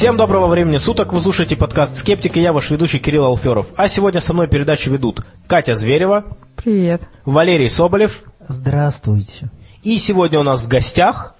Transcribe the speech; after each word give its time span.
Всем 0.00 0.16
доброго 0.16 0.46
времени 0.46 0.78
суток, 0.78 1.12
вы 1.12 1.20
слушаете 1.20 1.56
подкаст 1.56 1.94
«Скептик» 1.94 2.34
и 2.38 2.40
я, 2.40 2.54
ваш 2.54 2.70
ведущий 2.70 2.98
Кирилл 2.98 3.26
Алферов. 3.26 3.66
А 3.76 3.86
сегодня 3.86 4.22
со 4.22 4.32
мной 4.32 4.48
передачу 4.48 4.90
ведут 4.90 5.20
Катя 5.46 5.74
Зверева. 5.74 6.38
Привет. 6.56 7.02
Валерий 7.26 7.68
Соболев. 7.68 8.22
Здравствуйте. 8.48 9.50
И 9.82 9.98
сегодня 9.98 10.40
у 10.40 10.42
нас 10.42 10.64
в 10.64 10.68
гостях 10.68 11.34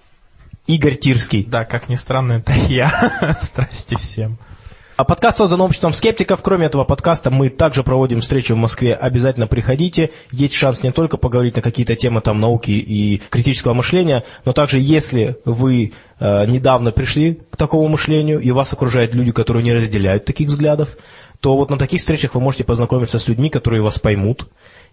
Игорь 0.66 0.96
Тирский. 0.96 1.43
Да, 1.43 1.65
как 1.65 1.88
ни 1.88 1.95
странно, 1.95 2.34
это 2.34 2.52
я. 2.52 3.38
Здрасте 3.41 3.96
всем. 3.96 4.37
А 5.01 5.05
подкаст 5.05 5.39
создан 5.39 5.62
обществом 5.62 5.93
скептиков. 5.93 6.43
Кроме 6.43 6.66
этого 6.66 6.85
подкаста 6.85 7.30
мы 7.30 7.48
также 7.48 7.83
проводим 7.83 8.21
встречи 8.21 8.53
в 8.53 8.57
Москве. 8.59 8.95
Обязательно 8.95 9.46
приходите. 9.46 10.11
Есть 10.30 10.53
шанс 10.53 10.83
не 10.83 10.93
только 10.93 11.16
поговорить 11.16 11.57
на 11.57 11.62
какие-то 11.62 11.97
темы 11.97 12.20
там 12.20 12.38
науки 12.38 12.73
и 12.73 13.23
критического 13.30 13.73
мышления, 13.73 14.24
но 14.45 14.52
также 14.52 14.79
если 14.79 15.38
вы 15.47 15.95
э, 16.19 16.45
недавно 16.45 16.93
пришли 16.93 17.41
к 17.51 17.57
такому 17.57 17.88
мышлению 17.88 18.41
и 18.41 18.51
вас 18.51 18.74
окружают 18.74 19.15
люди, 19.15 19.33
которые 19.33 19.65
не 19.65 19.73
разделяют 19.73 20.27
таких 20.27 20.48
взглядов, 20.48 20.98
то 21.41 21.57
вот 21.57 21.71
на 21.71 21.79
таких 21.79 22.01
встречах 22.01 22.35
вы 22.35 22.43
можете 22.43 22.65
познакомиться 22.65 23.19
с 23.19 23.27
людьми, 23.27 23.48
которые 23.48 23.82
вас 23.82 23.98
поймут 23.98 24.48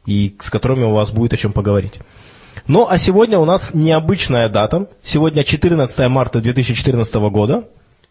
и 0.05 0.37
с 0.39 0.49
которыми 0.49 0.85
у 0.85 0.93
вас 0.93 1.11
будет 1.11 1.33
о 1.33 1.35
чем 1.35 1.51
поговорить. 1.51 1.99
Ну, 2.65 2.87
а 2.89 2.97
сегодня 2.97 3.39
у 3.39 3.45
нас 3.45 3.73
необычная 3.73 4.47
дата. 4.47 4.87
Сегодня 5.03 5.43
14 5.43 6.07
марта 6.07 6.39
2014 6.39 7.15
года. 7.29 7.65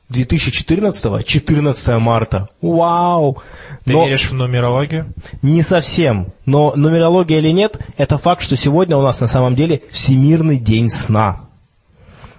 2014, 0.09 1.25
14 1.27 1.89
марта. 1.99 2.49
Вау! 2.61 3.43
Ты 3.85 3.93
Но 3.93 4.05
веришь 4.05 4.31
в 4.31 4.35
нумерологию? 4.35 5.13
не 5.43 5.63
совсем. 5.63 6.29
Но 6.45 6.75
нумерология 6.77 7.39
или 7.39 7.51
нет, 7.51 7.79
это 7.97 8.19
факт, 8.19 8.43
что 8.43 8.57
сегодня 8.57 8.97
у 8.97 9.03
нас 9.03 9.21
на 9.21 9.27
самом 9.27 9.55
деле 9.55 9.83
Всемирный 9.91 10.59
день 10.59 10.89
сна. 10.89 11.46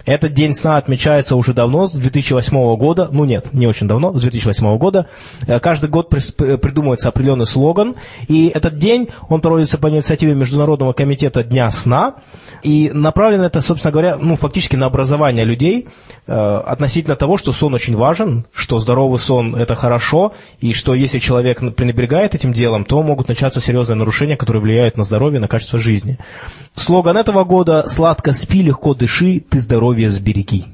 Этот 0.08 0.33
день 0.33 0.53
сна 0.53 0.77
отмечается 0.77 1.36
уже 1.36 1.53
давно, 1.53 1.88
с 1.88 1.91
2008 1.91 2.77
года, 2.77 3.09
ну 3.11 3.25
нет, 3.25 3.53
не 3.53 3.67
очень 3.67 3.88
давно, 3.88 4.17
с 4.17 4.22
2008 4.22 4.77
года. 4.77 5.08
Э, 5.45 5.59
Каждый 5.59 5.89
год 5.89 6.09
придумывается 6.09 7.09
определенный 7.09 7.45
слоган, 7.45 7.95
и 8.30 8.47
этот 8.47 8.77
день, 8.77 9.09
он 9.27 9.41
проводится 9.41 9.77
по 9.77 9.89
инициативе 9.89 10.33
Международного 10.33 10.94
комитета 10.94 11.44
Дня 11.44 11.69
сна, 11.72 12.16
и 12.64 12.89
направлен 12.94 13.41
это, 13.41 13.59
собственно 13.59 13.91
говоря, 13.91 14.16
ну, 14.16 14.38
фактически 14.38 14.77
на 14.77 14.86
образование 14.86 15.44
людей 15.44 15.89
э, 16.25 16.31
относительно 16.31 17.17
того, 17.17 17.36
что 17.36 17.52
сон 17.52 17.73
очень 17.73 17.97
важен, 17.97 18.45
что 18.53 18.80
здоровый 18.80 19.19
сон– 19.19 19.55
это 19.58 19.75
хорошо, 19.75 20.31
и 20.61 20.71
что 20.71 20.95
если 20.95 21.19
человек 21.19 21.59
пренебрегает 21.75 22.33
этим 22.33 22.53
делом, 22.53 22.86
то 22.86 23.03
могут 23.03 23.27
начаться 23.27 23.59
серьезные 23.59 23.97
нарушения, 23.97 24.38
которые 24.38 24.61
влияют 24.61 24.95
на 24.95 25.03
здоровье, 25.03 25.42
на 25.42 25.49
качество 25.49 25.77
жизни. 25.77 26.17
Слоган 26.75 27.17
этого 27.17 27.44
года 27.44 27.83
«Сладко 27.88 28.31
спи, 28.31 28.61
легко 28.61 28.94
дыши, 28.94 29.42
ты 29.42 29.59
здоровье 29.59 29.97
сбереги». 30.06 30.66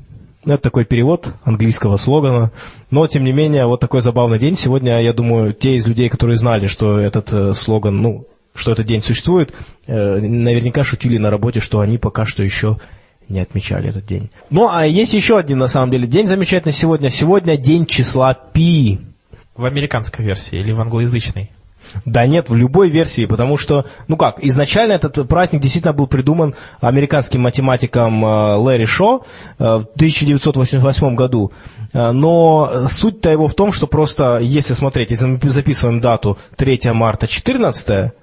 Это 0.45 0.57
такой 0.57 0.83
перевод 0.83 1.33
английского 1.43 1.95
слогана. 1.95 2.51
Но, 2.91 3.07
тем 3.07 3.23
не 3.23 3.31
менее, 3.31 3.65
вот 3.65 3.79
такой 3.79 4.01
забавный 4.01 4.39
день. 4.39 4.57
Сегодня, 4.57 5.01
я 5.01 5.13
думаю, 5.13 5.53
те 5.53 5.75
из 5.75 5.87
людей, 5.87 6.09
которые 6.09 6.35
знали, 6.35 6.67
что 6.67 6.99
этот 6.99 7.31
э, 7.31 7.53
слоган, 7.53 8.01
ну, 8.01 8.27
что 8.53 8.73
этот 8.73 8.85
день 8.85 9.01
существует, 9.01 9.53
э, 9.87 10.19
наверняка 10.19 10.83
шутили 10.83 11.17
на 11.17 11.29
работе, 11.29 11.61
что 11.61 11.79
они 11.79 11.97
пока 11.97 12.25
что 12.25 12.43
еще 12.43 12.77
не 13.29 13.39
отмечали 13.39 13.89
этот 13.89 14.05
день. 14.05 14.29
Ну, 14.49 14.67
а 14.69 14.85
есть 14.85 15.13
еще 15.13 15.37
один, 15.37 15.59
на 15.59 15.67
самом 15.67 15.91
деле, 15.91 16.07
день 16.07 16.27
замечательный 16.27 16.73
сегодня. 16.73 17.09
Сегодня 17.09 17.55
день 17.57 17.85
числа 17.85 18.33
пи. 18.33 18.99
В 19.55 19.63
американской 19.65 20.25
версии 20.25 20.57
или 20.57 20.71
в 20.73 20.81
англоязычной? 20.81 21.51
Да 22.05 22.25
нет, 22.25 22.49
в 22.49 22.55
любой 22.55 22.89
версии, 22.89 23.25
потому 23.25 23.57
что, 23.57 23.85
ну 24.07 24.17
как, 24.17 24.43
изначально 24.43 24.93
этот 24.93 25.27
праздник 25.27 25.61
действительно 25.61 25.93
был 25.93 26.07
придуман 26.07 26.55
американским 26.81 27.41
математиком 27.41 28.25
э, 28.25 28.55
Лэри 28.55 28.85
Шо 28.85 29.25
э, 29.59 29.63
в 29.63 29.87
1988 29.95 31.15
году. 31.15 31.51
Э, 31.93 32.11
Но 32.11 32.85
суть-то 32.87 33.29
его 33.31 33.47
в 33.47 33.53
том, 33.53 33.71
что 33.71 33.87
просто, 33.87 34.39
если 34.39 34.73
смотреть, 34.73 35.11
если 35.11 35.25
мы 35.25 35.49
записываем 35.49 35.99
дату 35.99 36.37
3 36.55 36.91
марта 36.93 37.27
14 37.27 38.13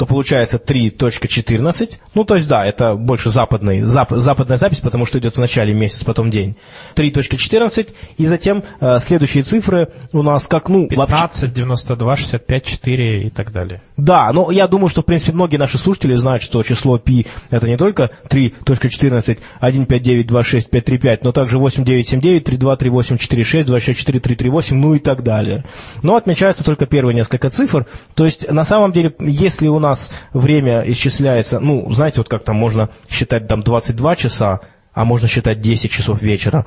то 0.00 0.06
получается 0.06 0.56
3.14. 0.56 1.98
Ну, 2.14 2.24
то 2.24 2.36
есть, 2.36 2.48
да, 2.48 2.64
это 2.64 2.94
больше 2.94 3.28
западный, 3.28 3.82
зап, 3.82 4.12
западная 4.12 4.56
запись, 4.56 4.80
потому 4.80 5.04
что 5.04 5.18
идет 5.18 5.36
в 5.36 5.38
начале 5.38 5.74
месяц, 5.74 6.04
потом 6.04 6.30
день. 6.30 6.56
3.14, 6.94 7.90
и 8.16 8.24
затем 8.24 8.64
э, 8.80 8.98
следующие 8.98 9.42
цифры 9.42 9.92
у 10.14 10.22
нас 10.22 10.46
как, 10.46 10.70
ну, 10.70 10.88
вообще... 10.90 11.16
15, 11.16 11.52
92, 11.52 12.16
65, 12.16 12.64
4 12.64 13.22
и 13.24 13.28
так 13.28 13.52
далее. 13.52 13.82
Да, 14.00 14.32
но 14.32 14.50
я 14.50 14.66
думаю, 14.66 14.88
что, 14.88 15.02
в 15.02 15.04
принципе, 15.04 15.32
многие 15.32 15.58
наши 15.58 15.76
слушатели 15.76 16.14
знают, 16.14 16.42
что 16.42 16.62
число 16.62 16.98
π 16.98 17.24
это 17.50 17.68
не 17.68 17.76
только 17.76 18.10
3.14, 18.28 19.38
1592655, 19.60 21.20
но 21.22 21.32
также 21.32 21.58
8979, 21.58 22.44
323846, 22.44 23.66
26438, 23.66 24.76
ну 24.76 24.94
и 24.94 24.98
так 24.98 25.22
далее. 25.22 25.64
Но 26.02 26.16
отмечаются 26.16 26.64
только 26.64 26.86
первые 26.86 27.14
несколько 27.14 27.50
цифр. 27.50 27.86
То 28.14 28.24
есть, 28.24 28.50
на 28.50 28.64
самом 28.64 28.92
деле, 28.92 29.14
если 29.20 29.68
у 29.68 29.78
нас 29.78 30.10
время 30.32 30.82
исчисляется, 30.86 31.60
ну, 31.60 31.92
знаете, 31.92 32.20
вот 32.20 32.28
как 32.28 32.42
там 32.44 32.56
можно 32.56 32.88
считать 33.10 33.48
там 33.48 33.62
22 33.62 34.16
часа, 34.16 34.60
а 34.92 35.04
можно 35.04 35.28
считать 35.28 35.60
10 35.60 35.90
часов 35.90 36.20
вечера. 36.22 36.66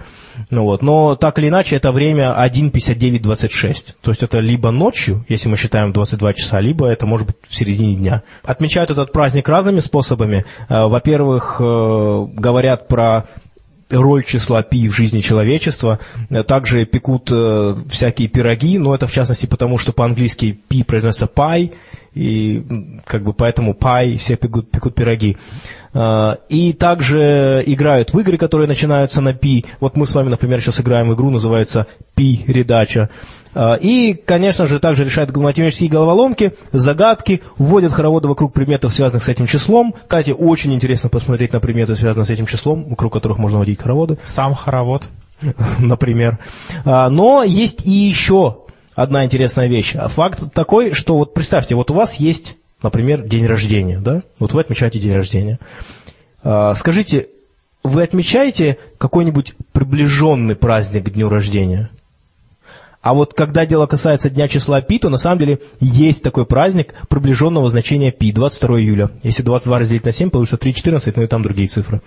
Ну 0.49 0.63
вот. 0.63 0.81
Но 0.81 1.15
так 1.15 1.39
или 1.39 1.49
иначе, 1.49 1.75
это 1.75 1.91
время 1.91 2.33
1.59.26. 2.39 3.95
То 4.01 4.11
есть 4.11 4.23
это 4.23 4.39
либо 4.39 4.71
ночью, 4.71 5.25
если 5.27 5.49
мы 5.49 5.57
считаем 5.57 5.91
22 5.91 6.33
часа, 6.33 6.59
либо 6.59 6.87
это 6.87 7.05
может 7.05 7.27
быть 7.27 7.35
в 7.47 7.55
середине 7.55 7.95
дня. 7.95 8.23
Отмечают 8.43 8.91
этот 8.91 9.11
праздник 9.11 9.49
разными 9.49 9.79
способами. 9.79 10.45
Э, 10.69 10.85
Во-первых, 10.87 11.57
э, 11.59 12.25
говорят 12.33 12.87
про 12.87 13.25
роль 13.89 14.23
числа 14.23 14.63
пи 14.63 14.87
в 14.87 14.93
жизни 14.95 15.19
человечества. 15.19 15.99
Э, 16.29 16.43
Также 16.43 16.85
пекут 16.85 17.29
всякие 17.89 18.29
пироги, 18.29 18.79
но 18.79 18.95
это 18.95 19.05
в 19.05 19.11
частности 19.11 19.45
потому, 19.45 19.77
что 19.77 19.91
по-английски 19.91 20.57
пи 20.67 20.83
произносится 20.83 21.27
пай, 21.27 21.73
и 22.13 22.63
как 23.05 23.23
бы 23.23 23.33
поэтому 23.33 23.73
пай, 23.73 24.17
все 24.17 24.35
пекут, 24.35 24.69
пекут 24.69 24.95
пироги. 24.95 25.37
Э, 25.93 26.35
И 26.49 26.73
также 26.73 27.63
играют 27.65 28.13
в 28.13 28.19
игры, 28.19 28.37
которые 28.37 28.67
начинаются 28.67 29.21
на 29.21 29.33
пи. 29.33 29.65
Вот 29.79 29.97
мы 29.97 30.05
с 30.05 30.13
вами, 30.13 30.29
например, 30.29 30.61
сейчас 30.61 30.79
играем 30.79 31.09
в 31.09 31.15
игру, 31.15 31.29
называется 31.29 31.87
пи-редача. 32.15 33.09
Э, 33.55 33.77
И, 33.79 34.13
конечно 34.13 34.67
же, 34.67 34.79
также 34.79 35.03
решают 35.03 35.35
математические 35.35 35.89
головоломки, 35.89 36.53
загадки, 36.71 37.41
вводят 37.57 37.93
хороводы 37.93 38.27
вокруг 38.27 38.53
предметов, 38.53 38.93
связанных 38.93 39.23
с 39.23 39.29
этим 39.29 39.47
числом. 39.47 39.95
Кстати, 40.07 40.31
очень 40.31 40.73
интересно 40.73 41.09
посмотреть 41.09 41.53
на 41.53 41.59
предметы, 41.59 41.95
связанные 41.95 42.25
с 42.25 42.29
этим 42.29 42.45
числом, 42.45 42.89
вокруг 42.89 43.11
которых 43.13 43.37
можно 43.39 43.59
водить 43.59 43.81
хороводы 43.81 44.17
Сам 44.23 44.53
хоровод. 44.53 45.03
например. 45.79 46.39
А, 46.85 47.09
Но 47.09 47.43
есть 47.43 47.85
и 47.85 47.91
еще 47.91 48.57
одна 48.95 49.25
интересная 49.25 49.67
вещь. 49.67 49.95
А 49.95 50.07
Факт 50.07 50.53
такой, 50.53 50.91
что 50.91 51.17
вот 51.17 51.33
представьте, 51.33 51.75
вот 51.75 51.91
у 51.91 51.93
вас 51.93 52.15
есть, 52.15 52.57
например, 52.81 53.21
день 53.23 53.45
рождения, 53.45 53.99
да? 53.99 54.23
Вот 54.39 54.53
вы 54.53 54.61
отмечаете 54.61 54.99
день 54.99 55.13
рождения. 55.13 55.59
А, 56.43 56.73
Скажите, 56.73 57.27
вы 57.83 58.03
отмечаете 58.03 58.77
какой-нибудь 58.97 59.55
приближенный 59.71 60.55
праздник 60.55 61.05
к 61.05 61.09
дню 61.09 61.29
рождения? 61.29 61.89
А 63.01 63.13
вот 63.13 63.33
когда 63.33 63.65
дело 63.65 63.85
касается 63.85 64.29
дня 64.29 64.47
числа 64.47 64.81
пи, 64.81 64.97
то 64.97 65.09
на 65.09 65.17
самом 65.17 65.37
деле 65.39 65.59
есть 65.81 66.23
такой 66.23 66.45
праздник 66.45 66.93
приближенного 67.09 67.69
значения 67.69 68.13
пи, 68.13 68.31
22 68.31 68.79
июля. 68.79 69.11
Если 69.23 69.43
22 69.43 69.79
разделить 69.79 70.05
на 70.05 70.13
7, 70.13 70.29
получится 70.29 70.55
3,14, 70.55 71.13
ну 71.17 71.23
и 71.23 71.27
там 71.27 71.43
другие 71.43 71.67
цифры. 71.67 72.01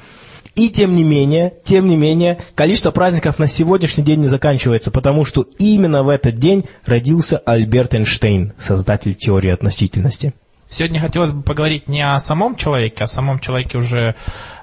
И 0.55 0.71
тем 0.71 0.95
не 0.95 1.05
менее, 1.05 1.55
тем 1.65 1.89
не 1.89 1.97
менее, 1.97 2.39
количество 2.55 2.91
праздников 2.91 3.39
на 3.39 3.47
сегодняшний 3.47 4.05
день 4.05 4.21
не 4.21 4.29
заканчивается, 4.29 4.91
потому 4.91 5.25
что 5.25 5.47
именно 5.59 6.03
в 6.03 6.09
этот 6.09 6.37
день 6.37 6.67
родился 6.84 7.39
Альберт 7.39 7.95
Эйнштейн, 7.95 8.53
создатель 8.59 9.15
теории 9.15 9.51
относительности. 9.51 10.34
Сегодня 10.69 11.01
хотелось 11.01 11.31
бы 11.31 11.43
поговорить 11.43 11.89
не 11.89 12.03
о 12.03 12.19
самом 12.19 12.57
человеке, 12.57 13.04
о 13.04 13.07
самом 13.07 13.39
человеке 13.39 13.78
уже 13.78 14.16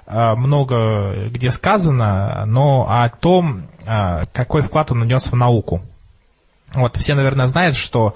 э, 0.06 0.35
много 0.35 1.30
где 1.30 1.50
сказано, 1.50 2.45
но 2.45 2.88
о 2.89 3.09
том, 3.09 3.69
э, 3.85 4.24
какой 4.33 4.62
вклад 4.62 4.91
он 4.91 5.03
внес 5.03 5.27
в 5.27 5.35
науку. 5.35 5.81
Вот 6.74 6.97
все, 6.97 7.13
наверное, 7.13 7.47
знают, 7.47 7.75
что 7.75 8.15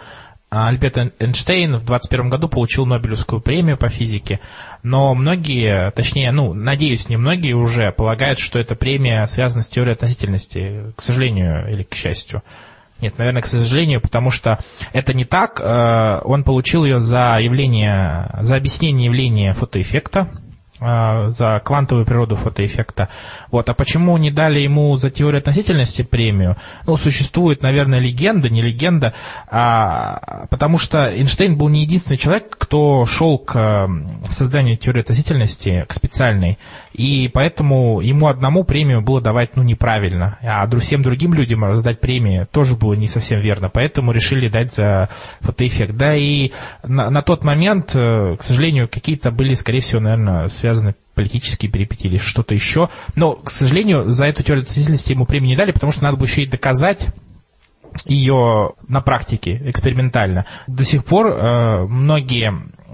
Альберт 0.50 0.98
Эйн- 0.98 1.14
Эйнштейн 1.20 1.76
в 1.76 1.86
21 1.86 2.30
году 2.30 2.48
получил 2.48 2.86
Нобелевскую 2.86 3.42
премию 3.42 3.78
по 3.78 3.90
физике, 3.90 4.40
но 4.82 5.14
многие, 5.14 5.92
точнее, 5.92 6.32
ну, 6.32 6.54
надеюсь, 6.54 7.10
не 7.10 7.18
многие 7.18 7.54
уже 7.54 7.92
полагают, 7.92 8.40
что 8.40 8.58
эта 8.58 8.76
премия 8.76 9.26
связана 9.26 9.64
с 9.64 9.68
теорией 9.68 9.94
относительности, 9.96 10.94
к 10.96 11.02
сожалению 11.02 11.70
или 11.70 11.84
к 11.84 11.94
счастью. 11.94 12.44
Нет, 13.02 13.18
наверное, 13.18 13.42
к 13.42 13.48
сожалению, 13.48 14.02
потому 14.02 14.32
что 14.32 14.58
это 14.94 15.14
не 15.14 15.26
так. 15.26 15.60
Э, 15.60 16.22
Он 16.24 16.44
получил 16.44 16.84
ее 16.86 17.00
за 17.00 17.38
явление, 17.40 18.30
за 18.42 18.56
объяснение 18.56 19.06
явления 19.06 19.54
фотоэффекта. 19.54 20.30
А, 20.80 21.30
за 21.32 21.60
квантовую 21.64 22.06
природу 22.06 22.36
фотоэффекта. 22.36 23.10
Вот. 23.52 23.68
А 23.70 23.74
почему 23.74 24.16
не 24.18 24.30
дали 24.30 24.60
ему 24.60 24.96
за 24.98 25.10
теорию 25.10 25.40
относительности 25.40 26.04
премию? 26.04 26.56
Ну, 26.86 26.98
существует, 26.98 27.64
наверное, 27.64 28.00
легенда, 28.00 28.50
не 28.50 28.62
легенда, 28.62 29.14
а, 29.50 30.46
потому 30.50 30.78
что 30.78 31.12
Эйнштейн 31.12 31.58
был 31.58 31.70
не 31.70 31.82
единственный 31.82 32.18
человек, 32.18 32.56
кто 32.58 33.06
шел 33.06 33.40
к 33.40 33.90
созданию 34.30 34.78
теории 34.78 35.02
относительности, 35.02 35.86
к 35.88 35.94
специальной, 35.94 36.60
и 36.98 37.28
поэтому 37.28 38.02
ему 38.02 38.28
одному 38.28 38.64
премию 38.64 39.02
было 39.02 39.22
давать 39.22 39.56
ну, 39.56 39.62
неправильно, 39.62 40.40
а 40.42 40.68
всем 40.80 41.04
другим 41.04 41.34
людям 41.36 41.64
раздать 41.64 42.00
премии 42.00 42.48
тоже 42.52 42.76
было 42.76 42.94
не 42.96 43.08
совсем 43.08 43.40
верно, 43.40 43.70
поэтому 43.70 44.12
решили 44.12 44.50
дать 44.50 44.74
за 44.74 45.10
фотоэффект. 45.42 45.96
Да, 45.96 46.16
и 46.16 46.52
на, 46.84 47.12
на 47.12 47.22
тот 47.22 47.44
момент, 47.44 47.96
э, 47.96 48.36
к 48.38 48.44
сожалению, 48.44 48.90
какие-то 48.90 49.30
были, 49.30 49.54
скорее 49.54 49.82
всего, 49.82 50.02
наверное, 50.02 50.48
связаны 50.48 50.96
политические 51.14 51.72
перипетии 51.72 52.08
или 52.08 52.18
что-то 52.18 52.56
еще. 52.56 52.90
Но, 53.16 53.34
к 53.34 53.52
сожалению, 53.52 54.10
за 54.10 54.26
эту 54.26 54.42
теорию 54.42 54.64
относительности 54.64 55.12
ему 55.12 55.26
премию 55.26 55.50
не 55.50 55.56
дали, 55.56 55.72
потому 55.72 55.92
что 55.92 56.04
надо 56.04 56.18
было 56.18 56.26
еще 56.26 56.44
и 56.44 56.48
доказать, 56.48 57.10
ее 58.06 58.74
на 58.88 59.02
практике, 59.02 59.62
экспериментально. 59.66 60.46
До 60.68 60.84
сих 60.84 61.04
пор 61.06 61.28
э, 61.28 61.86
многие 61.88 62.54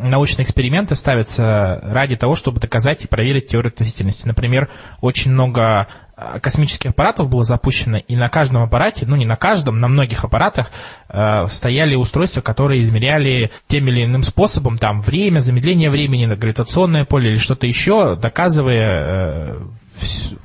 научные 0.09 0.43
эксперименты 0.43 0.95
ставятся 0.95 1.79
ради 1.83 2.15
того, 2.15 2.35
чтобы 2.35 2.59
доказать 2.59 3.03
и 3.03 3.07
проверить 3.07 3.47
теорию 3.47 3.71
относительности. 3.71 4.27
Например, 4.27 4.69
очень 5.01 5.31
много 5.31 5.87
э, 6.15 6.39
космических 6.39 6.91
аппаратов 6.91 7.29
было 7.29 7.43
запущено, 7.43 7.97
и 7.97 8.15
на 8.15 8.29
каждом 8.29 8.63
аппарате, 8.63 9.05
ну 9.07 9.15
не 9.15 9.25
на 9.25 9.35
каждом, 9.35 9.79
на 9.79 9.87
многих 9.87 10.23
аппаратах 10.23 10.71
э, 11.09 11.45
стояли 11.47 11.95
устройства, 11.95 12.41
которые 12.41 12.81
измеряли 12.81 13.51
тем 13.67 13.87
или 13.87 14.05
иным 14.05 14.23
способом 14.23 14.77
там 14.77 15.01
время, 15.01 15.39
замедление 15.39 15.89
времени, 15.89 16.25
гравитационное 16.25 17.05
поле 17.05 17.31
или 17.31 17.37
что-то 17.37 17.67
еще, 17.67 18.15
доказывая 18.15 18.89
э, 18.89 19.59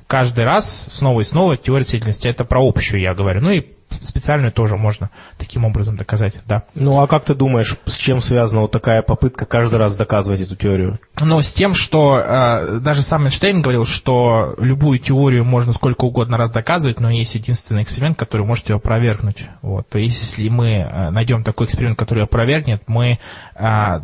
каждый 0.06 0.44
раз 0.44 0.88
снова 0.90 1.20
и 1.20 1.24
снова 1.24 1.56
теорию 1.56 1.82
относительности. 1.82 2.28
Это 2.28 2.44
про 2.44 2.66
общую 2.66 3.00
я 3.00 3.14
говорю. 3.14 3.40
Ну 3.40 3.50
и 3.50 3.77
специальную 4.02 4.52
тоже 4.52 4.76
можно 4.76 5.10
таким 5.38 5.64
образом 5.64 5.96
доказать, 5.96 6.34
да. 6.46 6.64
Ну 6.74 7.00
а 7.00 7.06
как 7.06 7.24
ты 7.24 7.34
думаешь, 7.34 7.76
с 7.86 7.96
чем 7.96 8.20
связана 8.20 8.62
вот 8.62 8.70
такая 8.70 9.02
попытка 9.02 9.44
каждый 9.44 9.76
раз 9.76 9.96
доказывать 9.96 10.40
эту 10.40 10.56
теорию? 10.56 10.98
Ну, 11.20 11.40
с 11.40 11.52
тем, 11.52 11.74
что 11.74 12.18
э, 12.18 12.80
даже 12.80 13.02
сам 13.02 13.24
Эйнштейн 13.24 13.62
говорил, 13.62 13.84
что 13.84 14.54
любую 14.58 14.98
теорию 14.98 15.44
можно 15.44 15.72
сколько 15.72 16.04
угодно 16.04 16.36
раз 16.36 16.50
доказывать, 16.50 17.00
но 17.00 17.10
есть 17.10 17.34
единственный 17.34 17.82
эксперимент, 17.82 18.18
который 18.18 18.46
может 18.46 18.68
ее 18.68 18.76
опровергнуть. 18.76 19.46
Вот. 19.62 19.88
То 19.88 19.98
есть, 19.98 20.20
если 20.20 20.48
мы 20.48 20.68
э, 20.68 21.10
найдем 21.10 21.42
такой 21.42 21.66
эксперимент, 21.66 21.98
который 21.98 22.20
ее 22.20 22.24
опровергнет, 22.24 22.82
мы 22.86 23.18
э, 23.54 24.00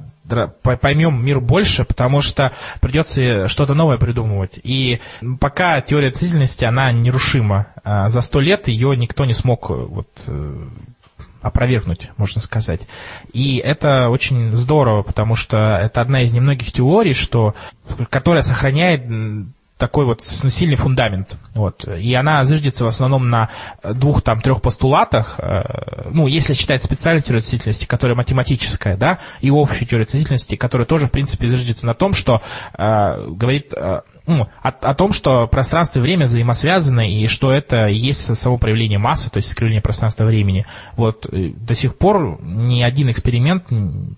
поймем 0.62 1.24
мир 1.24 1.40
больше, 1.40 1.84
потому 1.84 2.20
что 2.22 2.52
придется 2.80 3.48
что-то 3.48 3.74
новое 3.74 3.98
придумывать. 3.98 4.58
И 4.62 5.00
пока 5.40 5.80
теория 5.80 6.08
относительности, 6.08 6.64
она 6.64 6.92
нерушима. 6.92 7.68
А 7.82 8.08
за 8.08 8.20
сто 8.20 8.40
лет 8.40 8.68
ее 8.68 8.96
никто 8.96 9.24
не 9.24 9.34
смог 9.34 9.70
э, 9.70 9.74
вот, 9.74 10.08
э, 10.26 10.66
опровергнуть, 11.42 12.10
можно 12.16 12.40
сказать. 12.40 12.80
И 13.32 13.58
это 13.58 14.08
очень 14.08 14.56
здорово, 14.56 15.02
потому 15.02 15.36
что 15.36 15.78
это 15.82 16.00
одна 16.00 16.22
из 16.22 16.32
немногих 16.32 16.72
теорий, 16.72 17.12
что, 17.12 17.54
которая 18.08 18.42
сохраняет 18.42 19.02
такой 19.78 20.04
вот 20.04 20.22
сильный 20.22 20.76
фундамент. 20.76 21.36
Вот. 21.54 21.86
И 21.88 22.14
она 22.14 22.44
зыждется 22.44 22.84
в 22.84 22.88
основном 22.88 23.28
на 23.28 23.50
двух, 23.82 24.22
там, 24.22 24.40
трех 24.40 24.62
постулатах, 24.62 25.38
э, 25.38 26.08
ну, 26.10 26.26
если 26.26 26.54
считать 26.54 26.82
специальную 26.82 27.22
теорию 27.22 27.40
относительности, 27.40 27.84
которая 27.84 28.16
математическая, 28.16 28.96
да, 28.96 29.18
и 29.40 29.50
общую 29.50 29.88
теорию 29.88 30.04
относительности, 30.06 30.56
которая 30.56 30.86
тоже, 30.86 31.06
в 31.06 31.10
принципе, 31.10 31.48
зыждется 31.48 31.86
на 31.86 31.94
том, 31.94 32.14
что 32.14 32.40
э, 32.76 33.26
говорит... 33.28 33.72
Э, 33.74 34.02
ну, 34.26 34.48
о, 34.62 34.68
о 34.68 34.94
том, 34.94 35.12
что 35.12 35.46
пространство 35.46 35.98
и 35.98 36.02
время 36.02 36.26
взаимосвязаны, 36.26 37.12
и 37.12 37.26
что 37.26 37.52
это 37.52 37.88
есть 37.88 38.34
само 38.36 38.56
проявление 38.56 38.98
массы, 38.98 39.30
то 39.30 39.36
есть 39.36 39.50
искривление 39.50 39.82
пространства-времени. 39.82 40.64
Вот 40.96 41.26
э, 41.30 41.50
до 41.54 41.74
сих 41.74 41.96
пор 41.96 42.40
ни 42.42 42.82
один 42.82 43.10
эксперимент, 43.10 43.64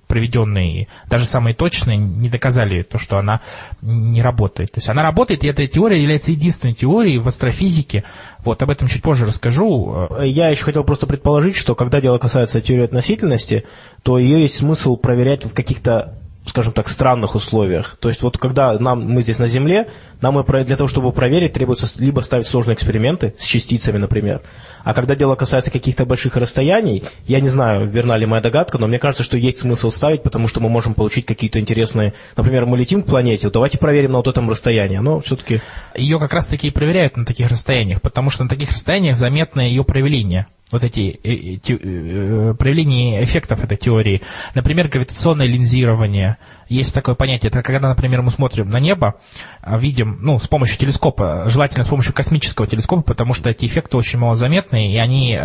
проведенный, 0.06 0.88
даже 1.08 1.24
самый 1.24 1.54
точный, 1.54 1.96
не 1.96 2.28
доказали 2.28 2.82
то, 2.82 2.98
что 2.98 3.18
она 3.18 3.40
не 3.82 4.22
работает. 4.22 4.72
То 4.72 4.78
есть 4.78 4.88
она 4.88 5.02
работает, 5.02 5.42
и 5.42 5.48
эта 5.48 5.66
теория 5.66 6.00
является 6.00 6.30
единственной 6.30 6.74
теорией 6.74 7.18
в 7.18 7.26
астрофизике. 7.26 8.04
Вот 8.44 8.62
об 8.62 8.70
этом 8.70 8.86
чуть 8.86 9.02
позже 9.02 9.26
расскажу. 9.26 10.08
Я 10.22 10.48
еще 10.50 10.64
хотел 10.64 10.84
просто 10.84 11.06
предположить, 11.06 11.56
что 11.56 11.74
когда 11.74 12.00
дело 12.00 12.18
касается 12.18 12.60
теории 12.60 12.84
относительности, 12.84 13.64
то 14.04 14.18
ее 14.18 14.42
есть 14.42 14.58
смысл 14.58 14.96
проверять 14.96 15.44
в 15.44 15.52
каких-то 15.52 16.14
скажем 16.46 16.72
так, 16.72 16.88
странных 16.88 17.34
условиях. 17.34 17.96
То 18.00 18.08
есть 18.08 18.22
вот 18.22 18.38
когда 18.38 18.78
нам, 18.78 19.02
мы 19.02 19.22
здесь 19.22 19.38
на 19.38 19.48
Земле, 19.48 19.88
нам 20.20 20.42
для 20.44 20.76
того, 20.76 20.88
чтобы 20.88 21.12
проверить, 21.12 21.52
требуется 21.52 21.86
либо 21.98 22.20
ставить 22.20 22.46
сложные 22.46 22.74
эксперименты 22.74 23.34
с 23.38 23.44
частицами, 23.44 23.98
например, 23.98 24.42
а 24.84 24.94
когда 24.94 25.14
дело 25.14 25.34
касается 25.34 25.70
каких-то 25.70 26.06
больших 26.06 26.36
расстояний, 26.36 27.04
я 27.26 27.40
не 27.40 27.48
знаю, 27.48 27.88
верна 27.88 28.16
ли 28.16 28.24
моя 28.24 28.40
догадка, 28.40 28.78
но 28.78 28.86
мне 28.86 28.98
кажется, 28.98 29.24
что 29.24 29.36
есть 29.36 29.58
смысл 29.58 29.90
ставить, 29.90 30.22
потому 30.22 30.48
что 30.48 30.60
мы 30.60 30.68
можем 30.68 30.94
получить 30.94 31.26
какие-то 31.26 31.58
интересные... 31.58 32.14
Например, 32.36 32.66
мы 32.66 32.78
летим 32.78 33.02
к 33.02 33.06
планете, 33.06 33.50
давайте 33.50 33.78
проверим 33.78 34.12
на 34.12 34.18
вот 34.18 34.28
этом 34.28 34.48
расстоянии, 34.48 34.98
но 34.98 35.20
все-таки... 35.20 35.60
Ее 35.96 36.18
как 36.18 36.32
раз-таки 36.32 36.68
и 36.68 36.70
проверяют 36.70 37.16
на 37.16 37.24
таких 37.24 37.48
расстояниях, 37.48 38.00
потому 38.00 38.30
что 38.30 38.44
на 38.44 38.48
таких 38.48 38.70
расстояниях 38.70 39.16
заметно 39.16 39.60
ее 39.60 39.84
проявление 39.84 40.46
вот 40.72 40.82
эти 40.82 41.20
э, 41.22 41.32
э, 41.32 41.58
э, 41.68 42.54
проявления 42.54 43.22
эффектов 43.22 43.62
этой 43.62 43.76
теории. 43.76 44.22
Например, 44.54 44.88
гравитационное 44.88 45.46
линзирование. 45.46 46.38
Есть 46.68 46.92
такое 46.92 47.14
понятие. 47.14 47.50
Это 47.50 47.62
когда, 47.62 47.88
например, 47.88 48.22
мы 48.22 48.32
смотрим 48.32 48.68
на 48.68 48.80
небо, 48.80 49.14
а 49.60 49.78
видим, 49.78 50.18
ну, 50.20 50.38
с 50.40 50.48
помощью 50.48 50.78
телескопа, 50.78 51.44
желательно 51.46 51.84
с 51.84 51.88
помощью 51.88 52.12
космического 52.12 52.66
телескопа, 52.66 53.02
потому 53.02 53.32
что 53.32 53.48
эти 53.48 53.66
эффекты 53.66 53.96
очень 53.96 54.18
малозаметные, 54.18 54.92
и 54.92 54.96
они 54.96 55.38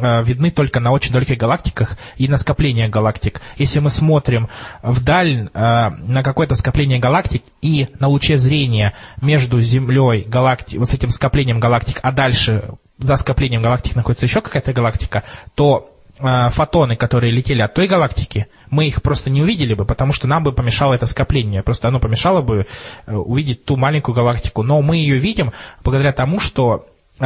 видны 0.00 0.52
только 0.52 0.78
на 0.78 0.92
очень 0.92 1.12
далеких 1.12 1.38
галактиках 1.38 1.98
и 2.16 2.28
на 2.28 2.36
скопление 2.36 2.88
галактик. 2.88 3.40
Если 3.56 3.80
мы 3.80 3.90
смотрим 3.90 4.48
вдаль 4.80 5.50
на 5.52 6.22
какое-то 6.22 6.54
скопление 6.54 7.00
галактик 7.00 7.42
и 7.62 7.88
на 7.98 8.06
луче 8.06 8.38
зрения 8.38 8.94
между 9.20 9.60
Землей, 9.60 10.22
галакти... 10.22 10.76
вот 10.76 10.90
с 10.90 10.94
этим 10.94 11.10
скоплением 11.10 11.58
галактик, 11.58 11.98
а 12.02 12.12
дальше 12.12 12.74
за 12.98 13.16
скоплением 13.16 13.62
галактик 13.62 13.96
находится 13.96 14.26
еще 14.26 14.40
какая-то 14.40 14.72
галактика, 14.72 15.24
то 15.54 15.90
э, 16.18 16.48
фотоны, 16.50 16.96
которые 16.96 17.32
летели 17.32 17.62
от 17.62 17.74
той 17.74 17.86
галактики, 17.86 18.48
мы 18.70 18.86
их 18.86 19.02
просто 19.02 19.30
не 19.30 19.42
увидели 19.42 19.74
бы, 19.74 19.84
потому 19.84 20.12
что 20.12 20.26
нам 20.26 20.42
бы 20.42 20.52
помешало 20.52 20.94
это 20.94 21.06
скопление. 21.06 21.62
Просто 21.62 21.88
оно 21.88 22.00
помешало 22.00 22.42
бы 22.42 22.66
э, 23.06 23.14
увидеть 23.14 23.64
ту 23.64 23.76
маленькую 23.76 24.14
галактику. 24.14 24.62
Но 24.62 24.82
мы 24.82 24.96
ее 24.96 25.18
видим 25.18 25.52
благодаря 25.84 26.12
тому, 26.12 26.40
что 26.40 26.86
э, 27.20 27.24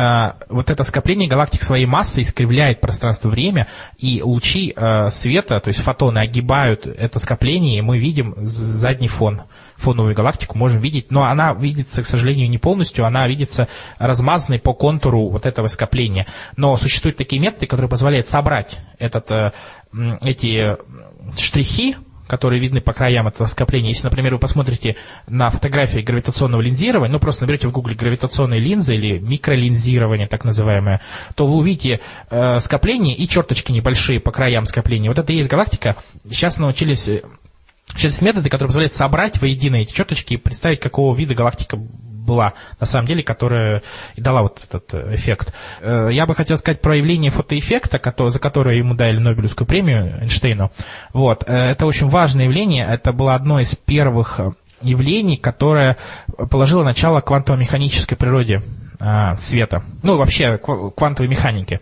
вот 0.48 0.70
это 0.70 0.82
скопление 0.84 1.28
галактик 1.28 1.62
своей 1.62 1.86
массой 1.86 2.22
искривляет 2.22 2.80
пространство-время, 2.80 3.66
и 3.98 4.22
лучи 4.22 4.72
э, 4.76 5.10
света, 5.10 5.58
то 5.60 5.68
есть 5.68 5.80
фотоны, 5.80 6.18
огибают 6.18 6.86
это 6.86 7.18
скопление, 7.18 7.78
и 7.78 7.82
мы 7.82 7.98
видим 7.98 8.34
задний 8.38 9.08
фон 9.08 9.42
фоновую 9.82 10.14
галактику 10.14 10.56
можем 10.56 10.80
видеть, 10.80 11.10
но 11.10 11.24
она 11.24 11.52
видится, 11.52 12.02
к 12.02 12.06
сожалению, 12.06 12.48
не 12.48 12.58
полностью, 12.58 13.04
она 13.04 13.26
видится 13.28 13.68
размазанной 13.98 14.58
по 14.58 14.72
контуру 14.72 15.28
вот 15.28 15.46
этого 15.46 15.66
скопления. 15.66 16.26
Но 16.56 16.76
существуют 16.76 17.18
такие 17.18 17.40
методы, 17.40 17.66
которые 17.66 17.90
позволяют 17.90 18.28
собрать 18.28 18.78
этот, 18.98 19.30
э, 19.30 19.52
эти 20.22 20.76
штрихи, 21.38 21.96
которые 22.32 22.62
видны 22.62 22.80
по 22.80 22.94
краям 22.94 23.28
этого 23.28 23.46
скопления. 23.46 23.90
Если, 23.90 24.04
например, 24.04 24.32
вы 24.32 24.38
посмотрите 24.38 24.96
на 25.26 25.50
фотографии 25.50 26.00
гравитационного 26.00 26.62
линзирования, 26.62 27.12
ну 27.12 27.18
просто 27.18 27.42
наберете 27.42 27.68
в 27.68 27.72
гугле 27.72 27.94
гравитационные 27.94 28.58
линзы 28.58 28.94
или 28.94 29.18
микролинзирование 29.18 30.26
так 30.26 30.44
называемое, 30.44 31.02
то 31.34 31.46
вы 31.46 31.56
увидите 31.56 32.00
э, 32.30 32.58
скопление 32.60 33.14
и 33.14 33.28
черточки 33.28 33.70
небольшие 33.70 34.18
по 34.18 34.30
краям 34.30 34.64
скопления. 34.64 35.10
Вот 35.10 35.18
это 35.18 35.30
и 35.30 35.36
есть 35.36 35.50
галактика. 35.50 35.96
Сейчас 36.26 36.56
научились 36.56 37.06
э, 37.08 37.22
Сейчас 37.86 38.12
есть 38.12 38.22
методы, 38.22 38.48
которые 38.48 38.68
позволяют 38.68 38.94
собрать 38.94 39.40
воедино 39.40 39.76
эти 39.76 39.92
черточки 39.92 40.34
и 40.34 40.38
представить, 40.38 40.80
какого 40.80 41.14
вида 41.14 41.34
галактика 41.34 41.76
была 42.22 42.54
на 42.80 42.86
самом 42.86 43.06
деле, 43.06 43.22
которая 43.22 43.82
и 44.14 44.20
дала 44.20 44.42
вот 44.42 44.64
этот 44.64 44.94
э, 44.94 45.14
эффект. 45.14 45.52
Э, 45.80 46.08
я 46.10 46.26
бы 46.26 46.34
хотел 46.34 46.56
сказать 46.56 46.80
про 46.80 46.96
явление 46.96 47.30
фотоэффекта, 47.30 48.00
за 48.30 48.38
которое 48.38 48.76
ему 48.76 48.94
дали 48.94 49.18
Нобелевскую 49.18 49.66
премию 49.66 50.20
Эйнштейну. 50.20 50.70
Вот. 51.12 51.44
Э, 51.46 51.70
это 51.70 51.86
очень 51.86 52.08
важное 52.08 52.44
явление. 52.44 52.86
Это 52.86 53.12
было 53.12 53.34
одно 53.34 53.60
из 53.60 53.74
первых 53.74 54.40
явлений, 54.80 55.36
которое 55.36 55.96
положило 56.50 56.82
начало 56.82 57.20
квантово-механической 57.20 58.16
природе 58.16 58.62
света. 59.38 59.84
Ну, 60.02 60.16
вообще, 60.16 60.58
квантовой 60.58 61.28
механике. 61.28 61.80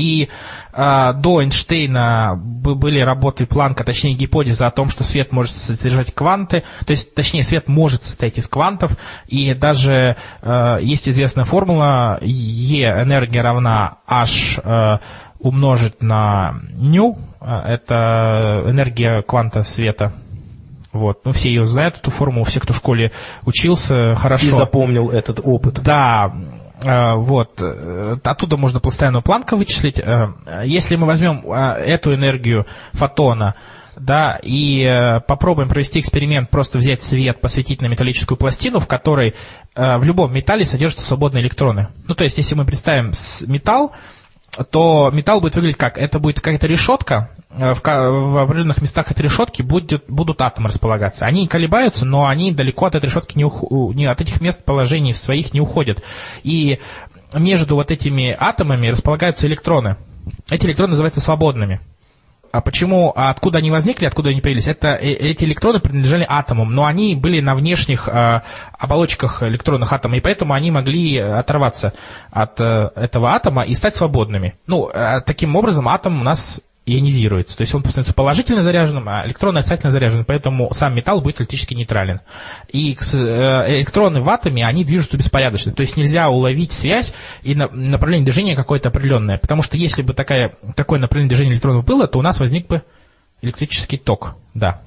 И 0.00 0.28
э, 0.72 1.12
до 1.14 1.42
Эйнштейна 1.42 2.34
были 2.36 3.00
работы 3.00 3.44
Планка, 3.46 3.84
точнее 3.84 4.14
гипотеза 4.14 4.66
о 4.66 4.70
том, 4.70 4.88
что 4.88 5.04
свет 5.04 5.32
может 5.32 5.54
содержать 5.54 6.14
кванты, 6.14 6.62
то 6.86 6.90
есть, 6.92 7.14
точнее, 7.14 7.44
свет 7.44 7.68
может 7.68 8.02
состоять 8.02 8.38
из 8.38 8.48
квантов, 8.48 8.96
и 9.28 9.52
даже 9.54 10.16
э, 10.42 10.76
есть 10.80 11.08
известная 11.08 11.44
формула 11.44 12.18
E 12.22 12.82
энергия 12.84 13.42
равна 13.42 13.98
H 14.06 14.60
э, 14.62 14.98
умножить 15.38 16.02
на 16.02 16.60
ню, 16.72 17.18
это 17.40 18.62
энергия 18.66 19.22
кванта 19.22 19.62
света, 19.62 20.12
Вот. 20.92 21.24
Ну, 21.24 21.32
все 21.32 21.48
ее 21.48 21.64
знают, 21.64 21.98
эту 21.98 22.10
формулу, 22.10 22.44
все, 22.44 22.60
кто 22.60 22.72
в 22.72 22.76
школе 22.76 23.12
учился, 23.46 24.14
хорошо. 24.16 24.46
И 24.46 24.50
запомнил 24.50 25.10
этот 25.10 25.40
опыт. 25.42 25.80
Да, 25.82 26.32
вот, 26.82 27.60
э, 27.60 28.16
оттуда 28.24 28.56
можно 28.56 28.80
постоянную 28.80 29.22
планку 29.22 29.56
вычислить. 29.56 29.98
Э, 29.98 30.32
если 30.64 30.96
мы 30.96 31.06
возьмем 31.06 31.50
эту 31.50 32.14
энергию 32.14 32.66
фотона, 32.92 33.54
да, 33.96 34.38
и 34.42 35.20
попробуем 35.26 35.68
провести 35.68 36.00
эксперимент, 36.00 36.48
просто 36.48 36.78
взять 36.78 37.02
свет, 37.02 37.40
посветить 37.40 37.82
на 37.82 37.86
металлическую 37.86 38.38
пластину, 38.38 38.80
в 38.80 38.86
которой 38.86 39.34
в 39.74 40.02
любом 40.02 40.32
металле 40.32 40.64
содержатся 40.64 41.04
свободные 41.04 41.42
электроны. 41.42 41.88
Ну, 42.08 42.14
то 42.14 42.24
есть, 42.24 42.38
если 42.38 42.54
мы 42.54 42.64
представим 42.64 43.12
металл, 43.46 43.92
то 44.70 45.10
металл 45.12 45.40
будет 45.40 45.54
выглядеть 45.56 45.78
как? 45.78 45.96
Это 45.96 46.18
будет 46.18 46.40
какая-то 46.40 46.66
решетка, 46.66 47.30
э, 47.50 47.74
в, 47.74 48.42
определенных 48.42 48.82
местах 48.82 49.10
этой 49.10 49.22
решетки 49.22 49.62
будет, 49.62 50.04
будут 50.08 50.40
атомы 50.40 50.68
располагаться. 50.68 51.26
Они 51.26 51.46
колебаются, 51.46 52.04
но 52.04 52.26
они 52.26 52.52
далеко 52.52 52.86
от 52.86 52.94
этой 52.94 53.06
решетки 53.06 53.36
не, 53.36 53.44
ух, 53.44 53.62
не 53.94 54.06
от 54.06 54.20
этих 54.20 54.40
мест 54.40 54.64
положений 54.64 55.14
своих 55.14 55.52
не 55.52 55.60
уходят. 55.60 56.02
И 56.42 56.80
между 57.34 57.76
вот 57.76 57.90
этими 57.90 58.36
атомами 58.38 58.88
располагаются 58.88 59.46
электроны. 59.46 59.96
Эти 60.50 60.66
электроны 60.66 60.90
называются 60.90 61.20
свободными. 61.20 61.80
А 62.52 62.60
почему, 62.60 63.12
а 63.14 63.30
откуда 63.30 63.58
они 63.58 63.70
возникли, 63.70 64.06
откуда 64.06 64.30
они 64.30 64.40
появились? 64.40 64.66
Это 64.66 64.88
э, 64.88 65.12
эти 65.12 65.44
электроны 65.44 65.78
принадлежали 65.78 66.26
атомам, 66.28 66.74
но 66.74 66.84
они 66.84 67.14
были 67.14 67.40
на 67.40 67.54
внешних 67.54 68.08
э, 68.08 68.42
оболочках 68.78 69.42
электронных 69.42 69.92
атомов, 69.92 70.18
и 70.18 70.20
поэтому 70.20 70.54
они 70.54 70.70
могли 70.70 71.18
оторваться 71.18 71.92
от 72.30 72.60
э, 72.60 72.90
этого 72.96 73.32
атома 73.32 73.62
и 73.62 73.74
стать 73.74 73.94
свободными. 73.94 74.54
Ну, 74.66 74.88
э, 74.88 75.20
таким 75.24 75.54
образом 75.54 75.88
атом 75.88 76.20
у 76.20 76.24
нас 76.24 76.60
ионизируется. 76.86 77.56
То 77.56 77.62
есть 77.62 77.74
он 77.74 77.84
становится 77.84 78.14
положительно 78.14 78.62
заряженным, 78.62 79.08
а 79.08 79.26
электроны 79.26 79.58
отрицательно 79.58 79.92
заряжены, 79.92 80.24
поэтому 80.24 80.72
сам 80.72 80.94
металл 80.94 81.20
будет 81.20 81.40
электрически 81.40 81.74
нейтрален. 81.74 82.20
И 82.72 82.92
э, 82.94 83.16
электроны 83.76 84.22
в 84.22 84.28
атоме, 84.28 84.66
они 84.66 84.84
движутся 84.84 85.16
беспорядочно. 85.16 85.72
То 85.72 85.82
есть 85.82 85.96
нельзя 85.96 86.28
уловить 86.28 86.72
связь 86.72 87.12
и 87.42 87.54
направление 87.54 88.24
движения 88.24 88.56
какое-то 88.56 88.88
определенное. 88.88 89.38
Потому 89.38 89.62
что 89.62 89.76
если 89.76 90.02
бы 90.02 90.14
такая, 90.14 90.54
такое 90.74 90.98
направление 90.98 91.28
движения 91.28 91.52
электронов 91.52 91.84
было, 91.84 92.06
то 92.06 92.18
у 92.18 92.22
нас 92.22 92.40
возник 92.40 92.66
бы 92.66 92.82
электрический 93.42 93.98
ток. 93.98 94.36
Да. 94.54 94.82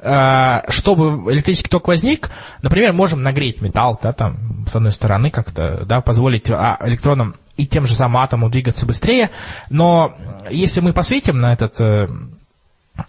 Э, 0.00 0.60
чтобы 0.68 1.32
электрический 1.32 1.68
ток 1.68 1.88
возник, 1.88 2.30
например, 2.62 2.92
можем 2.92 3.22
нагреть 3.22 3.60
металл, 3.60 3.98
да, 4.02 4.12
там, 4.12 4.66
с 4.68 4.76
одной 4.76 4.92
стороны, 4.92 5.30
как-то, 5.30 5.84
да, 5.86 6.00
позволить 6.00 6.50
а, 6.50 6.78
электронам 6.84 7.36
и 7.62 7.66
тем 7.66 7.86
же 7.86 7.94
самым 7.94 8.18
атомом 8.18 8.50
двигаться 8.50 8.86
быстрее, 8.86 9.30
но 9.70 10.16
если 10.50 10.80
мы 10.80 10.92
посветим 10.92 11.40
на 11.40 11.52
этот 11.52 11.80
э, 11.80 12.08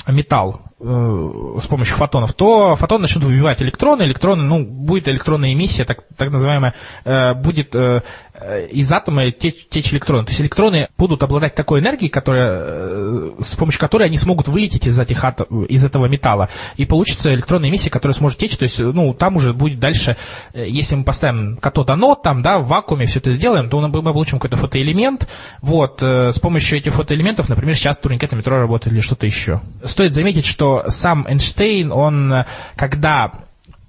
металл 0.07 0.61
с 0.83 1.67
помощью 1.67 1.95
фотонов, 1.95 2.33
то 2.33 2.75
фотон 2.75 3.01
начнут 3.01 3.23
выбивать 3.23 3.61
электроны, 3.61 4.03
электроны, 4.03 4.43
ну, 4.43 4.65
будет 4.65 5.07
электронная 5.07 5.53
эмиссия, 5.53 5.85
так, 5.85 6.03
так 6.17 6.31
называемая, 6.31 6.73
э, 7.05 7.33
будет 7.35 7.73
э, 7.75 8.01
Э, 8.35 8.67
из 8.67 8.91
атома 8.91 9.29
течь, 9.31 9.67
течь 9.69 9.93
электроны. 9.93 10.25
То 10.25 10.31
есть 10.31 10.41
электроны 10.41 10.89
будут 10.97 11.21
обладать 11.21 11.53
такой 11.53 11.81
энергией, 11.81 12.09
которая, 12.09 12.49
э, 12.51 13.31
с 13.41 13.55
помощью 13.55 13.79
которой 13.79 14.07
они 14.07 14.17
смогут 14.17 14.47
вылететь 14.47 14.87
из, 14.87 14.99
этих 14.99 15.23
атом, 15.23 15.65
из 15.65 15.85
этого 15.85 16.07
металла. 16.07 16.49
И 16.75 16.85
получится 16.85 17.33
электронная 17.33 17.69
эмиссия, 17.69 17.91
которая 17.91 18.15
сможет 18.15 18.39
течь. 18.39 18.57
То 18.57 18.63
есть, 18.63 18.79
ну, 18.79 19.13
там 19.13 19.35
уже 19.35 19.53
будет 19.53 19.79
дальше, 19.79 20.17
э, 20.53 20.67
если 20.67 20.95
мы 20.95 21.03
поставим 21.03 21.57
катод-анод, 21.57 22.23
там, 22.23 22.41
да, 22.41 22.57
в 22.57 22.67
вакууме 22.67 23.05
все 23.05 23.19
это 23.19 23.31
сделаем, 23.31 23.69
то 23.69 23.79
мы 23.79 23.91
получим 23.91 24.39
какой-то 24.39 24.57
фотоэлемент. 24.57 25.29
Вот, 25.61 26.01
с 26.01 26.39
помощью 26.39 26.79
этих 26.79 26.93
фотоэлементов, 26.93 27.49
например, 27.49 27.75
сейчас 27.75 27.97
турникеты 27.97 28.35
метро 28.35 28.57
работает 28.57 28.93
или 28.93 29.01
что-то 29.01 29.25
еще. 29.25 29.61
Стоит 29.83 30.13
заметить, 30.13 30.45
что 30.45 30.72
сам 30.87 31.27
Эйнштейн, 31.27 31.91
он, 31.91 32.45
когда 32.75 33.31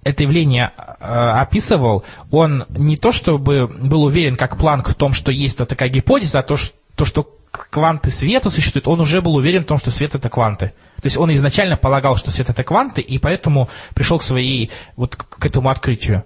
это 0.05 0.23
явление 0.23 0.73
э, 0.76 1.05
описывал, 1.05 2.05
он 2.31 2.67
не 2.69 2.97
то 2.97 3.11
чтобы 3.12 3.67
был 3.67 4.05
уверен, 4.05 4.37
как 4.37 4.57
Планк, 4.57 4.88
в 4.88 4.95
том, 4.95 5.12
что 5.12 5.33
есть 5.33 5.59
вот 5.59 5.69
такая 5.69 5.88
гипотеза, 5.88 6.41
а 6.41 6.43
то, 6.43 6.57
что, 6.57 6.76
то, 6.95 7.05
что 7.05 7.38
кванты 7.50 8.11
света 8.11 8.50
существуют, 8.50 8.88
он 8.88 9.00
уже 9.00 9.21
был 9.23 9.35
уверен 9.35 9.62
в 9.62 9.67
том, 9.67 9.79
что 9.79 9.91
свет 9.91 10.14
это 10.14 10.29
кванты. 10.29 10.73
То 10.97 11.07
есть 11.07 11.17
он 11.17 11.33
изначально 11.35 11.76
полагал, 11.76 12.17
что 12.17 12.31
свет 12.31 12.50
это 12.50 12.64
кванты, 12.64 13.00
и 13.00 13.19
поэтому 13.19 13.69
пришел 13.95 14.19
к 14.19 14.25
своей, 14.25 14.71
вот 14.97 15.17
к 15.17 15.45
этому 15.45 15.71
открытию. 15.71 16.25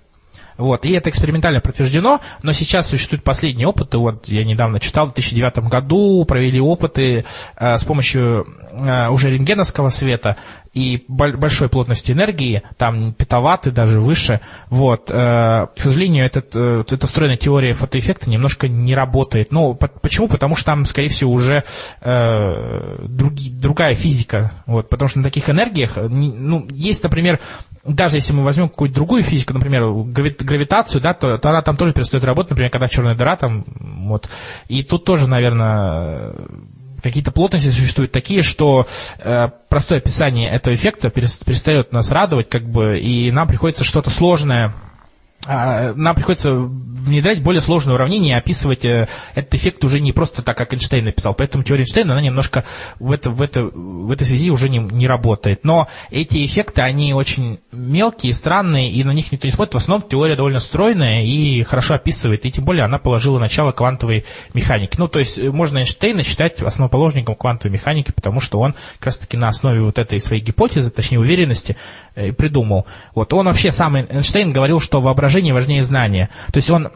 Вот, 0.59 0.85
и 0.85 0.93
это 0.93 1.09
экспериментально 1.09 1.61
подтверждено, 1.61 2.21
но 2.43 2.53
сейчас 2.53 2.89
существуют 2.89 3.25
последние 3.25 3.69
опыты, 3.69 3.97
вот 3.97 4.29
я 4.29 4.45
недавно 4.45 4.81
читал, 4.81 5.07
в 5.07 5.15
2009 5.15 5.69
году 5.69 6.25
провели 6.27 6.61
опыты 6.61 7.25
э, 7.57 7.77
с 7.77 7.85
помощью 7.85 8.47
э, 8.73 9.09
уже 9.09 9.31
рентгеновского 9.31 9.89
света, 9.89 10.37
и 10.79 11.05
большой 11.09 11.69
плотности 11.69 12.13
энергии, 12.13 12.63
там 12.77 13.13
петаватты, 13.13 13.71
даже 13.71 14.01
выше. 14.01 14.41
Вот. 14.69 15.11
Э, 15.11 15.67
к 15.75 15.77
сожалению, 15.77 16.25
этот, 16.25 16.55
э, 16.55 16.85
эта 16.89 17.07
встроенная 17.07 17.37
теория 17.37 17.75
фотоэффекта 17.75 18.31
немножко 18.31 18.69
не 18.69 18.95
работает. 18.95 19.51
Ну, 19.51 19.75
почему? 19.75 20.29
Потому 20.29 20.57
что 20.57 20.67
там, 20.67 20.85
скорее 20.85 21.09
всего, 21.09 21.33
уже 21.33 21.65
э, 22.01 23.07
други, 23.07 23.51
другая 23.51 23.95
физика. 23.95 24.53
Вот. 24.67 24.89
Потому 24.89 25.09
что 25.09 25.19
на 25.19 25.25
таких 25.25 25.51
энергиях, 25.51 25.97
ну, 25.97 26.67
есть, 26.71 27.03
например, 27.03 27.41
даже 27.85 28.17
если 28.17 28.33
мы 28.33 28.45
возьмем 28.45 28.69
какую-то 28.69 28.95
другую 28.95 29.23
физику, 29.23 29.55
например, 29.55 29.83
гравитацию, 30.13 31.01
да, 31.01 31.15
то, 31.15 31.39
то 31.39 31.51
она 31.51 31.63
там 31.63 31.77
тоже 31.77 31.93
перестает 31.93 32.25
работать, 32.25 32.51
например, 32.51 32.71
когда 32.71 32.89
черная 32.89 33.17
дыра 33.17 33.37
там, 33.37 33.65
вот. 34.09 34.29
И 34.69 34.83
тут 34.83 35.05
тоже, 35.05 35.29
наверное, 35.29 36.35
какие-то 37.03 37.31
плотности 37.31 37.71
существуют 37.71 38.13
такие, 38.13 38.43
что 38.43 38.87
э, 39.19 39.49
простое 39.69 39.99
описание 39.99 40.51
этого 40.51 40.75
эффекта 40.75 41.11
перестает 41.11 41.93
нас 41.93 42.11
радовать, 42.11 42.49
как 42.49 42.69
бы, 42.69 42.99
и 42.99 43.31
нам 43.31 43.49
приходится 43.49 43.85
что-то 43.85 44.11
сложное 44.11 44.75
нам 45.47 46.15
приходится 46.15 46.51
внедрять 46.53 47.43
более 47.43 47.61
сложные 47.61 47.95
уравнения 47.95 48.31
и 48.31 48.39
описывать 48.39 48.85
э, 48.85 49.09
этот 49.35 49.55
эффект 49.55 49.85
уже 49.85 50.01
не 50.01 50.13
просто 50.13 50.43
так, 50.43 50.59
как 50.59 50.75
Эйнштейн 50.75 51.05
написал. 51.05 51.33
Поэтому 51.33 51.65
теория 51.65 51.83
Эйнштейна, 51.83 52.13
она 52.13 52.21
немножко 52.21 52.65
в, 52.99 53.13
это, 53.13 53.31
в, 53.31 53.41
это, 53.41 53.63
в 53.65 54.11
этой 54.11 54.27
связи 54.27 54.51
уже 54.51 54.69
не, 54.69 54.79
не 54.79 55.07
работает. 55.07 55.65
Но 55.65 55.89
эти 56.11 56.45
эффекты, 56.45 56.83
они 56.83 57.15
очень 57.15 57.61
мелкие, 57.73 58.35
странные, 58.35 58.91
и 58.91 59.05
на 59.05 59.13
них 59.13 59.31
никто 59.31 59.47
не 59.47 59.53
смотрит. 59.53 59.75
В 59.75 59.79
основном 59.79 60.09
теория 60.09 60.35
довольно 60.35 60.61
стройная 60.61 61.25
и 61.25 61.63
хорошо 61.63 61.95
описывает, 61.95 62.45
и 62.45 62.53
тем 62.53 62.65
более 62.65 62.85
она 62.85 62.99
положила 62.99 63.39
начало 63.39 63.73
квантовой 63.73 64.25
механики. 64.55 64.97
Ну, 64.99 65.09
то 65.09 65.21
есть 65.21 65.39
э, 65.39 65.51
можно 65.51 65.79
Эйнштейна 65.79 66.25
считать 66.25 66.61
основоположником 66.61 67.37
квантовой 67.37 67.73
механики, 67.73 68.11
потому 68.13 68.41
что 68.41 68.59
он 68.59 68.75
как 68.95 69.07
раз-таки 69.07 69.37
на 69.37 69.49
основе 69.49 69.81
вот 69.81 69.99
этой 69.99 70.21
своей 70.21 70.43
гипотезы, 70.43 70.91
точнее 70.91 71.21
уверенности, 71.21 71.77
э, 72.17 72.33
придумал. 72.33 72.87
Вот 73.15 73.33
он 73.33 73.47
вообще 73.47 73.71
сам 73.71 73.97
Эйнштейн 73.97 74.53
говорил, 74.53 74.81
что 74.81 75.01
воображение 75.01 75.28
воображение 75.29 75.55
важнее 75.55 75.85
знания. 75.85 76.31
То 76.53 76.57
есть 76.57 76.71
он, 76.71 76.91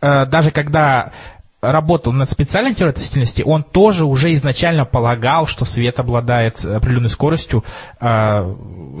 э, 0.00 0.26
даже 0.26 0.50
когда 0.50 1.12
работал 1.60 2.12
над 2.12 2.30
специальной 2.30 2.72
теорией 2.72 2.92
относительности, 2.92 3.42
он 3.44 3.64
тоже 3.64 4.04
уже 4.04 4.32
изначально 4.34 4.84
полагал, 4.84 5.46
что 5.46 5.64
свет 5.64 5.98
обладает 5.98 6.64
определенной 6.64 7.08
скоростью 7.08 7.64
э, 8.00 8.54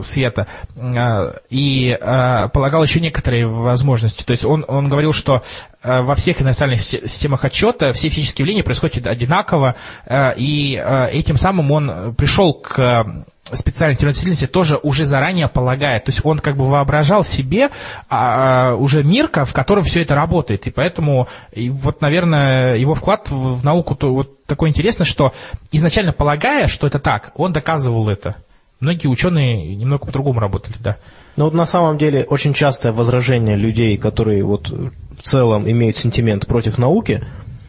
света, 0.04 0.48
э, 0.74 1.32
и 1.50 1.96
э, 2.00 2.48
полагал 2.52 2.82
еще 2.82 2.98
некоторые 3.00 3.46
возможности. 3.46 4.24
То 4.24 4.32
есть 4.32 4.44
он, 4.44 4.64
он 4.66 4.88
говорил, 4.88 5.12
что 5.12 5.44
э, 5.82 6.00
во 6.00 6.16
всех 6.16 6.42
инерциальных 6.42 6.80
системах 6.80 7.44
отчета 7.44 7.92
все 7.92 8.08
физические 8.08 8.44
явления 8.44 8.64
происходят 8.64 9.06
одинаково, 9.06 9.76
э, 10.06 10.34
и 10.36 10.74
э, 10.74 11.10
этим 11.10 11.36
самым 11.36 11.70
он 11.70 12.14
пришел 12.16 12.54
к 12.54 13.24
специальной 13.56 13.96
теоретической 13.96 14.48
тоже 14.48 14.78
уже 14.82 15.04
заранее 15.04 15.48
полагает. 15.48 16.04
То 16.04 16.10
есть 16.10 16.24
он 16.24 16.38
как 16.38 16.56
бы 16.56 16.68
воображал 16.68 17.24
себе 17.24 17.70
а, 18.08 18.70
а, 18.70 18.74
уже 18.74 19.02
мир, 19.02 19.28
в 19.32 19.52
котором 19.52 19.84
все 19.84 20.02
это 20.02 20.14
работает. 20.14 20.66
И 20.66 20.70
поэтому 20.70 21.28
и 21.52 21.70
вот, 21.70 22.00
наверное, 22.00 22.76
его 22.76 22.94
вклад 22.94 23.30
в, 23.30 23.60
в 23.60 23.64
науку 23.64 23.94
то, 23.94 24.12
вот 24.12 24.44
такой 24.44 24.68
интересный, 24.70 25.06
что 25.06 25.32
изначально 25.72 26.12
полагая, 26.12 26.66
что 26.66 26.86
это 26.86 26.98
так, 26.98 27.32
он 27.34 27.52
доказывал 27.52 28.08
это. 28.08 28.36
Многие 28.80 29.08
ученые 29.08 29.74
немного 29.74 30.06
по-другому 30.06 30.38
работали, 30.40 30.76
да. 30.78 30.96
Но 31.36 31.44
вот 31.44 31.54
на 31.54 31.66
самом 31.66 31.98
деле 31.98 32.24
очень 32.24 32.52
частое 32.52 32.92
возражение 32.92 33.56
людей, 33.56 33.96
которые 33.96 34.44
вот 34.44 34.70
в 34.70 35.22
целом 35.22 35.70
имеют 35.70 35.96
сентимент 35.96 36.46
против 36.46 36.78
науки, 36.78 37.22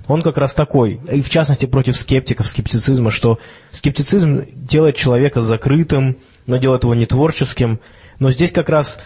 он 0.09 0.23
как 0.23 0.37
раз 0.37 0.55
такой, 0.55 0.99
и 1.11 1.21
в 1.21 1.29
частности 1.29 1.67
против 1.67 1.95
скептиков, 1.95 2.47
скептицизма, 2.47 3.11
что 3.11 3.37
скептицизм 3.69 4.43
делает 4.55 4.95
человека 4.95 5.39
закрытым, 5.39 6.17
но 6.47 6.57
делает 6.57 6.83
его 6.83 6.95
не 6.95 7.05
творческим. 7.05 7.79
Но 8.17 8.31
здесь 8.31 8.51
как 8.51 8.69
раз 8.69 8.99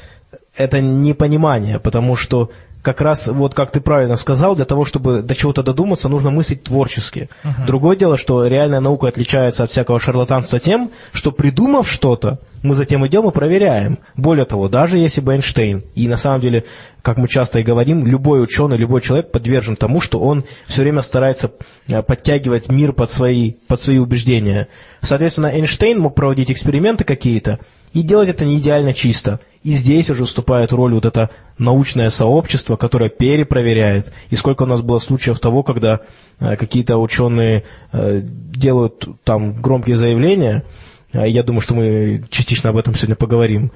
это 0.56 0.80
непонимание, 0.80 1.80
потому 1.80 2.16
что 2.16 2.52
как 2.84 3.00
раз, 3.00 3.30
вот 3.30 3.56
как 3.56 3.72
ты 3.72 3.80
правильно 3.80 4.16
сказал, 4.16 4.56
для 4.56 4.66
того, 4.66 4.84
чтобы 4.84 5.22
до 5.22 5.34
чего-то 5.34 5.64
додуматься, 5.64 6.10
нужно 6.10 6.30
мыслить 6.32 6.64
творчески. 6.64 7.30
Uh-huh. 7.44 7.66
Другое 7.66 7.96
дело, 7.96 8.18
что 8.18 8.46
реальная 8.46 8.82
наука 8.82 9.08
отличается 9.08 9.64
от 9.64 9.72
всякого 9.72 10.00
шарлатанства 10.00 10.60
тем, 10.60 10.92
что 11.14 11.32
придумав 11.32 11.90
что-то, 11.90 12.40
мы 12.62 12.76
затем 12.76 13.08
идем 13.08 13.28
и 13.28 13.32
проверяем. 13.32 14.00
Более 14.18 14.46
того, 14.46 14.68
даже 14.68 14.98
если 14.98 15.22
бы 15.22 15.34
Эйнштейн, 15.34 15.84
и 15.96 16.10
на 16.10 16.18
самом 16.18 16.42
деле, 16.42 16.66
как 17.02 17.18
мы 17.18 17.30
часто 17.30 17.60
и 17.60 17.64
говорим, 17.64 18.06
любой 18.06 18.44
ученый, 18.44 18.78
любой 18.78 19.00
человек 19.00 19.32
подвержен 19.32 19.78
тому, 19.78 20.02
что 20.02 20.20
он 20.20 20.44
все 20.66 20.82
время 20.82 21.02
старается 21.02 21.52
э, 21.88 22.02
подтягивать 22.04 22.70
мир 22.70 22.92
под 22.92 23.10
свои, 23.10 23.54
под 23.68 23.82
свои 23.82 23.98
убеждения. 23.98 24.68
Соответственно, 25.02 25.48
Эйнштейн 25.48 26.00
мог 26.00 26.16
проводить 26.16 26.52
эксперименты 26.52 27.06
какие-то, 27.06 27.60
И 27.94 28.02
делать 28.02 28.30
это 28.30 28.44
не 28.44 28.58
идеально 28.58 28.94
чисто. 28.94 29.40
И 29.62 29.72
здесь 29.74 30.10
уже 30.10 30.26
вступает 30.26 30.74
роль 30.74 30.94
вот 30.94 31.06
это 31.06 31.30
научное 31.58 32.10
сообщество, 32.10 32.76
которое 32.76 33.10
перепроверяет. 33.10 34.12
И 34.30 34.36
сколько 34.36 34.64
у 34.64 34.66
нас 34.66 34.82
было 34.82 35.00
случаев 35.00 35.40
того, 35.40 35.64
когда 35.64 36.02
э, 36.40 36.56
какие-то 36.58 36.98
ученые 36.98 37.64
э, 37.92 38.22
делают 38.24 39.08
там 39.24 39.62
громкие 39.62 39.96
заявления, 39.96 40.66
э, 41.14 41.30
я 41.30 41.44
думаю, 41.44 41.62
что 41.62 41.76
мы 41.76 42.26
частично 42.30 42.72
об 42.72 42.78
этом 42.78 42.96
сегодня 42.96 43.16
поговорим. 43.16 43.72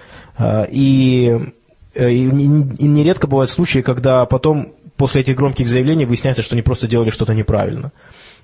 И, 0.69 1.37
и 1.95 2.23
нередко 2.85 3.27
бывают 3.27 3.49
случаи, 3.49 3.79
когда 3.79 4.25
потом 4.25 4.73
после 4.97 5.21
этих 5.21 5.35
громких 5.35 5.69
заявлений 5.69 6.05
выясняется, 6.05 6.41
что 6.41 6.55
они 6.55 6.63
просто 6.63 6.87
делали 6.87 7.11
что-то 7.11 7.33
неправильно. 7.33 7.91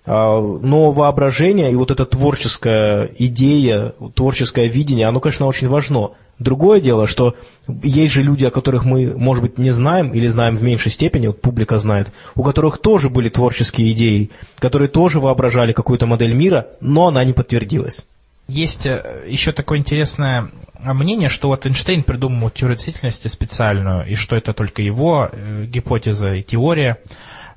А, 0.06 0.40
но 0.40 0.92
воображение 0.92 1.72
и 1.72 1.76
вот 1.76 1.92
эта 1.92 2.06
творческая 2.06 3.10
идея, 3.18 3.94
творческое 4.16 4.68
видение, 4.68 5.08
оно, 5.08 5.20
конечно, 5.20 5.46
очень 5.46 5.70
важно. 5.70 6.12
Другое 6.40 6.82
дело, 6.82 7.06
что 7.08 7.36
есть 7.68 8.12
же 8.12 8.24
люди, 8.24 8.44
о 8.44 8.52
которых 8.52 8.86
мы, 8.86 9.16
может 9.16 9.44
быть, 9.44 9.58
не 9.58 9.70
знаем 9.70 10.12
или 10.12 10.28
знаем 10.28 10.56
в 10.56 10.64
меньшей 10.64 10.92
степени, 10.92 11.28
вот 11.28 11.42
публика 11.42 11.78
знает, 11.78 12.12
у 12.36 12.44
которых 12.44 12.80
тоже 12.80 13.10
были 13.10 13.30
творческие 13.30 13.92
идеи, 13.94 14.32
которые 14.58 14.90
тоже 14.90 15.20
воображали 15.20 15.74
какую-то 15.74 16.06
модель 16.06 16.34
мира, 16.34 16.68
но 16.82 17.08
она 17.08 17.24
не 17.24 17.34
подтвердилась. 17.34 18.06
Есть 18.48 18.86
э, 18.86 19.24
еще 19.28 19.54
такое 19.54 19.78
интересное 19.78 20.50
мнение, 20.80 21.30
что 21.30 21.48
вот 21.48 21.66
Эйнштейн 21.66 22.04
придумал 22.04 22.50
теорию 22.50 22.76
действительности 22.76 23.30
специальную, 23.30 24.06
и 24.06 24.16
что 24.16 24.36
это 24.36 24.54
только 24.54 24.82
его 24.82 25.30
э, 25.32 25.66
гипотеза 25.66 26.34
и 26.34 26.44
теория. 26.44 26.98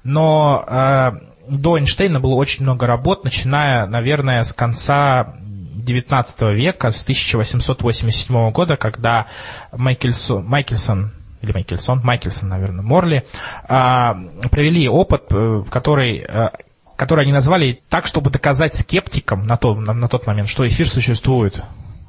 Но 0.04 0.64
э, 0.68 1.12
до 1.48 1.78
Эйнштейна 1.78 2.20
было 2.20 2.34
очень 2.34 2.64
много 2.64 2.86
работ, 2.86 3.24
начиная, 3.24 3.86
наверное, 3.86 4.42
с 4.42 4.52
конца 4.52 5.34
XIX 5.76 6.54
века, 6.54 6.90
с 6.90 7.02
1887 7.02 8.50
года, 8.50 8.76
когда 8.76 9.26
Майкельсон, 9.72 10.44
Майкельсон 10.44 11.12
или 11.42 11.52
Майкельсон, 11.52 12.00
Майкельсон, 12.02 12.48
наверное, 12.48 12.82
Морли, 12.82 13.24
э, 13.68 14.48
провели 14.50 14.88
опыт, 14.88 15.24
э, 15.30 15.62
который 15.70 16.18
э, 16.18 16.48
который 16.96 17.24
они 17.24 17.32
назвали 17.32 17.82
так, 17.90 18.06
чтобы 18.06 18.30
доказать 18.30 18.74
скептикам 18.74 19.44
на, 19.44 19.56
то, 19.58 19.74
на, 19.74 19.92
на 19.92 20.08
тот 20.08 20.26
момент, 20.26 20.48
что 20.48 20.66
эфир 20.66 20.88
существует. 20.88 21.62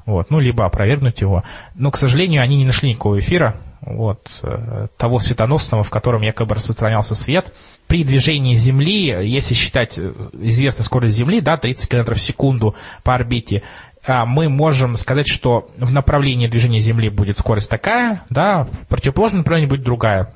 Вот, 0.08 0.30
ну, 0.30 0.40
либо 0.40 0.64
опровергнуть 0.64 1.20
его. 1.20 1.44
Но, 1.74 1.90
к 1.90 1.98
сожалению, 1.98 2.40
они 2.40 2.56
не 2.56 2.64
нашли 2.64 2.88
никакого 2.88 3.18
эфира, 3.18 3.60
вот, 3.82 4.40
э, 4.42 4.86
того 4.96 5.18
светоносного, 5.18 5.82
в 5.82 5.90
котором 5.90 6.22
якобы 6.22 6.54
распространялся 6.54 7.14
свет. 7.14 7.52
При 7.88 8.04
движении 8.04 8.54
Земли, 8.54 9.08
если 9.28 9.52
считать 9.52 9.98
э, 9.98 10.10
известную 10.32 10.86
скорость 10.86 11.14
Земли, 11.14 11.42
да, 11.42 11.58
30 11.58 11.90
км 11.90 12.14
в 12.14 12.20
секунду 12.22 12.74
по 13.02 13.14
орбите, 13.14 13.64
а, 14.02 14.24
мы 14.24 14.48
можем 14.48 14.96
сказать, 14.96 15.28
что 15.28 15.68
в 15.76 15.92
направлении 15.92 16.48
движения 16.48 16.80
Земли 16.80 17.10
будет 17.10 17.38
скорость 17.38 17.68
такая, 17.68 18.24
да, 18.30 18.64
в 18.64 18.86
противоположном 18.86 19.40
направлении 19.40 19.68
будет 19.68 19.82
другая. 19.82 20.32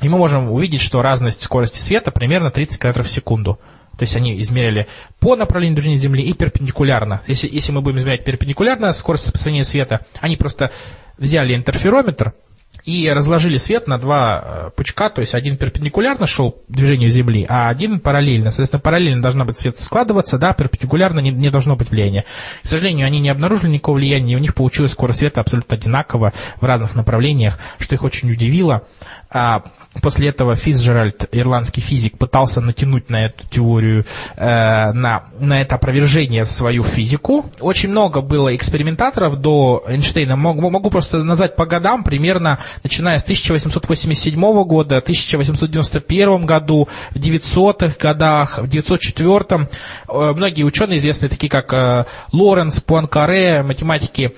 И 0.00 0.08
мы 0.08 0.16
можем 0.16 0.48
увидеть, 0.52 0.80
что 0.80 1.02
разность 1.02 1.42
скорости 1.42 1.80
света 1.80 2.12
примерно 2.12 2.52
30 2.52 2.78
км 2.78 3.02
в 3.02 3.10
секунду. 3.10 3.58
То 3.98 4.04
есть 4.04 4.16
они 4.16 4.40
измерили 4.40 4.86
по 5.18 5.36
направлению 5.36 5.74
движения 5.74 5.98
Земли 5.98 6.22
и 6.22 6.32
перпендикулярно. 6.32 7.22
Если, 7.26 7.48
если 7.52 7.72
мы 7.72 7.80
будем 7.80 7.98
измерять 7.98 8.24
перпендикулярно 8.24 8.92
скорость 8.92 9.26
распространения 9.26 9.64
света, 9.64 10.02
они 10.20 10.36
просто 10.36 10.70
взяли 11.18 11.54
интерферометр 11.54 12.32
и 12.84 13.10
разложили 13.10 13.58
свет 13.58 13.86
на 13.86 13.98
два 13.98 14.42
э, 14.42 14.70
пучка, 14.74 15.10
то 15.10 15.20
есть 15.20 15.34
один 15.34 15.56
перпендикулярно 15.56 16.26
шел 16.26 16.62
движению 16.68 17.10
Земли, 17.10 17.44
а 17.48 17.68
один 17.68 18.00
параллельно. 18.00 18.50
Соответственно, 18.50 18.80
параллельно 18.80 19.20
должна 19.20 19.44
быть 19.44 19.58
свет 19.58 19.78
складываться, 19.78 20.38
да, 20.38 20.54
перпендикулярно 20.54 21.20
не, 21.20 21.30
не 21.30 21.50
должно 21.50 21.76
быть 21.76 21.90
влияния. 21.90 22.24
К 22.62 22.66
сожалению, 22.66 23.06
они 23.06 23.20
не 23.20 23.28
обнаружили 23.28 23.70
никакого 23.72 23.96
влияния, 23.96 24.34
и 24.34 24.36
у 24.36 24.40
них 24.40 24.54
получилась 24.54 24.92
скорость 24.92 25.18
света 25.18 25.40
абсолютно 25.40 25.76
одинаково 25.76 26.32
в 26.60 26.64
разных 26.64 26.94
направлениях, 26.94 27.58
что 27.78 27.94
их 27.94 28.04
очень 28.04 28.30
удивило. 28.30 28.86
А, 29.30 29.62
После 30.02 30.28
этого 30.28 30.54
Фицджеральд, 30.54 31.28
ирландский 31.32 31.80
физик, 31.80 32.18
пытался 32.18 32.60
натянуть 32.60 33.08
на 33.08 33.26
эту 33.26 33.46
теорию, 33.48 34.04
э, 34.36 34.92
на, 34.92 35.24
на 35.40 35.60
это 35.60 35.76
опровержение 35.76 36.44
свою 36.44 36.82
физику. 36.82 37.50
Очень 37.60 37.90
много 37.90 38.20
было 38.20 38.54
экспериментаторов 38.54 39.40
до 39.40 39.82
Эйнштейна. 39.88 40.36
Могу, 40.36 40.70
могу 40.70 40.90
просто 40.90 41.24
назвать 41.24 41.56
по 41.56 41.66
годам, 41.66 42.04
примерно 42.04 42.58
начиная 42.82 43.18
с 43.18 43.22
1887 43.22 44.40
года, 44.64 44.98
1891 44.98 46.46
году, 46.46 46.88
в 47.10 47.16
900-х 47.16 47.94
годах, 47.98 48.58
в 48.58 48.68
904 48.68 49.68
э, 50.08 50.32
многие 50.34 50.64
ученые, 50.64 50.98
известные 50.98 51.30
такие 51.30 51.50
как 51.50 51.72
э, 51.72 52.04
Лоренс, 52.32 52.80
Пуанкаре, 52.80 53.62
математики, 53.62 54.34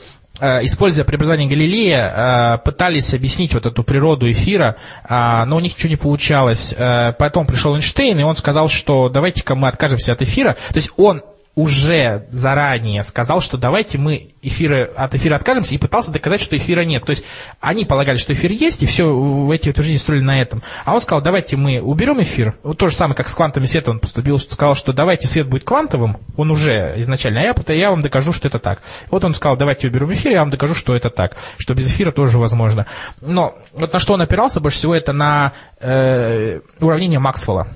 используя 0.65 1.05
преобразование 1.05 1.49
Галилея, 1.49 2.57
э, 2.57 2.59
пытались 2.65 3.15
объяснить 3.15 3.55
вот 3.55 3.67
эту 3.67 3.83
природу 3.83 4.31
эфира, 4.31 4.77
э, 5.09 5.45
но 5.45 5.57
у 5.57 5.61
них 5.61 5.75
ничего 5.75 5.91
не 5.91 5.97
получалось. 5.97 6.75
Потом 7.19 7.47
пришел 7.47 7.75
Эйнштейн, 7.75 8.19
и 8.19 8.23
он 8.23 8.37
сказал, 8.37 8.69
что 8.69 9.09
давайте-ка 9.09 9.55
мы 9.55 9.69
откажемся 9.69 10.13
от 10.13 10.23
эфира. 10.23 10.57
То 10.69 10.77
есть 10.77 10.91
он 10.97 11.23
уже 11.57 12.27
заранее 12.31 13.03
сказал, 13.03 13.41
что 13.41 13.59
давайте 13.59 13.99
мы 13.99 14.31
эфиры, 14.41 14.85
от 14.97 15.15
эфира 15.15 15.37
откажемся, 15.37 15.75
и 15.75 15.79
пытался 15.79 16.11
доказать, 16.11 16.41
что 16.41 16.57
эфира 16.57 16.83
нет. 16.83 17.05
То 17.05 17.11
есть 17.11 17.25
они 17.61 17.85
полагали, 17.85 18.19
что 18.19 18.33
эфир 18.33 18.53
есть, 18.53 18.83
и 18.83 18.87
все 18.87 19.05
эти 19.53 19.69
утверждения 19.69 19.99
строили 19.99 20.23
на 20.23 20.41
этом. 20.41 20.63
А 20.85 20.95
он 20.95 21.01
сказал, 21.01 21.23
давайте 21.23 21.57
мы 21.57 21.81
уберем 21.81 22.23
эфир. 22.23 22.57
Вот 22.63 22.79
то 22.79 22.89
же 22.89 22.95
самое, 22.95 23.17
как 23.17 23.29
с 23.29 23.35
квантами 23.35 23.67
света 23.67 23.91
он 23.91 23.99
поступил, 23.99 24.39
сказал, 24.39 24.75
что 24.75 24.93
давайте 24.93 25.27
свет 25.27 25.49
будет 25.49 25.65
квантовым, 25.65 26.19
он 26.37 26.51
уже 26.51 26.95
изначально, 26.99 27.41
а 27.41 27.45
я, 27.45 27.75
я 27.75 27.91
вам 27.91 28.01
докажу, 28.01 28.33
что 28.33 28.47
это 28.47 28.59
так. 28.59 28.81
Вот 29.11 29.25
он 29.25 29.35
сказал, 29.35 29.57
давайте 29.57 29.89
уберем 29.89 30.13
эфир, 30.13 30.33
я 30.33 30.41
вам 30.41 30.51
докажу, 30.51 30.75
что 30.75 30.95
это 30.95 31.11
так, 31.11 31.37
что 31.59 31.75
без 31.75 31.89
эфира 31.89 32.13
тоже 32.13 32.39
возможно. 32.39 32.87
Но 33.21 33.59
вот 33.73 33.93
на 33.93 33.99
что 33.99 34.15
он 34.15 34.23
опирался 34.23 34.61
больше 34.61 34.79
всего, 34.79 34.95
это 34.95 35.13
на 35.13 35.53
э, 35.81 36.61
уравнение 36.81 37.19
Максвелла. 37.19 37.69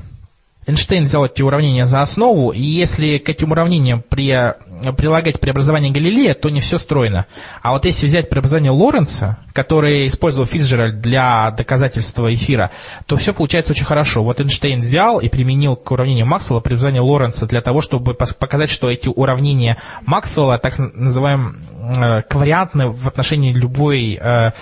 Эйнштейн 0.67 1.05
взял 1.05 1.25
эти 1.27 1.43
уравнения 1.43 1.87
за 1.87 2.03
основу, 2.03 2.51
и 2.51 2.61
если 2.61 3.19
к 3.19 3.29
этим 3.29 3.53
уравнениям 3.53 4.03
при, 4.03 4.55
прилагать 4.97 5.39
преобразование 5.39 5.93
Галилея, 5.93 6.35
то 6.35 6.51
не 6.51 6.61
все 6.61 6.79
стройно. 6.79 7.27
А 7.63 7.73
вот 7.73 7.85
если 7.85 8.07
взять 8.07 8.31
преобразование 8.31 8.71
Лоренца, 8.71 9.39
которое 9.53 10.09
использовал 10.09 10.47
Фицджеральд 10.47 11.01
для 11.01 11.51
доказательства 11.51 12.33
эфира, 12.33 12.71
то 13.07 13.17
все 13.17 13.33
получается 13.33 13.73
очень 13.73 13.85
хорошо. 13.85 14.25
Вот 14.25 14.41
Эйнштейн 14.41 14.81
взял 14.81 15.21
и 15.21 15.29
применил 15.29 15.77
к 15.77 15.91
уравнению 15.91 16.27
Максвелла 16.27 16.61
преобразование 16.61 17.03
Лоренца 17.03 17.47
для 17.47 17.61
того, 17.61 17.81
чтобы 17.81 18.15
показать, 18.15 18.71
что 18.71 18.91
эти 18.91 19.09
уравнения 19.09 19.77
Максвелла, 20.07 20.59
так 20.59 20.79
называемые, 20.79 21.55
э, 21.97 22.23
ковариантны 22.23 22.89
в 22.89 23.07
отношении 23.07 23.53
любой 23.53 24.19
Э, 24.25 24.53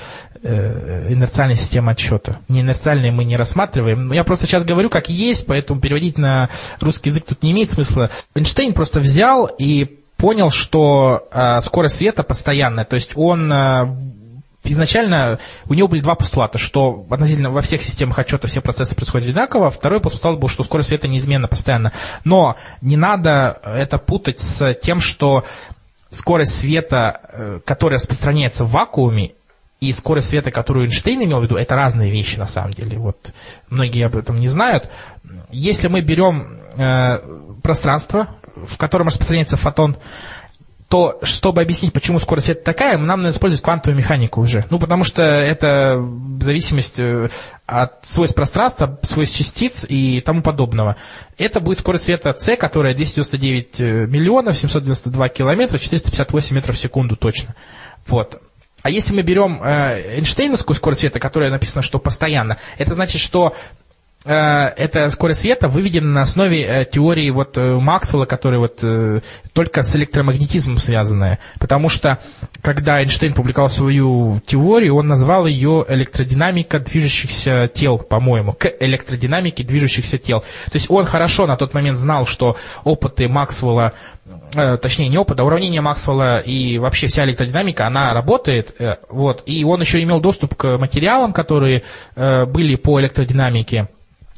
инерциальной 0.42 1.56
системы 1.56 1.92
отсчета. 1.92 2.38
Не 2.48 2.62
инерциальные 2.62 3.12
мы 3.12 3.24
не 3.24 3.36
рассматриваем. 3.36 4.12
Я 4.12 4.24
просто 4.24 4.46
сейчас 4.46 4.64
говорю, 4.64 4.90
как 4.90 5.08
есть, 5.08 5.46
поэтому 5.46 5.80
переводить 5.80 6.18
на 6.18 6.48
русский 6.80 7.10
язык 7.10 7.24
тут 7.26 7.42
не 7.42 7.52
имеет 7.52 7.70
смысла. 7.70 8.10
Эйнштейн 8.34 8.72
просто 8.72 9.00
взял 9.00 9.46
и 9.46 9.98
понял, 10.16 10.50
что 10.50 11.28
э, 11.32 11.60
скорость 11.60 11.96
света 11.96 12.22
постоянная. 12.22 12.84
То 12.84 12.96
есть 12.96 13.12
он 13.16 13.52
э, 13.52 13.96
изначально 14.64 15.38
у 15.66 15.74
него 15.74 15.88
были 15.88 16.00
два 16.00 16.14
постулата, 16.14 16.58
что 16.58 17.06
относительно 17.10 17.50
во 17.50 17.60
всех 17.60 17.82
системах 17.82 18.18
отчета 18.18 18.46
все 18.46 18.60
процессы 18.60 18.94
происходят 18.94 19.28
одинаково, 19.28 19.70
второй 19.70 20.00
постулат 20.00 20.38
был, 20.38 20.48
что 20.48 20.62
скорость 20.62 20.90
света 20.90 21.08
неизменна 21.08 21.48
постоянно. 21.48 21.92
Но 22.24 22.56
не 22.80 22.96
надо 22.96 23.60
это 23.64 23.98
путать 23.98 24.40
с 24.40 24.74
тем, 24.74 25.00
что 25.00 25.44
скорость 26.10 26.56
света, 26.56 27.20
э, 27.32 27.60
которая 27.64 27.98
распространяется 27.98 28.64
в 28.64 28.70
вакууме, 28.70 29.32
и 29.82 29.92
скорость 29.92 30.28
света, 30.28 30.52
которую 30.52 30.86
Эйнштейн 30.86 31.24
имел 31.24 31.40
в 31.40 31.42
виду, 31.42 31.56
это 31.56 31.74
разные 31.74 32.08
вещи 32.08 32.38
на 32.38 32.46
самом 32.46 32.72
деле. 32.72 32.98
Вот 32.98 33.32
многие 33.68 34.06
об 34.06 34.16
этом 34.16 34.38
не 34.38 34.46
знают. 34.46 34.88
Если 35.50 35.88
мы 35.88 36.02
берем 36.02 36.60
э, 36.76 37.18
пространство, 37.64 38.28
в 38.54 38.78
котором 38.78 39.08
распространяется 39.08 39.56
фотон, 39.56 39.96
то 40.86 41.18
чтобы 41.22 41.62
объяснить, 41.62 41.92
почему 41.92 42.20
скорость 42.20 42.44
света 42.46 42.62
такая, 42.62 42.96
нам 42.96 43.22
надо 43.22 43.34
использовать 43.34 43.64
квантовую 43.64 43.98
механику 43.98 44.40
уже. 44.40 44.66
Ну, 44.70 44.78
потому 44.78 45.02
что 45.02 45.22
это 45.22 46.00
зависимость 46.40 47.00
э, 47.00 47.28
от 47.66 48.06
свойств 48.06 48.36
пространства, 48.36 49.00
свойств 49.02 49.36
частиц 49.36 49.84
и 49.88 50.20
тому 50.20 50.42
подобного. 50.42 50.94
Это 51.38 51.58
будет 51.58 51.80
скорость 51.80 52.04
света 52.04 52.34
c, 52.34 52.54
которая 52.54 52.94
299 52.94 53.80
э, 53.80 54.06
миллионов 54.06 54.56
792 54.56 55.28
километра, 55.30 55.78
458 55.78 56.54
метров 56.54 56.76
в 56.76 56.78
секунду 56.78 57.16
точно. 57.16 57.56
Вот. 58.06 58.40
А 58.82 58.90
если 58.90 59.14
мы 59.14 59.22
берем 59.22 59.60
э, 59.62 60.16
Эйнштейновскую 60.16 60.76
скорость 60.76 61.00
света, 61.00 61.20
которая 61.20 61.50
написана, 61.50 61.82
что 61.82 61.98
постоянно, 61.98 62.58
это 62.78 62.94
значит, 62.94 63.20
что 63.20 63.54
Э, 64.24 64.68
эта 64.76 65.10
скорость 65.10 65.40
света 65.40 65.68
выведена 65.68 66.06
на 66.06 66.22
основе 66.22 66.62
э, 66.62 66.84
теории 66.84 67.28
вот 67.30 67.58
э, 67.58 67.74
Максвелла, 67.78 68.24
которая 68.24 68.60
вот 68.60 68.84
только 69.52 69.82
с 69.82 69.96
электромагнетизмом 69.96 70.78
связанная. 70.78 71.38
Потому 71.58 71.88
что, 71.88 72.18
когда 72.62 73.00
Эйнштейн 73.00 73.34
публиковал 73.34 73.68
свою 73.68 74.40
теорию, 74.46 74.94
он 74.96 75.08
назвал 75.08 75.46
ее 75.46 75.84
электродинамика 75.88 76.78
движущихся 76.78 77.68
тел, 77.72 77.98
по-моему, 77.98 78.52
к 78.52 78.72
электродинамике 78.80 79.64
движущихся 79.64 80.18
тел. 80.18 80.40
То 80.40 80.74
есть 80.74 80.86
он 80.88 81.04
хорошо 81.04 81.46
на 81.46 81.56
тот 81.56 81.74
момент 81.74 81.98
знал, 81.98 82.26
что 82.26 82.56
опыты 82.84 83.28
Максвелла 83.28 83.92
точнее 84.52 85.08
не 85.08 85.18
опыт, 85.18 85.40
а 85.40 85.44
уравнение 85.44 85.80
Максвелла 85.80 86.38
и 86.40 86.78
вообще 86.78 87.06
вся 87.06 87.24
электродинамика, 87.24 87.86
она 87.86 88.12
работает, 88.12 88.74
вот, 89.08 89.42
и 89.46 89.64
он 89.64 89.80
еще 89.80 90.02
имел 90.02 90.20
доступ 90.20 90.54
к 90.54 90.78
материалам, 90.78 91.32
которые 91.32 91.82
были 92.14 92.76
по 92.76 93.00
электродинамике, 93.00 93.88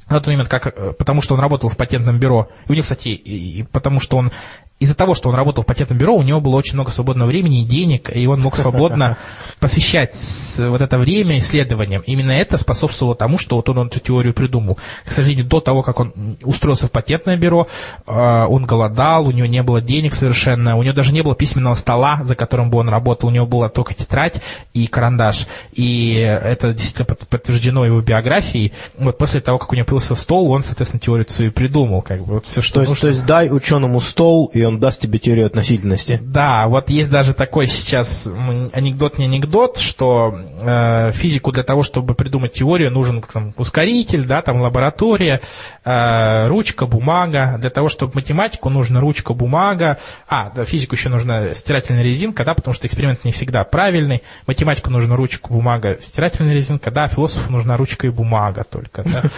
на 0.08 0.16
тот 0.16 0.26
момент, 0.26 0.48
как, 0.48 0.66
э, 0.66 0.92
потому 0.92 1.22
что 1.22 1.34
он 1.34 1.40
работал 1.40 1.68
в 1.68 1.76
патентном 1.76 2.18
бюро. 2.18 2.48
И 2.68 2.72
у 2.72 2.74
него, 2.74 2.82
кстати, 2.82 3.08
и, 3.08 3.60
и 3.60 3.62
потому 3.62 4.00
что 4.00 4.16
он 4.16 4.32
из-за 4.80 4.96
того, 4.96 5.14
что 5.14 5.28
он 5.28 5.36
работал 5.36 5.62
в 5.62 5.66
патентном 5.66 5.98
бюро, 5.98 6.14
у 6.14 6.22
него 6.22 6.40
было 6.40 6.56
очень 6.56 6.74
много 6.74 6.90
свободного 6.90 7.28
времени 7.28 7.62
и 7.62 7.64
денег, 7.64 8.10
и 8.14 8.26
он 8.26 8.40
мог 8.40 8.56
свободно 8.56 9.16
посвящать 9.60 10.14
вот 10.58 10.82
это 10.82 10.98
время 10.98 11.38
исследованиям. 11.38 12.02
Именно 12.06 12.32
это 12.32 12.58
способствовало 12.58 13.14
тому, 13.14 13.38
что 13.38 13.56
вот 13.56 13.68
он 13.68 13.86
эту 13.86 14.00
теорию 14.00 14.34
придумал. 14.34 14.78
К 15.04 15.12
сожалению, 15.12 15.46
до 15.46 15.60
того, 15.60 15.82
как 15.82 16.00
он 16.00 16.36
устроился 16.42 16.88
в 16.88 16.90
патентное 16.90 17.36
бюро, 17.36 17.68
а, 18.06 18.46
он 18.46 18.66
голодал, 18.66 19.28
у 19.28 19.30
него 19.30 19.46
не 19.46 19.62
было 19.62 19.80
денег 19.80 20.12
совершенно, 20.12 20.76
у 20.76 20.82
него 20.82 20.94
даже 20.94 21.12
не 21.12 21.22
было 21.22 21.36
письменного 21.36 21.74
стола, 21.74 22.20
за 22.24 22.34
которым 22.34 22.70
бы 22.70 22.78
он 22.78 22.88
работал, 22.88 23.28
у 23.28 23.32
него 23.32 23.46
была 23.46 23.68
только 23.68 23.94
тетрадь 23.94 24.42
и 24.72 24.88
карандаш. 24.88 25.46
И 25.72 26.14
это 26.16 26.74
действительно 26.74 27.06
подтверждено 27.06 27.86
его 27.86 28.00
биографией. 28.00 28.72
Вот 28.98 29.18
после 29.18 29.40
того, 29.40 29.58
как 29.58 29.72
у 29.72 29.76
него 29.76 29.86
появился 29.86 30.16
стол, 30.16 30.50
он, 30.50 30.64
соответственно, 30.64 31.00
теорию 31.00 31.28
свою 31.28 31.52
придумал. 31.52 32.02
Как 32.02 32.20
бы, 32.24 32.34
вот 32.34 32.46
все, 32.46 32.60
что 32.60 32.82
то, 32.82 32.90
есть, 32.90 33.00
то 33.00 33.08
есть 33.08 33.24
дай 33.24 33.50
ученому 33.50 34.00
стол, 34.00 34.50
и 34.52 34.63
он 34.64 34.78
даст 34.78 35.00
тебе 35.00 35.18
теорию 35.18 35.46
относительности. 35.46 36.20
Да, 36.22 36.66
вот 36.68 36.90
есть 36.90 37.10
даже 37.10 37.34
такой 37.34 37.66
сейчас 37.66 38.26
анекдот 38.72 39.18
не 39.18 39.24
анекдот, 39.24 39.78
что 39.78 40.34
э, 40.60 41.12
физику 41.12 41.52
для 41.52 41.62
того, 41.62 41.82
чтобы 41.82 42.14
придумать 42.14 42.52
теорию, 42.54 42.90
нужен 42.90 43.22
там, 43.22 43.52
ускоритель, 43.56 44.24
да, 44.24 44.42
там 44.42 44.60
лаборатория, 44.60 45.40
э, 45.84 46.46
ручка, 46.48 46.86
бумага. 46.86 47.56
Для 47.58 47.70
того, 47.70 47.88
чтобы 47.88 48.12
математику, 48.14 48.70
нужна 48.70 49.00
ручка, 49.00 49.34
бумага. 49.34 49.98
А, 50.28 50.50
да, 50.50 50.64
физику 50.64 50.94
еще 50.94 51.08
нужна 51.08 51.54
стирательная 51.54 52.02
резинка, 52.02 52.44
да, 52.44 52.54
потому 52.54 52.74
что 52.74 52.86
эксперимент 52.86 53.24
не 53.24 53.32
всегда 53.32 53.64
правильный. 53.64 54.22
Математику 54.46 54.90
нужна 54.90 55.16
ручка, 55.16 55.48
бумага, 55.48 55.98
стирательная 56.00 56.54
резинка, 56.54 56.90
да, 56.90 57.08
философу 57.08 57.50
нужна 57.52 57.76
ручка 57.76 58.06
и 58.06 58.10
бумага 58.10 58.64
только, 58.64 59.02
да. 59.04 59.22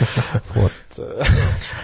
Вот. 0.54 0.72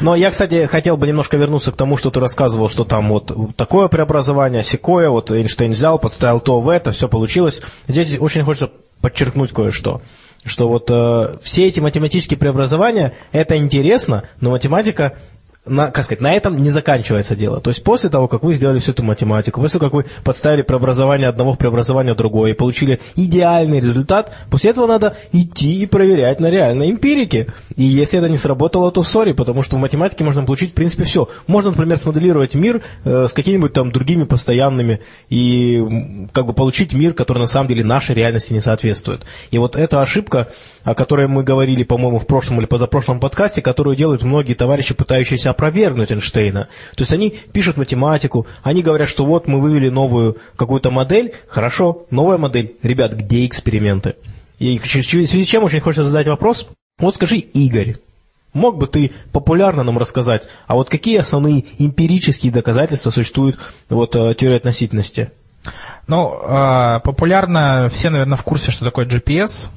Но 0.01 0.15
я, 0.15 0.31
кстати, 0.31 0.67
хотел 0.67 0.97
бы 0.97 1.07
немножко 1.07 1.37
вернуться 1.37 1.73
к 1.73 1.77
тому, 1.77 1.97
что 1.97 2.11
ты 2.11 2.21
рассказывал, 2.21 2.69
что 2.69 2.85
там 2.85 3.09
вот 3.09 3.32
такое 3.57 3.89
преобразование, 3.89 4.63
секое, 4.63 5.09
вот 5.09 5.31
Эйнштейн 5.31 5.73
взял, 5.73 5.99
подставил 5.99 6.41
то 6.41 6.61
в 6.61 6.69
это, 6.69 6.91
все 6.93 7.09
получилось. 7.09 7.63
Здесь 7.89 8.19
очень 8.19 8.43
хочется 8.43 8.71
подчеркнуть 9.01 9.53
кое-что 9.53 10.01
что 10.45 10.69
вот 10.69 10.91
э, 10.91 11.35
все 11.43 11.67
эти 11.67 11.81
математические 11.81 12.37
преобразования, 12.37 13.15
это 13.31 13.57
интересно, 13.57 14.25
но 14.41 14.51
математика 14.51 15.17
на, 15.65 15.93
как 15.93 16.05
сказать, 16.05 16.21
на 16.21 16.33
этом 16.33 16.61
не 16.61 16.71
заканчивается 16.71 17.37
дело. 17.37 17.61
То 17.61 17.71
есть 17.71 17.85
после 17.85 18.11
того, 18.11 18.27
как 18.27 18.43
вы 18.43 18.53
сделали 18.55 18.81
всю 18.81 18.91
эту 18.91 19.05
математику, 19.05 19.61
после 19.61 19.79
того, 19.79 19.91
как 19.91 19.95
вы 19.95 20.11
подставили 20.25 20.63
преобразование 20.63 21.29
одного 21.29 21.53
в 21.53 21.59
преобразование 21.59 22.15
другое 22.15 22.51
и 22.51 22.55
получили 22.55 23.01
идеальный 23.15 23.79
результат, 23.79 24.35
после 24.51 24.71
этого 24.71 24.89
надо 24.89 25.17
идти 25.31 25.81
и 25.83 25.87
проверять 25.87 26.41
на 26.41 26.51
реальной 26.51 26.91
эмпирике. 26.91 27.47
И 27.77 27.85
если 27.85 28.19
это 28.19 28.29
не 28.29 28.39
сработало, 28.39 28.91
то 28.91 29.05
сори, 29.05 29.33
потому 29.33 29.63
что 29.63 29.77
в 29.77 29.79
математике 29.79 30.25
можно 30.25 30.45
получить, 30.45 30.73
в 30.73 30.75
принципе, 30.75 31.05
все. 31.05 31.29
Можно, 31.47 31.71
например, 31.71 31.97
смоделировать 31.99 32.55
мир 32.55 32.83
э, 33.05 33.27
с 33.29 33.33
какими-нибудь 33.33 33.73
там 33.73 33.93
другими 33.93 34.25
постоянными 34.25 35.01
и 35.29 36.27
как 36.33 36.47
бы 36.47 36.55
получить 36.55 36.93
мир, 36.93 37.15
который 37.15 37.39
на 37.39 37.47
самом 37.47 37.69
деле 37.69 37.85
нашей 37.85 38.17
реальности 38.17 38.53
не 38.53 38.61
соответствует. 38.61 39.25
И 39.53 39.59
вот 39.59 39.77
эта 39.77 40.01
ошибка, 40.01 40.49
о 40.85 40.95
которой 40.95 41.29
мы 41.29 41.43
говорили, 41.43 41.85
по-моему, 41.85 42.19
в 42.19 42.27
прошлом 42.27 42.59
или 42.59 42.67
позапрошлом 42.67 43.21
подкасте, 43.21 43.63
которую 43.63 43.97
делают 43.97 44.23
многие 44.23 44.55
товарищи, 44.55 44.95
пытающиеся 44.95 45.51
опровергнуть 45.51 46.11
Эйнштейна. 46.11 46.69
То 46.97 47.03
есть 47.03 47.13
они 47.13 47.31
пишут 47.53 47.77
математику, 47.77 48.47
они 48.63 48.83
говорят, 48.83 49.09
что 49.09 49.25
вот 49.25 49.47
мы 49.47 49.61
вывели 49.61 49.89
новую 49.89 50.39
какую-то 50.57 50.91
модель, 50.91 51.35
хорошо, 51.49 52.07
новая 52.11 52.39
модель. 52.39 52.77
Ребят, 52.83 53.15
где 53.15 53.47
эксперименты? 53.47 54.17
И 54.59 54.79
в 54.79 54.87
связи 54.87 55.45
с 55.45 55.49
чем 55.49 55.65
очень 55.65 55.81
хочется 55.81 56.05
задать 56.05 56.27
вопрос. 56.27 56.69
Вот 56.99 57.15
скажи, 57.15 57.37
Игорь, 57.37 57.97
Мог 58.53 58.77
бы 58.77 58.87
ты 58.87 59.13
популярно 59.33 59.83
нам 59.83 59.97
рассказать, 59.97 60.47
а 60.67 60.75
вот 60.75 60.91
какие 60.91 61.17
основные 61.17 61.65
эмпирические 61.79 62.53
доказательства 62.53 63.09
существуют 63.09 63.59
вот, 63.89 64.15
э, 64.15 64.35
теории 64.35 64.59
относительности? 64.59 65.31
Ну, 66.07 66.35
э, 66.35 67.01
популярно, 67.01 67.89
все, 67.91 68.11
наверное, 68.11 68.37
в 68.37 68.43
курсе, 68.43 68.71
что 68.71 68.85
такое 68.85 69.07
GPS– 69.07 69.69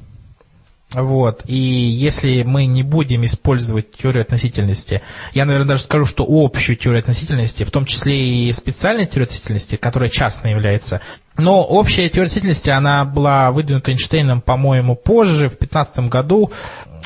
вот. 0.94 1.42
И 1.46 1.56
если 1.56 2.42
мы 2.44 2.66
не 2.66 2.82
будем 2.82 3.24
использовать 3.24 3.92
теорию 3.92 4.22
относительности, 4.22 5.02
я, 5.34 5.44
наверное, 5.44 5.68
даже 5.68 5.82
скажу, 5.82 6.06
что 6.06 6.24
общую 6.28 6.76
теорию 6.76 7.00
относительности, 7.00 7.64
в 7.64 7.70
том 7.70 7.86
числе 7.86 8.16
и 8.48 8.52
специальную 8.52 9.06
теорию 9.06 9.24
относительности, 9.24 9.76
которая 9.76 10.08
частно 10.08 10.48
является, 10.48 11.00
но 11.36 11.62
общая 11.62 12.08
теория 12.08 12.28
относительности, 12.28 12.70
она 12.70 13.04
была 13.04 13.50
выдвинута 13.50 13.90
Эйнштейном, 13.90 14.40
по-моему, 14.40 14.94
позже, 14.94 15.48
в 15.48 15.58
15 15.58 16.08
году, 16.08 16.52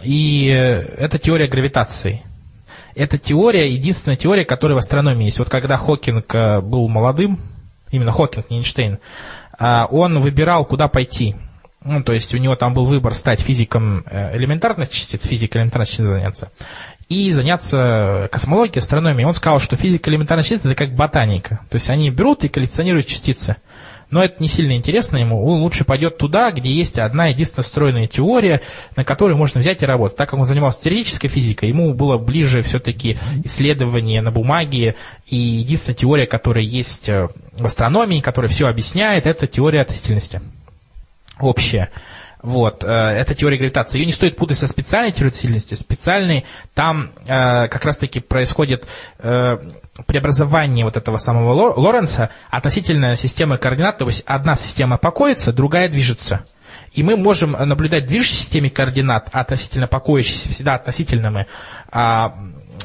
и 0.04 0.46
это 0.46 1.18
теория 1.18 1.48
гравитации. 1.48 2.22
Это 2.94 3.16
теория, 3.18 3.70
единственная 3.70 4.16
теория, 4.16 4.44
которая 4.44 4.76
в 4.76 4.78
астрономии 4.78 5.24
есть. 5.24 5.38
Вот 5.38 5.48
когда 5.48 5.76
Хокинг 5.76 6.34
э, 6.34 6.60
был 6.60 6.88
молодым, 6.88 7.40
именно 7.90 8.12
Хокинг, 8.12 8.50
не 8.50 8.58
Эйнштейн, 8.58 8.98
э, 9.58 9.82
он 9.90 10.20
выбирал, 10.20 10.66
куда 10.66 10.86
пойти– 10.86 11.34
ну, 11.84 12.02
то 12.02 12.12
есть 12.12 12.34
у 12.34 12.36
него 12.36 12.56
там 12.56 12.74
был 12.74 12.84
выбор 12.84 13.14
стать 13.14 13.40
физиком 13.40 14.04
э, 14.06 14.36
элементарных 14.36 14.90
частиц, 14.90 15.24
физикой 15.24 15.58
элементарных 15.58 15.88
частиц 15.88 16.04
заняться, 16.04 16.52
и 17.08 17.32
заняться 17.32 18.28
космологией, 18.30 18.80
астрономией. 18.80 19.26
Он 19.26 19.34
сказал, 19.34 19.60
что 19.60 19.76
физика 19.76 20.10
элементарных 20.10 20.46
частиц 20.46 20.64
это 20.64 20.74
как 20.74 20.94
ботаника. 20.94 21.60
То 21.70 21.76
есть 21.76 21.88
они 21.88 22.10
берут 22.10 22.44
и 22.44 22.48
коллекционируют 22.48 23.06
частицы. 23.06 23.56
Но 24.10 24.22
это 24.22 24.42
не 24.42 24.48
сильно 24.48 24.76
интересно 24.76 25.16
ему. 25.16 25.44
Он 25.44 25.60
лучше 25.60 25.84
пойдет 25.84 26.18
туда, 26.18 26.50
где 26.50 26.70
есть 26.70 26.98
одна 26.98 27.28
единственная 27.28 27.64
встроенная 27.64 28.06
теория, 28.08 28.60
на 28.96 29.04
которой 29.04 29.36
можно 29.36 29.60
взять 29.60 29.82
и 29.82 29.86
работать. 29.86 30.18
Так 30.18 30.30
как 30.30 30.38
он 30.38 30.46
занимался 30.46 30.82
теоретической 30.82 31.30
физикой, 31.30 31.68
ему 31.68 31.94
было 31.94 32.18
ближе 32.18 32.62
все-таки 32.62 33.18
исследование 33.44 34.20
на 34.20 34.32
бумаге. 34.32 34.96
И 35.28 35.36
единственная 35.36 35.96
теория, 35.96 36.26
которая 36.26 36.64
есть 36.64 37.08
э, 37.08 37.28
в 37.52 37.64
астрономии, 37.64 38.20
которая 38.20 38.50
все 38.50 38.66
объясняет, 38.66 39.26
это 39.26 39.46
теория 39.46 39.80
относительности 39.80 40.42
общая. 41.42 41.90
Вот, 42.42 42.85
э, 42.85 42.87
это 42.87 43.35
теория 43.35 43.59
гравитации. 43.59 43.98
Ее 43.98 44.07
не 44.07 44.12
стоит 44.12 44.37
путать 44.37 44.59
со 44.59 44.66
специальной 44.66 45.12
теорией 45.12 45.29
относительности. 45.29 45.74
Специальной, 45.74 46.44
там 46.74 47.12
э, 47.26 47.68
как 47.68 47.85
раз-таки 47.85 48.20
происходит 48.20 48.87
э, 49.18 49.59
преобразование 50.07 50.85
вот 50.85 50.96
этого 50.96 51.18
самого 51.18 51.53
Лоренца 51.79 52.31
относительно 52.50 53.14
системы 53.16 53.59
координат. 53.59 53.98
То 53.98 54.07
есть 54.07 54.22
одна 54.26 54.55
система 54.55 54.96
покоится, 54.96 55.53
другая 55.53 55.88
движется. 55.88 56.46
И 56.92 57.03
мы 57.03 57.16
можем 57.16 57.53
наблюдать 57.53 58.05
в 58.05 58.07
движущейся 58.07 58.42
системе 58.42 58.70
координат, 58.70 59.29
относительно 59.33 59.87
покоящейся, 59.87 60.48
всегда 60.48 60.74
относительными, 60.74 61.46
а, 61.92 62.35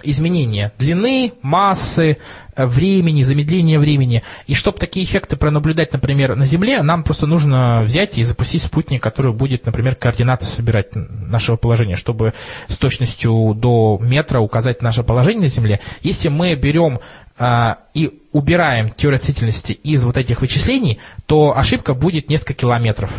изменения 0.03 0.71
длины, 0.77 1.34
массы, 1.41 2.17
э, 2.55 2.65
времени, 2.65 3.23
замедления 3.23 3.79
времени. 3.79 4.23
И 4.47 4.53
чтобы 4.53 4.77
такие 4.77 5.05
эффекты 5.05 5.36
пронаблюдать, 5.36 5.93
например, 5.93 6.36
на 6.36 6.45
Земле, 6.45 6.81
нам 6.81 7.03
просто 7.03 7.27
нужно 7.27 7.84
взять 7.84 8.17
и 8.17 8.23
запустить 8.23 8.63
спутник, 8.63 9.01
который 9.01 9.34
будет, 9.34 9.65
например, 9.65 9.95
координаты 9.95 10.45
собирать 10.45 10.95
нашего 10.95 11.55
положения, 11.55 11.95
чтобы 11.95 12.34
с 12.67 12.77
точностью 12.77 13.53
до 13.55 13.97
метра 14.01 14.39
указать 14.39 14.81
наше 14.81 15.03
положение 15.03 15.43
на 15.43 15.49
Земле. 15.49 15.79
Если 16.01 16.29
мы 16.29 16.55
берем 16.55 16.99
а, 17.38 17.79
и 17.93 18.21
убираем 18.31 18.89
теорию 18.89 19.17
относительности 19.17 19.73
из 19.73 20.05
вот 20.05 20.17
этих 20.17 20.41
вычислений, 20.41 20.99
то 21.25 21.58
ошибка 21.58 21.93
будет 21.93 22.29
несколько 22.29 22.53
километров 22.53 23.12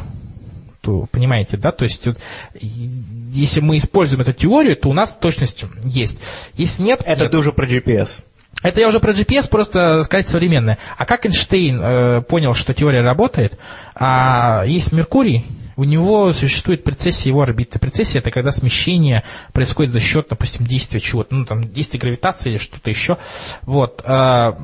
понимаете, 1.11 1.57
да, 1.57 1.73
то 1.73 1.85
есть 1.85 2.09
если 2.55 3.61
мы 3.61 3.77
используем 3.79 4.23
эту 4.23 4.33
теорию, 4.33 4.77
то 4.77 4.89
у 4.89 4.93
нас 4.93 5.17
точность 5.17 5.65
есть. 5.85 6.19
Если 6.55 6.83
нет... 6.83 7.03
Это 7.05 7.25
нет. 7.25 7.33
ты 7.33 7.39
уже 7.39 7.53
про 7.53 7.67
GPS. 7.67 8.25
Это 8.63 8.81
я 8.81 8.89
уже 8.89 9.01
про 9.01 9.13
GPS, 9.13 9.49
просто 9.49 10.03
сказать 10.05 10.29
современное. 10.29 10.79
А 10.97 11.05
как 11.05 11.27
Эйнштейн 11.27 11.81
э, 11.81 12.23
понял, 12.23 12.55
что 12.55 12.73
теория 12.73 13.03
работает? 13.03 13.59
А, 13.95 14.65
есть 14.67 14.93
Меркурий, 14.93 15.45
у 15.77 15.85
него 15.85 16.33
существует 16.33 16.83
прецессия 16.83 17.31
его 17.31 17.43
орбиты. 17.43 17.79
Прецессия– 17.79 18.21
это 18.21 18.31
когда 18.31 18.51
смещение 18.51 19.25
происходит 19.53 19.93
за 19.93 20.01
счет, 20.01 20.29
допустим, 20.31 20.65
действия 20.65 21.01
чего-то, 21.01 21.35
ну, 21.35 21.45
там, 21.45 21.71
действия 21.71 22.01
гравитации 22.01 22.53
или 22.53 22.59
что-то 22.59 22.89
еще. 22.89 23.19
Вот. 23.67 24.03
А, 24.07 24.57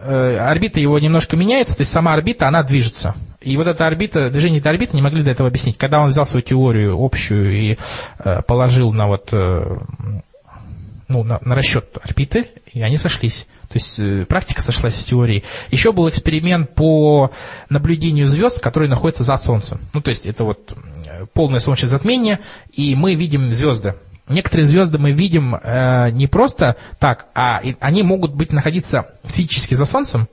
Э, 0.00 0.38
орбита 0.38 0.80
его 0.80 0.98
немножко 0.98 1.36
меняется, 1.36 1.76
то 1.76 1.80
есть 1.80 1.92
сама 1.92 2.12
орбита, 2.12 2.46
она 2.46 2.62
движется. 2.62 3.14
И 3.48 3.56
вот 3.56 3.66
эта 3.66 3.86
орбита, 3.86 4.28
движение 4.30 4.60
этой 4.60 4.68
орбиты 4.68 4.94
не 4.94 5.02
могли 5.02 5.22
до 5.22 5.30
этого 5.30 5.48
объяснить. 5.48 5.78
Когда 5.78 6.00
он 6.00 6.10
взял 6.10 6.26
свою 6.26 6.42
теорию 6.42 6.96
общую 7.02 7.52
и 7.56 7.78
э, 8.18 8.42
положил 8.42 8.92
на 8.92 9.06
вот 9.06 9.30
э, 9.32 9.78
ну, 11.08 11.22
на, 11.24 11.38
на 11.42 11.54
расчет 11.54 11.96
орбиты, 12.02 12.46
и 12.72 12.82
они 12.82 12.98
сошлись. 12.98 13.46
То 13.68 13.74
есть 13.74 13.98
э, 13.98 14.26
практика 14.26 14.60
сошлась 14.60 14.96
с 14.96 15.04
теорией. 15.04 15.44
Еще 15.70 15.92
был 15.92 16.08
эксперимент 16.08 16.74
по 16.74 17.30
наблюдению 17.70 18.28
звезд, 18.28 18.60
которые 18.60 18.90
находятся 18.90 19.24
за 19.24 19.36
Солнцем. 19.38 19.80
Ну, 19.94 20.02
то 20.02 20.10
есть 20.10 20.26
это 20.26 20.44
вот 20.44 20.76
э, 21.06 21.24
полное 21.32 21.60
солнечное 21.60 21.88
затмение, 21.88 22.40
и 22.72 22.94
мы 22.94 23.14
видим 23.14 23.50
звезды. 23.50 23.94
Некоторые 24.28 24.66
звезды 24.66 24.98
мы 24.98 25.12
видим 25.12 25.54
э, 25.54 26.10
не 26.10 26.26
просто 26.26 26.76
так, 26.98 27.26
а 27.34 27.60
и, 27.64 27.76
они 27.80 28.02
могут 28.02 28.34
быть 28.34 28.52
находиться 28.52 29.06
физически 29.24 29.74
за 29.74 29.86
Солнцем, 29.86 30.28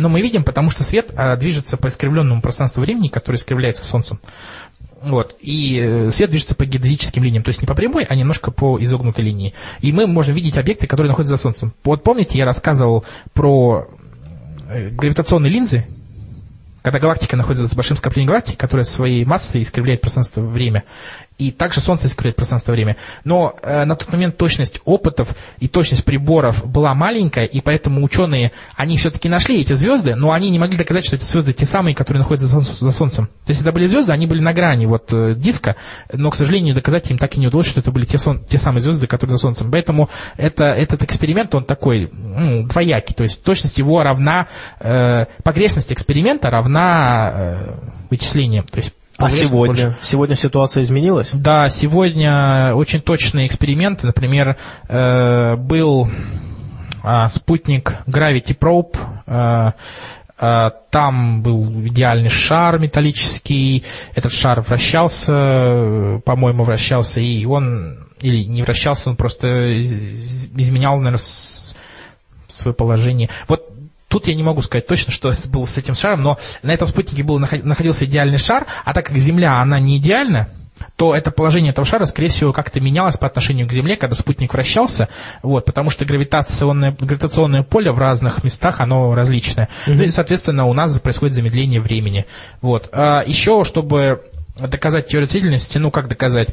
но 0.00 0.08
мы 0.08 0.20
видим, 0.20 0.44
потому 0.44 0.70
что 0.70 0.82
свет 0.82 1.10
э, 1.16 1.36
движется 1.36 1.76
по 1.76 1.88
искривленному 1.88 2.40
пространству 2.40 2.80
времени, 2.80 3.08
которое 3.08 3.38
искривляется 3.38 3.84
Солнцем. 3.84 4.20
Вот. 5.02 5.36
И 5.40 5.78
э, 5.80 6.10
свет 6.10 6.30
движется 6.30 6.54
по 6.54 6.66
геодезическим 6.66 7.22
линиям, 7.22 7.42
то 7.42 7.48
есть 7.48 7.60
не 7.60 7.66
по 7.66 7.74
прямой, 7.74 8.04
а 8.04 8.14
немножко 8.14 8.50
по 8.50 8.82
изогнутой 8.82 9.24
линии. 9.24 9.54
И 9.80 9.92
мы 9.92 10.06
можем 10.06 10.34
видеть 10.34 10.58
объекты, 10.58 10.86
которые 10.86 11.10
находятся 11.10 11.36
за 11.36 11.42
Солнцем. 11.42 11.72
Вот 11.84 12.02
помните, 12.02 12.38
я 12.38 12.44
рассказывал 12.44 13.04
про 13.32 13.88
э, 14.68 14.90
гравитационные 14.90 15.50
линзы, 15.50 15.86
когда 16.82 16.98
галактика 16.98 17.36
находится 17.36 17.66
за 17.66 17.74
большим 17.74 17.96
скоплением 17.96 18.28
галактик, 18.28 18.58
которое 18.58 18.84
своей 18.84 19.24
массой 19.24 19.62
искривляет 19.62 20.00
пространство-время, 20.00 20.84
и 21.40 21.50
также 21.50 21.80
Солнце 21.80 22.06
искривляет 22.06 22.36
пространство-время. 22.36 22.96
Но 23.24 23.54
э, 23.62 23.84
на 23.84 23.96
тот 23.96 24.12
момент 24.12 24.36
точность 24.36 24.80
опытов 24.84 25.30
и 25.58 25.68
точность 25.68 26.04
приборов 26.04 26.66
была 26.66 26.94
маленькая, 26.94 27.46
и 27.46 27.60
поэтому 27.60 28.04
ученые, 28.04 28.52
они 28.76 28.98
все-таки 28.98 29.28
нашли 29.28 29.60
эти 29.60 29.72
звезды, 29.72 30.14
но 30.14 30.32
они 30.32 30.50
не 30.50 30.58
могли 30.58 30.76
доказать, 30.76 31.06
что 31.06 31.16
эти 31.16 31.24
звезды 31.24 31.54
те 31.54 31.64
самые, 31.64 31.94
которые 31.94 32.20
находятся 32.20 32.46
за, 32.46 32.60
солнцем. 32.60 32.74
За 32.76 32.90
солнцем. 32.90 33.26
То 33.46 33.50
есть 33.50 33.62
это 33.62 33.72
были 33.72 33.86
звезды, 33.86 34.12
они 34.12 34.26
были 34.26 34.40
на 34.40 34.52
грани 34.52 34.84
вот, 34.84 35.12
э, 35.12 35.34
диска, 35.34 35.76
но, 36.12 36.30
к 36.30 36.36
сожалению, 36.36 36.74
доказать 36.74 37.10
им 37.10 37.16
так 37.16 37.34
и 37.36 37.40
не 37.40 37.46
удалось, 37.46 37.66
что 37.66 37.80
это 37.80 37.90
были 37.90 38.04
те, 38.04 38.18
сон, 38.18 38.44
те 38.44 38.58
самые 38.58 38.82
звезды, 38.82 39.06
которые 39.06 39.36
за 39.36 39.42
Солнцем. 39.42 39.70
Поэтому 39.70 40.10
это, 40.36 40.64
этот 40.64 41.02
эксперимент, 41.02 41.54
он 41.54 41.64
такой 41.64 42.10
ну, 42.12 42.64
двоякий, 42.66 43.14
то 43.14 43.22
есть 43.22 43.42
точность 43.42 43.78
его 43.78 44.02
равна, 44.02 44.46
э, 44.78 45.24
погрешность 45.42 45.90
эксперимента 45.90 46.50
равна 46.50 47.30
э, 47.32 47.74
вычислениям. 48.10 48.66
То 48.66 48.78
есть 48.78 48.92
а 49.26 49.30
сегодня? 49.30 49.86
Больше. 49.86 49.96
Сегодня 50.02 50.36
ситуация 50.36 50.82
изменилась? 50.82 51.30
Да, 51.32 51.68
сегодня 51.68 52.72
очень 52.74 53.00
точные 53.00 53.46
эксперименты. 53.46 54.06
Например, 54.06 54.56
э, 54.88 55.56
был 55.56 56.08
э, 57.02 57.28
спутник 57.28 57.94
Gravity 58.06 58.56
Probe, 58.58 58.96
э, 59.26 59.72
э, 60.38 60.70
там 60.90 61.42
был 61.42 61.64
идеальный 61.86 62.30
шар 62.30 62.78
металлический, 62.78 63.84
этот 64.14 64.32
шар 64.32 64.60
вращался, 64.62 66.20
по-моему, 66.24 66.64
вращался, 66.64 67.20
и 67.20 67.44
он, 67.44 68.08
или 68.20 68.44
не 68.44 68.62
вращался, 68.62 69.10
он 69.10 69.16
просто 69.16 69.80
изменял, 69.82 70.96
наверное, 70.96 71.20
свое 72.48 72.74
положение. 72.74 73.28
Вот 73.48 73.66
Тут 74.10 74.26
я 74.26 74.34
не 74.34 74.42
могу 74.42 74.60
сказать 74.60 74.88
точно, 74.88 75.12
что 75.12 75.32
было 75.50 75.64
с 75.64 75.76
этим 75.78 75.94
шаром, 75.94 76.20
но 76.20 76.38
на 76.62 76.74
этом 76.74 76.88
спутнике 76.88 77.22
был, 77.22 77.38
находился 77.38 78.04
идеальный 78.04 78.38
шар, 78.38 78.66
а 78.84 78.92
так 78.92 79.06
как 79.06 79.16
Земля, 79.16 79.60
она 79.60 79.78
не 79.78 79.98
идеальна, 79.98 80.50
то 80.96 81.14
это 81.14 81.30
положение 81.30 81.70
этого 81.70 81.86
шара, 81.86 82.06
скорее 82.06 82.28
всего, 82.28 82.52
как-то 82.52 82.80
менялось 82.80 83.16
по 83.16 83.26
отношению 83.28 83.68
к 83.68 83.72
Земле, 83.72 83.96
когда 83.96 84.16
спутник 84.16 84.52
вращался, 84.52 85.08
вот, 85.42 85.64
потому 85.64 85.90
что 85.90 86.04
гравитационное, 86.04 86.96
гравитационное 86.98 87.62
поле 87.62 87.92
в 87.92 87.98
разных 87.98 88.42
местах, 88.42 88.80
оно 88.80 89.14
различное. 89.14 89.68
Mm-hmm. 89.86 89.94
Ну 89.94 90.02
и, 90.02 90.10
соответственно, 90.10 90.66
у 90.66 90.72
нас 90.72 90.98
происходит 90.98 91.36
замедление 91.36 91.80
времени. 91.80 92.26
Вот. 92.62 92.88
А 92.92 93.22
еще, 93.24 93.62
чтобы 93.64 94.22
доказать 94.58 95.06
теорию 95.06 95.26
относительности, 95.26 95.78
ну, 95.78 95.90
как 95.90 96.08
доказать? 96.08 96.48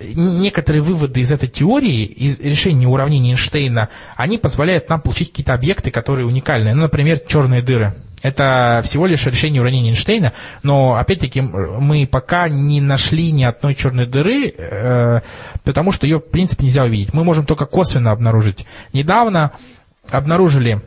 Некоторые 0.00 0.82
выводы 0.82 1.20
из 1.20 1.30
этой 1.30 1.48
теории, 1.48 2.04
из 2.04 2.40
решения 2.40 2.86
уравнений 2.86 3.30
Эйнштейна, 3.30 3.88
они 4.16 4.38
позволяют 4.38 4.88
нам 4.88 5.00
получить 5.00 5.30
какие-то 5.30 5.54
объекты, 5.54 5.90
которые 5.90 6.26
уникальные. 6.26 6.74
Ну, 6.74 6.82
например, 6.82 7.20
черные 7.20 7.62
дыры. 7.62 7.94
Это 8.22 8.80
всего 8.82 9.06
лишь 9.06 9.26
решение 9.26 9.60
уравнения 9.60 9.90
Эйнштейна, 9.90 10.32
но, 10.62 10.94
опять-таки, 10.94 11.42
мы 11.42 12.06
пока 12.06 12.48
не 12.48 12.80
нашли 12.80 13.30
ни 13.30 13.44
одной 13.44 13.74
черной 13.74 14.06
дыры, 14.06 14.48
э, 14.48 15.20
потому 15.62 15.92
что 15.92 16.06
ее, 16.06 16.18
в 16.18 16.30
принципе, 16.30 16.64
нельзя 16.64 16.84
увидеть. 16.84 17.12
Мы 17.12 17.22
можем 17.22 17.44
только 17.44 17.66
косвенно 17.66 18.12
обнаружить. 18.12 18.64
Недавно 18.94 19.52
обнаружили 20.10 20.80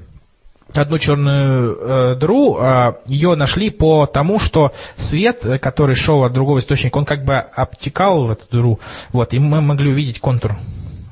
одну 0.74 0.98
черную 0.98 1.78
э, 1.80 2.16
дыру, 2.16 2.58
э, 2.60 2.94
ее 3.06 3.36
нашли 3.36 3.70
по 3.70 4.06
тому, 4.06 4.40
что 4.40 4.74
свет, 4.96 5.46
э, 5.46 5.60
который 5.60 5.96
шел 5.96 6.24
от 6.24 6.34
другого 6.34 6.60
источника, 6.60 6.98
он 6.98 7.06
как 7.06 7.24
бы 7.24 7.36
обтекал 7.36 8.26
в 8.26 8.32
эту 8.32 8.46
дыру, 8.52 8.80
вот, 9.12 9.34
и 9.34 9.40
мы 9.40 9.62
могли 9.62 9.92
увидеть 9.92 10.20
контур. 10.20 10.56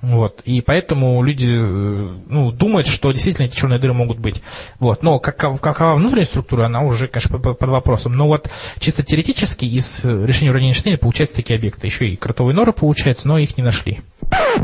Вот, 0.02 0.42
и 0.46 0.62
поэтому 0.62 1.24
люди 1.24 1.50
э, 1.50 2.18
ну, 2.28 2.52
думают, 2.52 2.86
что 2.86 3.12
действительно 3.12 3.48
эти 3.48 3.56
черные 3.56 3.80
дыры 3.80 3.94
могут 3.94 4.20
быть. 4.20 4.44
Вот, 4.80 5.02
но 5.02 5.18
какова, 5.18 5.58
какова 5.58 5.96
внутренняя 5.96 6.28
структура, 6.28 6.68
она 6.68 6.84
уже, 6.84 7.08
конечно, 7.08 7.40
под, 7.40 7.60
вопросом. 7.60 8.14
Но 8.14 8.28
вот 8.28 8.48
чисто 8.78 9.02
теоретически 9.02 9.66
из 9.66 10.04
решения 10.04 10.52
уравнения 10.52 10.74
Эйнштейна 10.74 11.00
получаются 11.00 11.38
такие 11.38 11.58
объекты. 11.58 11.88
Еще 11.88 12.10
и 12.10 12.18
кротовые 12.18 12.56
норы 12.56 12.72
получаются, 12.72 13.28
но 13.28 13.40
их 13.40 13.58
не 13.58 13.64
нашли. 13.64 14.02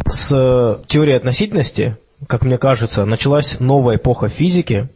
С 0.05 0.31
э, 0.31 0.83
теорией 0.87 1.17
относительности 1.17 1.97
как 2.27 2.43
мне 2.43 2.57
кажется, 2.57 3.05
началась 3.05 3.59
новая 3.59 3.97
эпоха 3.97 4.29
физики, 4.29 4.89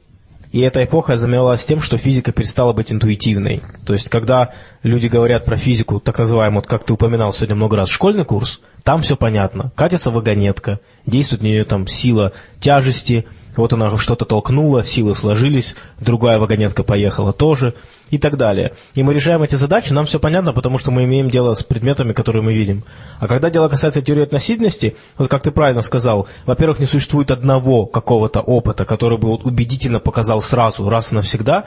и 0.51 0.61
эта 0.61 0.83
эпоха 0.83 1.17
заменялась 1.17 1.65
тем, 1.65 1.81
что 1.81 1.97
физика 1.97 2.31
перестала 2.31 2.71
быть 2.71 2.91
интуитивной. 2.91 3.61
То 3.85 3.93
есть, 3.93 4.09
когда 4.09 4.53
люди 4.83 5.07
говорят 5.07 5.43
про 5.43 5.57
физику, 5.57 5.99
так 5.99 6.17
называемую, 6.17 6.61
вот 6.61 6.67
как 6.67 6.85
ты 6.85 6.93
упоминал 6.93 7.33
сегодня 7.33 7.55
много 7.55 7.75
раз, 7.75 7.89
школьный 7.89 8.23
курс, 8.23 8.61
там 8.83 9.01
все 9.01 9.17
понятно. 9.17 9.71
Катится 9.75 10.11
вагонетка, 10.11 10.79
действует 11.05 11.41
в 11.41 11.45
нее 11.45 11.65
там 11.65 11.87
сила 11.87 12.31
тяжести, 12.59 13.25
вот 13.57 13.73
она 13.73 13.97
что-то 13.97 14.25
толкнула, 14.25 14.83
силы 14.83 15.13
сложились, 15.13 15.75
другая 15.99 16.39
вагонетка 16.39 16.83
поехала 16.83 17.33
тоже 17.33 17.75
и 18.09 18.17
так 18.17 18.37
далее. 18.37 18.73
И 18.93 19.03
мы 19.03 19.13
решаем 19.13 19.41
эти 19.43 19.55
задачи, 19.55 19.93
нам 19.93 20.05
все 20.05 20.19
понятно, 20.19 20.53
потому 20.53 20.77
что 20.77 20.91
мы 20.91 21.05
имеем 21.05 21.29
дело 21.29 21.53
с 21.53 21.63
предметами, 21.63 22.13
которые 22.13 22.43
мы 22.43 22.53
видим. 22.53 22.83
А 23.19 23.27
когда 23.27 23.49
дело 23.49 23.67
касается 23.67 24.01
теории 24.01 24.23
относительности, 24.23 24.95
вот 25.17 25.29
как 25.29 25.43
ты 25.43 25.51
правильно 25.51 25.81
сказал, 25.81 26.27
во-первых, 26.45 26.79
не 26.79 26.85
существует 26.85 27.31
одного 27.31 27.85
какого-то 27.85 28.41
опыта, 28.41 28.85
который 28.85 29.17
бы 29.17 29.29
вот 29.29 29.45
убедительно 29.45 29.99
показал 29.99 30.41
сразу, 30.41 30.87
раз 30.89 31.11
и 31.11 31.15
навсегда, 31.15 31.65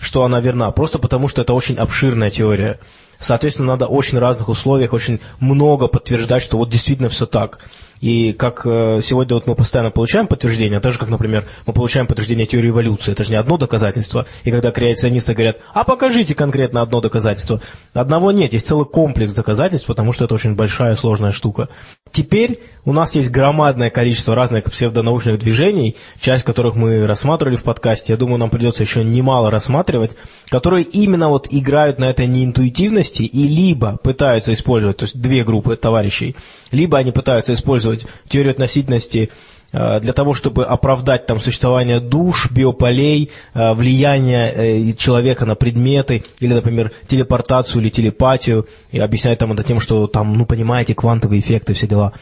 что 0.00 0.24
она 0.24 0.40
верна, 0.40 0.70
просто 0.70 0.98
потому 0.98 1.28
что 1.28 1.42
это 1.42 1.52
очень 1.52 1.76
обширная 1.76 2.30
теория. 2.30 2.78
Соответственно, 3.20 3.68
надо 3.68 3.86
очень 3.86 4.18
разных 4.18 4.48
условиях, 4.48 4.94
очень 4.94 5.20
много 5.38 5.86
подтверждать, 5.86 6.42
что 6.42 6.56
вот 6.56 6.70
действительно 6.70 7.10
все 7.10 7.26
так. 7.26 7.60
И 8.00 8.32
как 8.32 8.64
э, 8.64 9.00
сегодня 9.02 9.34
вот 9.34 9.46
мы 9.46 9.54
постоянно 9.54 9.90
получаем 9.90 10.26
подтверждение, 10.26 10.80
так 10.80 10.92
же, 10.92 10.98
как, 10.98 11.10
например, 11.10 11.46
мы 11.66 11.74
получаем 11.74 12.06
подтверждение 12.06 12.46
теории 12.46 12.70
эволюции, 12.70 13.12
это 13.12 13.24
же 13.24 13.30
не 13.30 13.36
одно 13.36 13.58
доказательство. 13.58 14.26
И 14.44 14.50
когда 14.50 14.70
креационисты 14.70 15.34
говорят, 15.34 15.58
а 15.74 15.84
покажите 15.84 16.34
конкретно 16.34 16.80
одно 16.80 17.02
доказательство. 17.02 17.60
Одного 17.92 18.32
нет, 18.32 18.54
есть 18.54 18.66
целый 18.66 18.86
комплекс 18.86 19.34
доказательств, 19.34 19.86
потому 19.86 20.12
что 20.12 20.24
это 20.24 20.34
очень 20.34 20.54
большая 20.54 20.94
сложная 20.94 21.32
штука. 21.32 21.68
Теперь 22.12 22.60
у 22.84 22.92
нас 22.92 23.14
есть 23.14 23.30
громадное 23.30 23.90
количество 23.90 24.34
разных 24.34 24.64
псевдонаучных 24.64 25.38
движений, 25.38 25.96
часть 26.20 26.44
которых 26.44 26.74
мы 26.74 27.06
рассматривали 27.06 27.54
в 27.54 27.62
подкасте, 27.62 28.12
я 28.12 28.16
думаю, 28.16 28.38
нам 28.38 28.50
придется 28.50 28.82
еще 28.82 29.04
немало 29.04 29.50
рассматривать, 29.50 30.16
которые 30.48 30.84
именно 30.84 31.28
вот 31.28 31.46
играют 31.50 31.98
на 31.98 32.10
этой 32.10 32.26
неинтуитивности 32.26 33.22
и 33.22 33.46
либо 33.46 33.98
пытаются 34.02 34.52
использовать, 34.52 34.96
то 34.96 35.04
есть 35.04 35.20
две 35.20 35.44
группы 35.44 35.76
товарищей, 35.76 36.34
либо 36.72 36.98
они 36.98 37.12
пытаются 37.12 37.52
использовать 37.52 38.06
теорию 38.28 38.52
относительности 38.52 39.30
для 39.72 40.12
того, 40.12 40.34
чтобы 40.34 40.64
оправдать 40.64 41.26
там 41.26 41.38
существование 41.38 42.00
душ, 42.00 42.50
биополей, 42.50 43.30
э, 43.54 43.72
влияние 43.74 44.52
э, 44.52 44.92
человека 44.92 45.46
на 45.46 45.54
предметы, 45.54 46.24
или, 46.40 46.52
например, 46.52 46.92
телепортацию 47.06 47.80
или 47.82 47.88
телепатию, 47.88 48.66
и 48.90 48.98
объяснять 48.98 49.38
там 49.38 49.52
это 49.52 49.62
тем, 49.62 49.80
что 49.80 50.06
там, 50.06 50.34
ну, 50.34 50.44
понимаете, 50.44 50.94
квантовые 50.94 51.40
эффекты, 51.40 51.74
все 51.74 51.86
дела. 51.86 52.12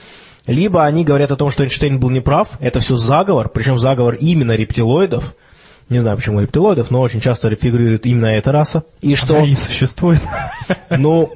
Либо 0.46 0.84
они 0.84 1.04
говорят 1.04 1.30
о 1.30 1.36
том, 1.36 1.50
что 1.50 1.64
Эйнштейн 1.64 1.98
был 1.98 2.10
неправ, 2.10 2.48
это 2.60 2.80
все 2.80 2.96
заговор, 2.96 3.48
причем 3.48 3.78
заговор 3.78 4.14
именно 4.14 4.52
рептилоидов, 4.52 5.34
не 5.88 6.00
знаю 6.00 6.16
почему 6.16 6.40
рептилоидов, 6.40 6.90
но 6.90 7.00
очень 7.00 7.20
часто 7.20 7.54
фигурирует 7.54 8.04
именно 8.04 8.26
эта 8.26 8.52
раса. 8.52 8.84
И 9.00 9.14
что... 9.14 9.36
Она 9.36 9.46
и 9.46 9.54
существует. 9.54 10.20
Ну, 10.90 11.32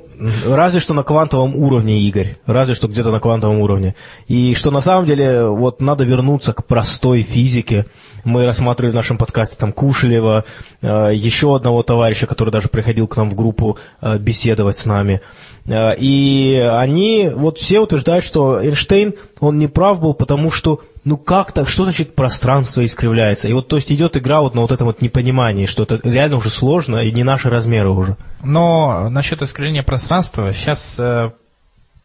Разве 0.47 0.81
что 0.81 0.95
на 0.95 1.03
квантовом 1.03 1.57
уровне, 1.57 2.01
Игорь. 2.03 2.37
Разве 2.47 2.75
что 2.75 2.89
где-то 2.89 3.11
на 3.11 3.21
квантовом 3.21 3.61
уровне. 3.61 3.95
И 4.29 4.55
что 4.55 4.71
на 4.71 4.81
самом 4.81 5.07
деле 5.07 5.47
вот 5.47 5.81
надо 5.81 6.05
вернуться 6.05 6.53
к 6.53 6.65
простой 6.65 7.23
физике. 7.23 7.87
Мы 8.25 8.45
рассматривали 8.45 8.93
в 8.93 8.95
нашем 8.95 9.19
подкасте 9.19 9.57
там 9.59 9.73
Кушелева, 9.73 10.45
э, 10.81 10.87
еще 11.15 11.57
одного 11.57 11.83
товарища, 11.83 12.27
который 12.27 12.51
даже 12.51 12.69
приходил 12.69 13.09
к 13.09 13.17
нам 13.17 13.29
в 13.29 13.35
группу 13.35 13.79
э, 14.01 14.19
беседовать 14.19 14.79
с 14.79 14.87
нами. 14.87 15.21
Э, 15.67 15.97
и 15.97 16.57
они 16.57 17.31
вот 17.35 17.59
все 17.59 17.81
утверждают, 17.81 18.25
что 18.25 18.63
Эйнштейн, 18.63 19.15
он 19.41 19.59
не 19.59 19.67
прав 19.67 20.01
был, 20.01 20.15
потому 20.15 20.51
что 20.53 20.81
ну 21.05 21.17
как 21.17 21.53
так, 21.53 21.69
что 21.69 21.85
значит 21.85 22.15
пространство 22.15 22.85
искривляется? 22.85 23.49
И 23.49 23.53
вот 23.53 23.69
то 23.69 23.77
есть 23.77 23.91
идет 23.91 24.17
игра 24.17 24.41
вот 24.41 24.55
на 24.55 24.61
вот 24.61 24.73
этом 24.73 24.87
вот 24.87 25.01
непонимании, 25.03 25.67
что 25.67 25.83
это 25.83 26.01
реально 26.03 26.37
уже 26.37 26.51
сложно 26.51 26.99
и 26.99 27.13
не 27.13 27.25
наши 27.25 27.51
размеры 27.51 27.91
уже. 27.91 28.17
Но 28.45 29.09
насчет 29.09 29.43
искривления 29.43 29.83
пространства, 29.83 30.53
сейчас 30.53 30.97
э, 30.99 31.31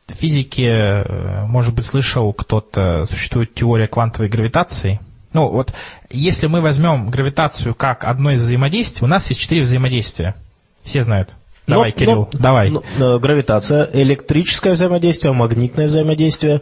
в 0.08 0.14
физике, 0.14 0.68
э, 0.68 1.46
может 1.46 1.76
быть, 1.76 1.86
слышал 1.86 2.34
кто-то, 2.34 3.06
существует 3.06 3.54
теория 3.54 3.88
квантовой 3.88 4.30
гравитации. 4.30 5.00
Ну, 5.34 5.50
вот 5.50 5.74
если 6.10 6.48
мы 6.48 6.62
возьмем 6.62 7.10
гравитацию 7.10 7.76
как 7.76 8.06
одно 8.06 8.32
из 8.32 8.42
взаимодействий, 8.42 9.06
у 9.06 9.08
нас 9.08 9.28
есть 9.30 9.42
четыре 9.42 9.62
взаимодействия. 9.62 10.36
Все 10.82 11.04
знают. 11.04 11.36
Давай, 11.68 11.92
Но- 11.92 11.96
Кирилл, 11.98 12.30
но- 12.32 12.40
давай. 12.40 12.70
ну, 12.70 12.82
э, 12.98 13.20
гравитация, 13.20 13.90
электрическое 13.92 14.74
взаимодействие, 14.74 15.34
магнитное 15.34 15.88
взаимодействие. 15.88 16.62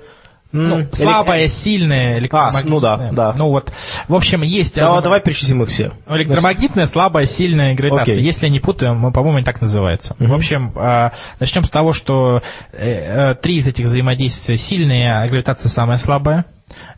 М, 0.53 0.69
Ну, 0.69 0.79
элек- 0.81 0.95
слабое, 0.95 1.47
сильное, 1.47 2.19
электромагнитное. 2.19 2.71
ну 2.71 2.79
да, 2.79 3.09
да. 3.11 3.33
Ну 3.37 3.49
вот, 3.49 3.73
в 4.07 4.15
общем, 4.15 4.41
есть... 4.41 4.75
Да, 4.75 5.01
давай 5.01 5.19
перечислим 5.21 5.63
их 5.63 5.69
все. 5.69 5.91
Электромагнитная, 6.09 6.85
слабая, 6.85 7.25
сильная 7.25 7.73
гравитация. 7.75 8.13
Окей. 8.13 8.23
Если 8.23 8.45
я 8.45 8.51
не 8.51 8.59
путаю, 8.59 8.95
мы, 8.95 9.11
по-моему, 9.11 9.43
так 9.43 9.59
называются. 9.61 10.15
В 10.17 10.33
общем, 10.33 10.71
а, 10.75 11.11
начнем 11.39 11.65
с 11.65 11.69
того, 11.71 11.91
что 11.93 12.41
э, 12.71 13.31
э, 13.31 13.35
три 13.35 13.57
из 13.57 13.67
этих 13.67 13.85
взаимодействия 13.85 14.55
сильные, 14.57 15.13
а 15.13 15.27
гравитация 15.27 15.69
самая 15.69 15.97
слабая. 15.97 16.45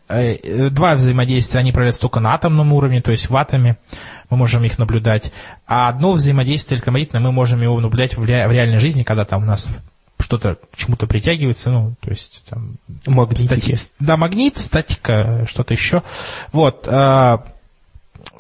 Э, 0.07 0.33
э, 0.35 0.69
Два 0.69 0.95
взаимодействия, 0.95 1.59
они 1.59 1.71
проявляются 1.71 2.01
только 2.01 2.19
на 2.19 2.33
атомном 2.33 2.71
уровне, 2.73 3.01
то 3.01 3.11
есть 3.11 3.29
в 3.29 3.35
атоме. 3.35 3.77
Мы 4.29 4.37
можем 4.37 4.63
их 4.63 4.77
наблюдать. 4.77 5.31
А 5.65 5.89
одно 5.89 6.11
взаимодействие 6.13 6.77
электромагнитное, 6.77 7.21
мы 7.21 7.31
можем 7.31 7.61
его 7.61 7.79
наблюдать 7.79 8.15
в 8.17 8.23
реальной 8.23 8.79
жизни, 8.79 9.03
когда 9.03 9.25
там 9.25 9.43
у 9.43 9.45
нас 9.45 9.67
что-то 10.27 10.55
к 10.55 10.75
чему-то 10.75 11.07
притягивается, 11.07 11.69
ну, 11.71 11.95
то 12.01 12.09
есть 12.09 12.43
там 12.49 12.75
Магнитики. 13.05 13.75
Стати- 13.75 13.91
Да, 14.01 14.17
магнит, 14.17 14.57
статика, 14.57 15.45
что-то 15.47 15.73
еще. 15.73 16.03
Вот. 16.51 16.85
а, 16.89 17.45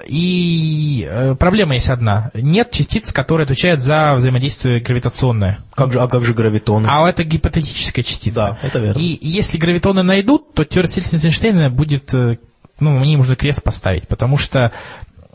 И 0.05 1.07
э, 1.09 1.35
проблема 1.39 1.75
есть 1.75 1.87
одна. 1.89 2.29
Нет 2.33 2.71
частиц, 2.71 3.13
которые 3.13 3.45
отвечают 3.45 3.79
за 3.79 4.13
взаимодействие 4.15 4.81
гравитационное. 4.81 5.59
Как 5.73 5.93
же, 5.93 6.01
а 6.01 6.07
как 6.09 6.23
же 6.25 6.33
гравитоны? 6.33 6.87
А 6.91 7.07
это 7.09 7.23
гипотетическая 7.23 8.03
частица. 8.03 8.35
Да, 8.35 8.57
это 8.61 8.79
верно. 8.79 8.99
И 8.99 9.17
если 9.21 9.57
гравитоны 9.57 10.03
найдут, 10.03 10.53
то 10.53 10.65
теория 10.65 10.89
Эйнштейна 10.89 11.69
будет, 11.69 12.13
э, 12.13 12.37
ну, 12.81 12.99
мне 12.99 13.15
нужно 13.15 13.37
крест 13.37 13.63
поставить, 13.63 14.09
потому 14.09 14.37
что 14.37 14.73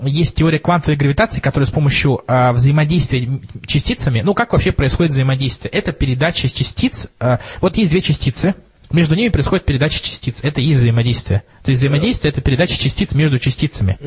есть 0.04 0.36
теория 0.36 0.58
квантовой 0.58 0.96
гравитации, 0.96 1.40
которая 1.40 1.66
с 1.66 1.70
помощью 1.70 2.22
а, 2.26 2.52
взаимодействия 2.52 3.40
частицами, 3.66 4.20
ну, 4.22 4.34
как 4.34 4.52
вообще 4.52 4.72
происходит 4.72 5.12
взаимодействие? 5.12 5.70
Это 5.70 5.92
передача 5.92 6.48
частиц, 6.48 7.08
а, 7.20 7.40
вот 7.60 7.76
есть 7.76 7.90
две 7.90 8.00
частицы, 8.00 8.54
между 8.90 9.14
ними 9.14 9.30
происходит 9.30 9.64
передача 9.64 10.02
частиц, 10.02 10.40
это 10.42 10.60
и 10.60 10.74
взаимодействие. 10.74 11.42
То 11.64 11.70
есть 11.70 11.80
взаимодействие 11.80 12.30
это 12.30 12.40
передача 12.40 12.78
частиц 12.78 13.14
между 13.14 13.38
частицами. 13.38 13.98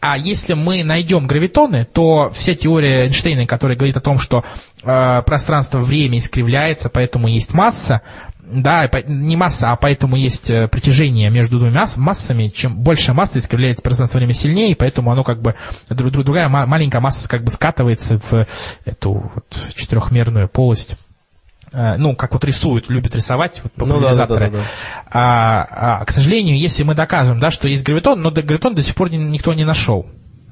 А 0.00 0.16
если 0.16 0.54
мы 0.54 0.82
найдем 0.82 1.26
гравитоны, 1.26 1.84
то 1.84 2.30
вся 2.30 2.54
теория 2.54 3.04
Эйнштейна, 3.04 3.46
которая 3.46 3.76
говорит 3.76 3.98
о 3.98 4.00
том, 4.00 4.18
что 4.18 4.44
э, 4.82 5.22
пространство-время 5.26 6.16
искривляется, 6.16 6.88
поэтому 6.88 7.28
есть 7.28 7.52
масса, 7.52 8.00
да, 8.52 8.88
не 9.06 9.36
масса, 9.36 9.72
а 9.72 9.76
поэтому 9.76 10.16
есть 10.16 10.50
э, 10.50 10.68
притяжение 10.68 11.30
между 11.30 11.58
двумя 11.58 11.80
масс- 11.80 11.96
массами. 11.96 12.48
Чем 12.48 12.76
больше 12.78 13.12
масса 13.14 13.38
искривляет 13.38 13.82
пространство-время 13.82 14.34
сильнее, 14.34 14.70
и 14.72 14.74
поэтому 14.74 15.10
оно 15.12 15.24
как 15.24 15.40
бы 15.40 15.54
дру- 15.88 16.10
дру- 16.10 16.24
другая 16.24 16.48
ма- 16.48 16.66
маленькая 16.66 17.00
масса 17.00 17.28
как 17.28 17.44
бы 17.44 17.50
скатывается 17.50 18.18
в 18.30 18.46
эту 18.84 19.12
вот 19.34 19.66
четырехмерную 19.74 20.48
полость. 20.48 20.96
Э, 21.72 21.96
Ну, 21.96 22.16
как 22.16 22.32
вот 22.32 22.44
рисуют, 22.44 22.88
любят 22.90 23.14
рисовать 23.14 23.60
вот, 23.62 23.72
Ну 23.76 23.86
да, 23.86 23.92
популяризаторы. 23.94 24.50
да, 24.50 24.56
да, 24.58 24.58
да. 24.58 24.64
А, 25.12 26.00
а, 26.00 26.04
к 26.04 26.10
сожалению, 26.10 26.58
если 26.58 26.82
мы 26.82 26.94
докажем, 26.94 27.38
да, 27.38 27.50
что 27.50 27.68
есть 27.68 27.84
гравитон, 27.84 28.20
но 28.20 28.30
гравитон 28.32 28.74
до 28.74 28.82
сих 28.82 28.94
пор 28.94 29.10
ни- 29.10 29.16
никто 29.16 29.54
не 29.54 29.64
нашел. 29.64 30.06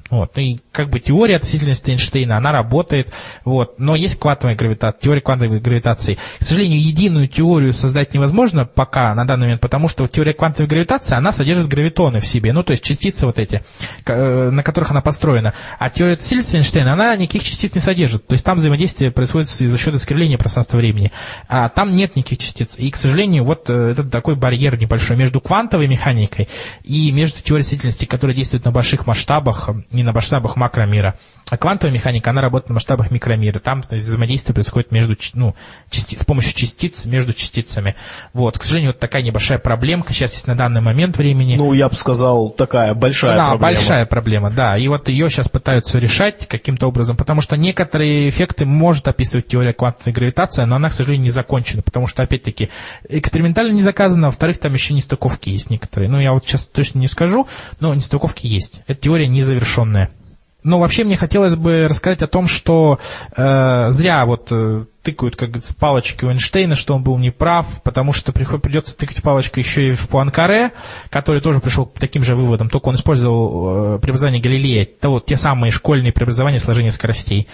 Вот. 0.09 0.31
Ну 0.35 0.41
и 0.41 0.59
как 0.71 0.89
бы 0.89 0.99
теория 0.99 1.35
относительности 1.35 1.91
Эйнштейна, 1.91 2.37
она 2.37 2.51
работает, 2.51 3.13
вот. 3.45 3.79
но 3.79 3.95
есть 3.95 4.19
квантовая 4.19 4.55
гравитация, 4.55 4.99
теория 5.01 5.21
квантовой 5.21 5.59
гравитации. 5.59 6.17
К 6.39 6.43
сожалению, 6.43 6.81
единую 6.81 7.27
теорию 7.27 7.73
создать 7.73 8.13
невозможно 8.13 8.65
пока, 8.65 9.13
на 9.13 9.25
данный 9.25 9.43
момент, 9.43 9.61
потому 9.61 9.87
что 9.87 10.07
теория 10.07 10.33
квантовой 10.33 10.67
гравитации, 10.67 11.15
она 11.15 11.31
содержит 11.31 11.67
гравитоны 11.67 12.19
в 12.19 12.25
себе, 12.25 12.53
ну 12.53 12.63
то 12.63 12.71
есть 12.71 12.83
частицы 12.83 13.25
вот 13.25 13.37
эти, 13.37 13.63
э, 14.05 14.49
на 14.49 14.63
которых 14.63 14.91
она 14.91 15.01
построена. 15.01 15.53
А 15.77 15.89
теория 15.89 16.13
относительности 16.13 16.55
Эйнштейна, 16.55 16.93
она 16.93 17.15
никаких 17.15 17.43
частиц 17.43 17.75
не 17.75 17.81
содержит, 17.81 18.25
то 18.25 18.33
есть 18.33 18.43
там 18.43 18.57
взаимодействие 18.57 19.11
происходит 19.11 19.49
за 19.49 19.77
счет 19.77 19.93
искривления 19.93 20.37
пространства-времени. 20.37 21.11
А 21.47 21.69
там 21.69 21.93
нет 21.93 22.15
никаких 22.15 22.39
частиц. 22.39 22.75
И, 22.77 22.89
к 22.89 22.95
сожалению, 22.95 23.43
вот 23.43 23.69
э, 23.69 23.91
это 23.91 24.03
такой 24.03 24.35
барьер 24.35 24.79
небольшой 24.79 25.17
между 25.17 25.39
квантовой 25.39 25.87
механикой 25.87 26.47
и 26.83 27.11
между 27.11 27.41
теорией 27.41 27.61
относительности, 27.61 28.05
которая 28.05 28.35
действует 28.35 28.65
на 28.65 28.71
больших 28.71 29.05
масштабах, 29.05 29.69
не 29.99 30.03
на 30.03 30.13
масштабах 30.13 30.55
макромира. 30.55 31.15
А 31.49 31.57
квантовая 31.57 31.93
механика, 31.93 32.29
она 32.29 32.41
работает 32.41 32.69
на 32.69 32.75
масштабах 32.75 33.11
микромира. 33.11 33.59
Там 33.59 33.81
то 33.81 33.95
есть, 33.95 34.07
взаимодействие 34.07 34.53
происходит 34.53 34.91
между, 34.91 35.15
ну, 35.33 35.55
части- 35.89 36.15
с 36.15 36.23
помощью 36.23 36.53
частиц 36.53 37.05
между 37.05 37.33
частицами. 37.33 37.95
Вот, 38.33 38.57
к 38.57 38.63
сожалению, 38.63 38.91
вот 38.91 38.99
такая 38.99 39.23
небольшая 39.23 39.57
проблемка 39.57 40.13
сейчас 40.13 40.33
есть 40.33 40.47
на 40.47 40.55
данный 40.55 40.81
момент 40.81 41.17
времени. 41.17 41.55
Ну, 41.55 41.73
я 41.73 41.89
бы 41.89 41.95
сказал, 41.95 42.49
такая 42.49 42.93
большая 42.93 43.35
да, 43.35 43.49
проблема. 43.49 43.73
большая 43.73 44.05
проблема, 44.05 44.49
да. 44.51 44.77
И 44.77 44.87
вот 44.87 45.09
ее 45.09 45.29
сейчас 45.29 45.49
пытаются 45.49 45.97
решать 45.97 46.47
каким-то 46.47 46.87
образом, 46.87 47.17
потому 47.17 47.41
что 47.41 47.55
некоторые 47.55 48.29
эффекты 48.29 48.65
может 48.65 49.07
описывать 49.07 49.47
теория 49.47 49.73
квантовой 49.73 50.13
гравитации, 50.13 50.63
но 50.63 50.75
она, 50.75 50.89
к 50.89 50.93
сожалению, 50.93 51.23
не 51.23 51.29
закончена, 51.31 51.81
потому 51.81 52.07
что, 52.07 52.21
опять-таки, 52.21 52.69
экспериментально 53.07 53.73
не 53.73 53.83
доказано, 53.83 54.27
а 54.27 54.29
во-вторых, 54.29 54.59
там 54.59 54.73
еще 54.73 54.93
нестыковки 54.93 55.49
есть 55.49 55.69
некоторые. 55.69 56.09
Ну, 56.09 56.19
я 56.19 56.31
вот 56.31 56.45
сейчас 56.45 56.65
точно 56.65 56.99
не 56.99 57.07
скажу, 57.07 57.47
но 57.79 57.93
нестыковки 57.95 58.45
есть. 58.45 58.81
Эта 58.87 59.01
теория 59.01 59.27
незавершенная. 59.89 60.11
Но 60.61 60.77
вообще 60.79 61.05
мне 61.05 61.15
хотелось 61.15 61.55
бы 61.55 61.87
рассказать 61.87 62.21
о 62.21 62.27
том, 62.27 62.45
что 62.45 62.99
э, 63.35 63.91
зря 63.91 64.25
вот 64.25 64.51
э, 64.51 64.83
тыкают 65.03 65.37
как 65.37 65.51
говорится, 65.51 65.73
палочки 65.73 66.25
у 66.25 66.29
Эйнштейна, 66.29 66.75
что 66.75 66.95
он 66.95 67.01
был 67.01 67.17
неправ, 67.17 67.65
потому 67.81 68.11
что 68.11 68.33
приход- 68.33 68.61
придется 68.61 68.95
тыкать 68.95 69.21
палочкой 69.21 69.63
еще 69.63 69.87
и 69.87 69.91
в 69.93 70.09
Пуанкаре, 70.09 70.71
который 71.09 71.41
тоже 71.41 71.61
пришел 71.61 71.85
к 71.85 71.97
таким 71.97 72.23
же 72.23 72.35
выводам, 72.35 72.69
только 72.69 72.89
он 72.89 72.95
использовал 72.95 73.95
э, 73.95 73.99
преобразование 73.99 74.41
Галилея, 74.41 74.83
это 74.83 75.07
вот 75.07 75.25
те 75.27 75.37
самые 75.37 75.71
школьные 75.71 76.11
преобразования 76.11 76.59
сложения 76.59 76.91
скоростей. 76.91 77.47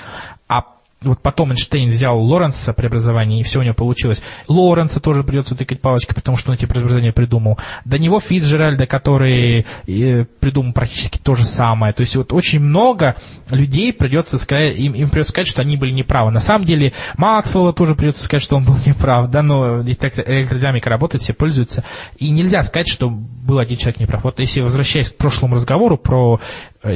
А 0.47 0.63
вот 1.09 1.19
потом 1.21 1.51
Эйнштейн 1.51 1.89
взял 1.89 2.19
Лоренса 2.19 2.73
преобразование, 2.73 3.41
и 3.41 3.43
все 3.43 3.59
у 3.59 3.63
него 3.63 3.73
получилось. 3.73 4.21
Лоренса 4.47 4.99
тоже 4.99 5.23
придется 5.23 5.55
тыкать 5.55 5.81
палочкой, 5.81 6.15
потому 6.15 6.37
что 6.37 6.49
он 6.49 6.55
эти 6.55 6.65
преобразования 6.65 7.13
придумал. 7.13 7.57
До 7.85 7.97
него 7.97 8.19
Фицджеральда, 8.19 8.85
который 8.87 9.65
придумал 9.85 10.73
практически 10.73 11.17
то 11.17 11.35
же 11.35 11.45
самое. 11.45 11.93
То 11.93 12.01
есть 12.01 12.15
вот 12.15 12.33
очень 12.33 12.59
много 12.59 13.15
людей 13.49 13.93
придется 13.93 14.37
сказать, 14.37 14.77
им, 14.77 14.93
им 14.93 15.09
придется 15.09 15.31
сказать, 15.31 15.47
что 15.47 15.61
они 15.61 15.77
были 15.77 15.91
неправы. 15.91 16.31
На 16.31 16.39
самом 16.39 16.65
деле 16.65 16.93
Максвелла 17.17 17.73
тоже 17.73 17.95
придется 17.95 18.23
сказать, 18.23 18.43
что 18.43 18.57
он 18.57 18.65
был 18.65 18.75
неправ, 18.85 19.29
да, 19.29 19.41
но 19.41 19.81
электродинамика 19.81 20.89
работает, 20.89 21.21
все 21.23 21.33
пользуются. 21.33 21.83
И 22.17 22.29
нельзя 22.29 22.63
сказать, 22.63 22.87
что 22.87 23.09
был 23.09 23.59
один 23.59 23.77
человек 23.77 23.99
неправ. 23.99 24.23
Вот 24.23 24.39
если 24.39 24.61
возвращаясь 24.61 25.09
к 25.09 25.17
прошлому 25.17 25.55
разговору 25.55 25.97
про 25.97 26.39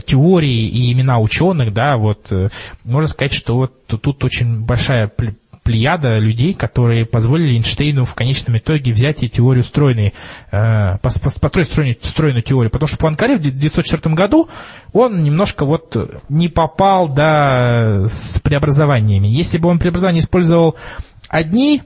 теории 0.06 0.68
и 0.68 0.92
имена 0.94 1.20
ученых, 1.20 1.74
да, 1.74 1.98
вот 1.98 2.32
э, 2.32 2.50
можно 2.84 3.08
сказать, 3.08 3.34
что 3.34 3.56
вот 3.56 3.88
тут 3.88 4.24
очень 4.24 4.62
большая 4.62 5.08
пл- 5.08 5.36
плеяда 5.64 6.18
людей, 6.18 6.54
которые 6.54 7.06
позволили 7.06 7.54
Эйнштейну 7.54 8.04
в 8.04 8.16
конечном 8.16 8.58
итоге 8.58 8.92
взять 8.92 9.22
и 9.22 9.30
теорию 9.30 9.64
стройной, 9.64 10.14
э, 10.52 10.58
пос- 10.98 11.22
пос- 11.22 11.40
построить 11.40 11.68
стройную, 11.68 11.98
стройную 12.02 12.42
теорию. 12.44 12.72
Потому 12.72 12.88
что 12.88 12.98
Пуанкаре 12.98 13.36
в 13.36 13.40
1904 13.40 14.16
году 14.16 14.50
он 14.94 15.24
немножко 15.24 15.66
вот 15.66 15.96
не 16.28 16.48
попал, 16.48 17.08
да, 17.08 18.06
с 18.08 18.40
преобразованиями. 18.42 19.28
Если 19.28 19.58
бы 19.60 19.70
он 19.70 19.78
преобразования 19.78 20.22
использовал 20.22 20.76
одни, 21.30 21.84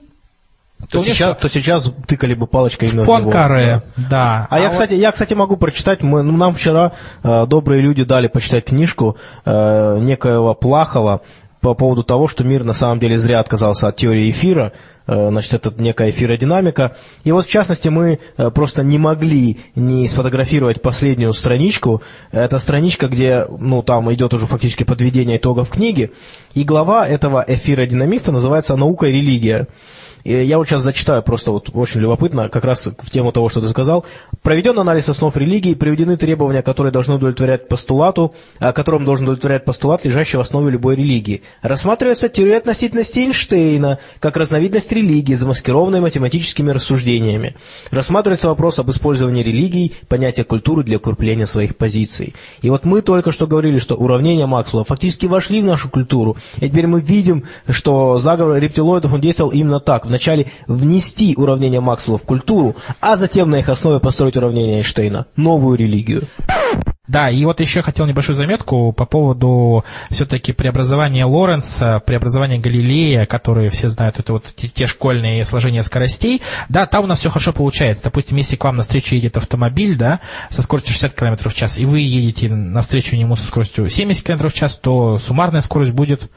То, 0.91 1.00
конечно, 1.00 1.13
сейчас, 1.13 1.38
то 1.38 1.50
сейчас 1.50 1.91
тыкали 2.08 2.34
бы 2.34 2.48
палочкой 2.48 2.89
именно 2.89 3.04
в. 3.04 3.06
Пуанкаре, 3.06 3.84
да. 4.10 4.48
А, 4.50 4.58
я, 4.60 4.63
вот- 4.65 4.72
кстати, 4.72 4.93
я, 4.93 5.12
кстати, 5.12 5.34
могу 5.34 5.58
прочитать. 5.58 6.02
Мы, 6.04 6.24
ну, 6.24 6.38
нам 6.38 6.54
вчера 6.54 6.91
э, 7.24 7.46
добрые 7.48 7.82
люди 7.82 8.04
дали 8.04 8.28
почитать 8.28 8.65
книжку 8.65 9.17
э, 9.46 9.98
некоего 10.00 10.54
Плахова 10.54 11.22
по 11.62 11.74
поводу 11.76 12.04
того, 12.04 12.28
что 12.28 12.43
мир 12.43 12.65
на 12.65 12.74
самом 12.74 13.00
деле 13.00 13.17
зря 13.17 13.39
отказался 13.39 13.88
от 13.88 13.96
теории 13.96 14.30
эфира. 14.30 14.74
Э, 15.08 15.30
Значит, 15.32 15.54
это 15.54 15.74
некая 15.78 16.10
эфиродинамика. 16.10 16.96
И 17.24 17.32
вот, 17.32 17.46
в 17.46 17.50
частности, 17.50 17.88
мы 17.88 18.19
э, 18.38 18.52
просто 18.52 18.84
не 18.84 18.98
могли 18.98 19.60
не 19.76 20.08
сфотографировать 20.08 20.82
последнюю 20.82 21.32
страничку. 21.34 22.02
Это 22.32 22.60
страничка, 22.60 23.08
где, 23.08 23.46
ну, 23.60 23.82
там 23.82 24.13
идет 24.13 24.34
уже 24.34 24.46
фактически 24.46 24.84
подведение 24.84 25.38
итогов 25.38 25.69
книги. 25.69 26.12
И 26.54 26.63
глава 26.65 27.08
этого 27.08 27.43
эфиродинамиста 27.48 28.32
называется 28.34 28.76
«Наука 28.76 29.08
и 29.08 29.13
религия». 29.13 29.67
Я 30.23 30.57
вот 30.57 30.67
сейчас 30.67 30.81
зачитаю, 30.81 31.21
просто 31.21 31.51
вот 31.51 31.69
очень 31.73 31.99
любопытно, 31.99 32.47
как 32.49 32.63
раз 32.63 32.88
в 32.88 33.09
тему 33.09 33.31
того, 33.31 33.49
что 33.49 33.59
ты 33.59 33.67
сказал. 33.67 34.05
Проведен 34.43 34.77
анализ 34.77 35.08
основ 35.08 35.36
религии, 35.38 35.73
приведены 35.73 36.17
требования, 36.17 36.62
которые 36.62 36.91
должны 36.91 37.15
удовлетворять 37.15 37.69
постулату, 37.69 38.36
которым 38.60 39.06
должен 39.06 39.23
удовлетворять 39.23 39.63
постулат, 39.63 40.03
лежащий 40.03 40.36
в 40.36 40.41
основе 40.41 40.69
любой 40.69 40.97
религии. 40.97 41.43
Рассматривается 41.62 42.27
теория 42.27 42.58
относительности 42.58 43.19
Эйнштейна, 43.19 43.99
как 44.19 44.36
разновидность 44.36 44.91
религии, 44.91 45.34
замаскированной 45.34 46.01
математическими 46.01 46.71
рассуждениями. 46.71 47.56
Рассматривается 47.89 48.49
вопрос 48.49 48.79
об 48.79 48.89
использовании 48.89 49.43
религий, 49.43 49.93
понятия 50.10 50.43
культуры 50.43 50.84
для 50.84 50.97
укрепления 50.97 51.47
своих 51.47 51.78
позиций. 51.78 52.36
И 52.61 52.70
вот 52.70 52.84
мы 52.84 53.01
только 53.01 53.32
что 53.32 53.47
говорили, 53.47 53.80
что 53.80 53.95
уравнения 53.95 54.45
Максвелла 54.45 54.84
фактически 54.84 55.26
вошли 55.26 55.61
в 55.61 55.65
нашу 55.65 55.89
культуру. 55.89 56.36
И 56.57 56.68
теперь 56.68 56.88
мы 56.88 56.99
видим, 56.99 57.45
что 57.70 58.18
заговор 58.18 58.57
рептилоидов 58.57 59.13
он 59.13 59.22
действовал 59.22 59.51
именно 59.51 59.80
так. 59.80 60.05
Вначале 60.05 60.47
внести 60.68 61.34
уравнения 61.38 61.80
Максвелла 61.80 62.18
в 62.18 62.24
культуру, 62.24 62.76
а 62.99 63.15
затем 63.15 63.49
на 63.49 63.59
их 63.59 63.70
основе 63.70 64.01
построить 64.01 64.32
уравнения 64.38 64.77
Эйнштейна, 64.77 65.27
новую 65.36 65.77
религию. 65.77 66.27
Да, 67.05 67.29
и 67.29 67.43
вот 67.43 67.59
еще 67.59 67.81
хотел 67.81 68.05
небольшую 68.05 68.38
заметку 68.38 68.93
по 68.93 69.05
поводу 69.05 69.84
все-таки 70.09 70.53
преобразования 70.53 71.25
Лоренса, 71.25 72.01
преобразования 72.05 72.59
Галилея, 72.59 73.25
которые 73.25 73.69
все 73.69 73.89
знают, 73.89 74.19
это 74.19 74.31
вот 74.31 74.45
те, 74.55 74.69
те 74.69 74.88
школьные 74.88 75.43
сложения 75.43 75.84
скоростей. 75.84 76.41
Да, 76.69 76.86
там 76.86 77.03
у 77.03 77.07
нас 77.07 77.19
все 77.19 77.29
хорошо 77.29 77.51
получается. 77.51 78.05
Допустим, 78.05 78.38
если 78.38 78.55
к 78.55 78.63
вам 78.63 78.77
навстречу 78.77 79.15
едет 79.15 79.36
автомобиль, 79.36 79.97
да, 79.97 80.21
со 80.49 80.61
скоростью 80.61 80.93
60 80.93 81.13
км 81.13 81.49
в 81.49 81.53
час, 81.53 81.77
и 81.77 81.86
вы 81.86 81.99
едете 81.99 82.49
навстречу 82.49 83.17
нему 83.17 83.36
со 83.36 83.47
скоростью 83.47 83.89
70 83.89 84.25
км 84.25 84.47
в 84.47 84.53
час, 84.53 84.77
то 84.77 85.17
суммарная 85.17 85.61
скорость 85.61 85.91
будет 85.91 86.31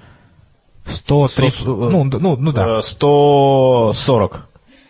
130, 0.84 1.60
100, 1.60 1.74
ну, 1.90 2.04
ну, 2.04 2.36
ну 2.36 2.52
да. 2.52 2.78
Э, 2.78 2.82
140. 2.82 4.45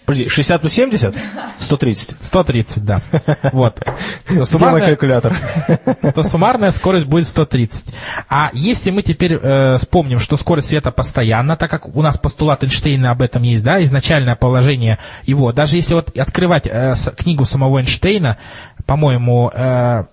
Подожди, 0.07 0.29
60 0.29 0.61
плюс 0.61 0.73
70? 0.73 1.17
130. 1.59 2.17
130, 2.21 2.85
да. 2.85 3.01
Вот. 3.53 3.81
То 4.29 4.45
суммарная, 4.45 4.87
калькулятор? 4.87 5.37
то 6.15 6.23
суммарная 6.23 6.71
скорость 6.71 7.07
будет 7.07 7.27
130. 7.27 7.87
А 8.29 8.51
если 8.53 8.93
мы 8.93 9.03
теперь 9.03 9.35
э, 9.35 9.77
вспомним, 9.79 10.21
что 10.21 10.37
скорость 10.37 10.69
света 10.69 10.93
постоянна, 10.93 11.57
так 11.57 11.71
как 11.71 11.95
у 11.95 12.03
нас 12.03 12.17
постулат 12.19 12.63
Эйнштейна 12.63 13.11
об 13.11 13.21
этом 13.21 13.43
есть, 13.43 13.65
да, 13.65 13.83
изначальное 13.83 14.37
положение 14.37 14.99
его, 15.25 15.53
даже 15.53 15.77
если 15.77 15.95
вот 15.95 16.17
открывать 16.17 16.69
э, 16.69 16.95
с- 16.95 17.11
книгу 17.11 17.45
самого 17.45 17.79
Эйнштейна, 17.81 18.39
по-моему, 18.87 19.51
э, 19.53 20.05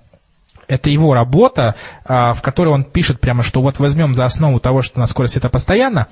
это 0.67 0.89
его 0.89 1.13
работа, 1.13 1.75
а, 2.05 2.33
в 2.33 2.41
которой 2.41 2.69
он 2.69 2.83
пишет 2.83 3.19
прямо, 3.19 3.43
что 3.43 3.61
вот 3.61 3.79
возьмем 3.79 4.15
за 4.15 4.25
основу 4.25 4.59
того, 4.59 4.81
что 4.81 4.97
у 4.97 5.01
нас 5.01 5.11
скорость 5.11 5.33
света 5.33 5.49
постоянна, 5.49 6.07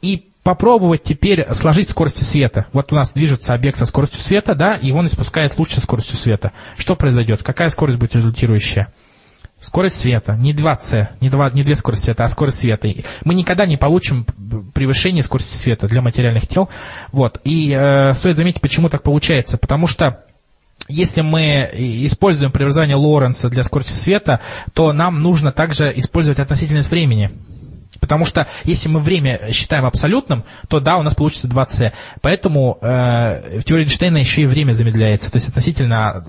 и 0.00 0.27
попробовать 0.42 1.02
теперь 1.02 1.46
сложить 1.52 1.90
скорости 1.90 2.22
света. 2.22 2.66
Вот 2.72 2.92
у 2.92 2.96
нас 2.96 3.12
движется 3.12 3.54
объект 3.54 3.78
со 3.78 3.86
скоростью 3.86 4.20
света, 4.20 4.54
да, 4.54 4.76
и 4.76 4.92
он 4.92 5.06
испускает 5.06 5.58
луч 5.58 5.72
со 5.72 5.80
скоростью 5.80 6.16
света. 6.16 6.52
Что 6.76 6.96
произойдет? 6.96 7.42
Какая 7.42 7.68
скорость 7.70 7.98
будет 7.98 8.16
результирующая? 8.16 8.92
Скорость 9.60 9.96
света, 9.96 10.36
не 10.36 10.54
2c, 10.54 11.08
не, 11.20 11.30
два, 11.30 11.50
не 11.50 11.64
две 11.64 11.74
скорости 11.74 12.04
света, 12.04 12.22
а 12.22 12.28
скорость 12.28 12.60
света. 12.60 12.88
Мы 13.24 13.34
никогда 13.34 13.66
не 13.66 13.76
получим 13.76 14.24
превышение 14.72 15.24
скорости 15.24 15.56
света 15.56 15.88
для 15.88 16.00
материальных 16.00 16.46
тел. 16.46 16.68
Вот. 17.10 17.40
И 17.42 17.74
э, 17.76 18.12
стоит 18.14 18.36
заметить, 18.36 18.60
почему 18.60 18.88
так 18.88 19.02
получается. 19.02 19.58
Потому 19.58 19.88
что 19.88 20.24
если 20.88 21.22
мы 21.22 21.68
используем 21.74 22.52
преобразование 22.52 22.96
Лоренца 22.96 23.48
для 23.48 23.64
скорости 23.64 23.92
света, 23.92 24.40
то 24.74 24.92
нам 24.92 25.20
нужно 25.20 25.50
также 25.50 25.92
использовать 25.96 26.38
относительность 26.38 26.90
времени. 26.90 27.32
Потому 28.00 28.24
что 28.24 28.46
если 28.64 28.88
мы 28.88 29.00
время 29.00 29.50
считаем 29.50 29.84
абсолютным, 29.84 30.44
то 30.68 30.80
да, 30.80 30.98
у 30.98 31.02
нас 31.02 31.14
получится 31.14 31.48
2c. 31.48 31.92
Поэтому 32.20 32.78
э, 32.80 33.60
в 33.60 33.64
теории 33.64 33.84
Эйнштейна 33.84 34.18
еще 34.18 34.42
и 34.42 34.46
время 34.46 34.72
замедляется. 34.72 35.30
То 35.30 35.36
есть 35.36 35.48
относительно 35.48 36.24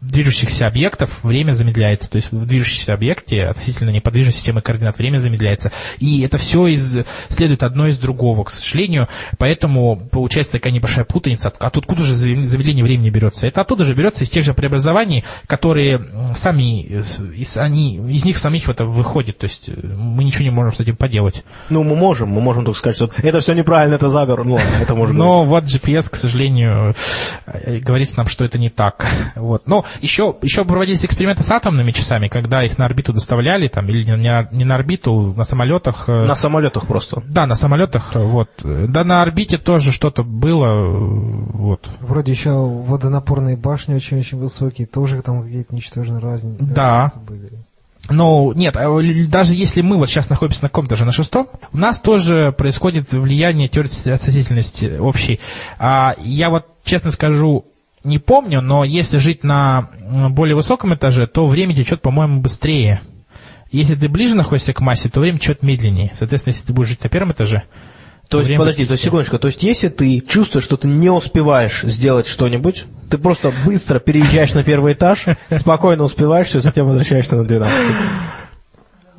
движущихся 0.00 0.66
объектов 0.66 1.22
время 1.22 1.52
замедляется. 1.52 2.10
То 2.10 2.16
есть 2.16 2.32
в 2.32 2.46
движущемся 2.46 2.94
объекте 2.94 3.44
относительно 3.44 3.90
неподвижной 3.90 4.32
системы 4.32 4.62
координат 4.62 4.96
время 4.98 5.18
замедляется. 5.18 5.72
И 5.98 6.22
это 6.22 6.38
все 6.38 6.66
из, 6.68 7.00
следует 7.28 7.62
одно 7.62 7.88
из 7.88 7.98
другого, 7.98 8.44
к 8.44 8.50
сожалению. 8.50 9.08
Поэтому 9.38 9.96
получается 10.10 10.52
такая 10.52 10.72
небольшая 10.72 11.04
путаница. 11.04 11.52
А 11.58 11.70
тут 11.70 11.84
откуда 11.90 12.02
же 12.02 12.14
замедление 12.14 12.84
времени 12.84 13.10
берется? 13.10 13.48
Это 13.48 13.62
оттуда 13.62 13.84
же 13.84 13.94
берется 13.94 14.22
из 14.22 14.30
тех 14.30 14.44
же 14.44 14.54
преобразований, 14.54 15.24
которые 15.46 16.06
сами, 16.36 16.82
из, 16.82 17.56
они, 17.56 17.96
из 17.96 18.24
них 18.24 18.38
самих 18.38 18.68
это 18.68 18.84
выходит. 18.84 19.38
То 19.38 19.44
есть 19.44 19.68
э, 19.68 19.72
мы 19.72 20.22
ничего 20.22 20.44
не 20.44 20.50
можем 20.50 20.72
с 20.72 20.80
этим 20.80 20.96
поделать. 20.96 21.44
Ну, 21.68 21.82
мы 21.82 21.96
можем, 21.96 22.28
мы 22.30 22.40
можем 22.40 22.64
только 22.64 22.78
сказать, 22.78 22.96
что 22.96 23.10
это 23.22 23.40
все 23.40 23.54
неправильно, 23.54 23.96
это 23.96 24.08
заговор. 24.08 24.46
Ну 24.46 24.58
это 24.80 24.94
можно 24.94 25.18
Но 25.18 25.44
вот 25.44 25.64
GPS, 25.64 26.08
к 26.08 26.14
сожалению, 26.14 26.94
э, 27.46 27.78
говорит 27.78 28.16
нам, 28.16 28.28
что 28.28 28.44
это 28.44 28.58
не 28.58 28.70
так. 28.70 29.04
Вот. 29.34 29.66
Но 29.66 29.84
еще, 30.00 30.36
еще 30.42 30.64
проводились 30.64 31.04
эксперименты 31.04 31.42
с 31.42 31.50
атомными 31.50 31.90
часами, 31.92 32.28
когда 32.28 32.64
их 32.64 32.78
на 32.78 32.86
орбиту 32.86 33.12
доставляли, 33.12 33.68
там, 33.68 33.88
или 33.88 34.04
не, 34.04 34.16
на- 34.16 34.48
не 34.52 34.64
на 34.64 34.74
орбиту, 34.74 35.34
на 35.36 35.44
самолетах. 35.44 36.08
э, 36.08 36.12
На 36.26 36.34
самолетах 36.34 36.86
просто. 36.86 37.22
Да, 37.26 37.46
на 37.46 37.54
самолетах, 37.54 38.12
вот. 38.14 38.48
Да, 38.62 39.04
на 39.04 39.22
орбите 39.22 39.58
тоже 39.58 39.92
что-то 39.92 40.22
было, 40.22 40.88
вот. 41.52 41.88
Вроде 42.00 42.32
еще 42.32 42.50
водонапорные 42.52 43.56
башни 43.56 43.94
очень-очень 43.94 44.38
высокие, 44.38 44.86
тоже 44.86 45.22
там 45.22 45.42
какие-то 45.42 45.74
ничтожные 45.74 46.20
разни- 46.20 46.56
Да. 46.60 47.02
разницы 47.02 47.18
были. 47.26 47.50
Ну, 48.08 48.52
нет, 48.54 48.76
а 48.76 48.88
даже 49.28 49.54
если 49.54 49.82
мы 49.82 49.96
вот 49.98 50.08
сейчас 50.08 50.30
находимся 50.30 50.64
на 50.64 50.68
каком-то 50.70 50.96
же, 50.96 51.04
на 51.04 51.12
шестом, 51.12 51.48
у 51.72 51.76
нас 51.78 52.00
тоже 52.00 52.50
происходит 52.50 53.12
влияние 53.12 53.68
теории 53.68 54.10
относительности 54.10 54.96
общей. 54.98 55.38
А 55.78 56.14
я 56.18 56.48
вот, 56.50 56.64
честно 56.82 57.10
скажу, 57.10 57.66
не 58.04 58.18
помню, 58.18 58.60
но 58.60 58.84
если 58.84 59.18
жить 59.18 59.44
на 59.44 59.90
более 60.30 60.56
высоком 60.56 60.94
этаже, 60.94 61.26
то 61.26 61.46
время 61.46 61.74
течет, 61.74 62.00
по-моему, 62.02 62.40
быстрее. 62.40 63.00
Если 63.70 63.94
ты 63.94 64.08
ближе 64.08 64.34
находишься 64.34 64.72
к 64.72 64.80
массе, 64.80 65.08
то 65.08 65.20
время 65.20 65.38
течет 65.38 65.62
медленнее. 65.62 66.12
Соответственно, 66.18 66.52
если 66.52 66.66
ты 66.66 66.72
будешь 66.72 66.88
жить 66.88 67.04
на 67.04 67.08
первом 67.10 67.32
этаже, 67.32 67.64
То 68.28 68.38
есть, 68.38 68.48
время 68.48 68.60
подожди, 68.60 68.82
будет 68.82 68.88
то 68.88 68.92
есть, 68.92 69.02
быстрее. 69.04 69.08
секундочку, 69.08 69.38
то 69.38 69.46
есть, 69.48 69.62
если 69.62 69.88
ты 69.88 70.20
чувствуешь, 70.20 70.64
что 70.64 70.76
ты 70.76 70.88
не 70.88 71.10
успеваешь 71.10 71.82
сделать 71.82 72.26
что-нибудь, 72.26 72.86
ты 73.10 73.18
просто 73.18 73.52
быстро 73.64 74.00
переезжаешь 74.00 74.54
на 74.54 74.64
первый 74.64 74.94
этаж, 74.94 75.26
спокойно 75.50 76.02
успеваешь, 76.04 76.46
все, 76.48 76.60
затем 76.60 76.86
возвращаешься 76.86 77.36
на 77.36 77.44
12. 77.44 77.76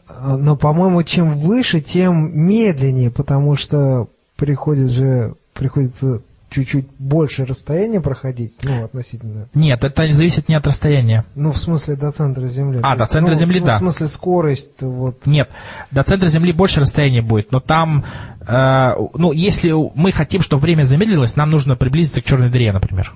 А, 0.08 0.38
Но, 0.38 0.56
по-моему, 0.56 1.04
чем 1.04 1.38
выше, 1.38 1.80
тем 1.82 2.32
медленнее, 2.38 3.10
потому 3.12 3.56
что 3.56 4.08
приходит 4.36 4.92
же, 4.92 5.36
приходится 5.54 6.22
чуть-чуть 6.52 6.86
больше 7.00 7.46
расстояние 7.46 8.02
проходить, 8.02 8.56
ну, 8.64 8.84
относительно. 8.84 9.48
Нет, 9.54 9.84
это 9.84 10.12
зависит 10.12 10.50
не 10.50 10.56
от 10.56 10.68
расстояния. 10.68 11.26
Ну, 11.34 11.54
в 11.54 11.58
смысле, 11.58 11.96
до 11.96 12.12
центра 12.12 12.46
Земли. 12.48 12.80
А, 12.84 12.92
То 12.92 12.98
до 12.98 13.04
есть, 13.04 13.12
центра 13.14 13.32
ну, 13.34 13.40
Земли, 13.40 13.60
ну, 13.62 13.66
да. 13.68 13.78
В 13.78 13.80
смысле, 13.80 14.08
скорость, 14.08 14.82
вот. 14.82 15.26
Нет, 15.26 15.50
до 15.92 16.04
центра 16.04 16.28
Земли 16.28 16.52
больше 16.52 16.82
расстояние 16.82 17.22
будет, 17.22 17.54
но 17.54 17.62
там, 17.62 18.04
э, 18.46 18.90
ну, 19.14 19.32
если 19.32 19.72
мы 19.96 20.12
хотим, 20.12 20.42
чтобы 20.42 20.62
время 20.62 20.84
замедлилось, 20.84 21.38
нам 21.38 21.50
нужно 21.50 21.78
приблизиться 21.78 22.22
к 22.22 22.26
черной 22.26 22.50
дыре, 22.50 22.74
например. 22.74 23.14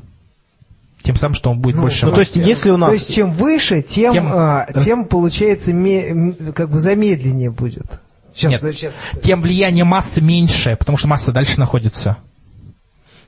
Тем 1.04 1.16
самым, 1.18 1.36
что 1.36 1.52
он 1.52 1.60
будет 1.60 1.76
Ну, 1.76 1.82
больше... 1.84 2.06
Ну, 2.06 2.14
то 2.14 2.22
есть, 2.22 2.36
если 2.36 2.72
у 2.72 2.78
нас... 2.78 2.90
То 2.90 2.96
есть, 2.96 3.14
чем 3.14 3.32
выше, 3.32 3.84
тем, 3.84 4.14
Тем 4.14 4.28
а, 4.28 4.66
рас- 4.70 4.86
тем 4.86 5.06
получается, 5.06 5.72
ме- 5.72 6.34
как 6.56 6.70
бы 6.72 6.80
замедленнее 6.80 7.52
будет. 7.52 8.00
Сейчас, 8.34 8.52
Нет. 8.52 8.76
сейчас. 8.76 8.94
тем 9.22 9.40
влияние 9.42 9.86
массы 9.86 10.20
меньше, 10.20 10.76
потому 10.78 10.98
что 10.98 11.08
масса 11.08 11.32
дальше 11.32 11.60
находится. 11.60 12.18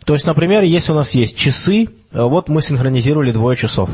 То 0.08 0.14
есть, 0.14 0.26
например, 0.26 0.64
если 0.64 0.94
у 0.94 0.96
нас 0.96 1.12
есть 1.12 1.38
часы, 1.38 1.90
э, 2.14 2.22
вот 2.22 2.48
мы 2.48 2.62
синхронизировали 2.62 3.34
двое 3.34 3.58
часов. 3.58 3.90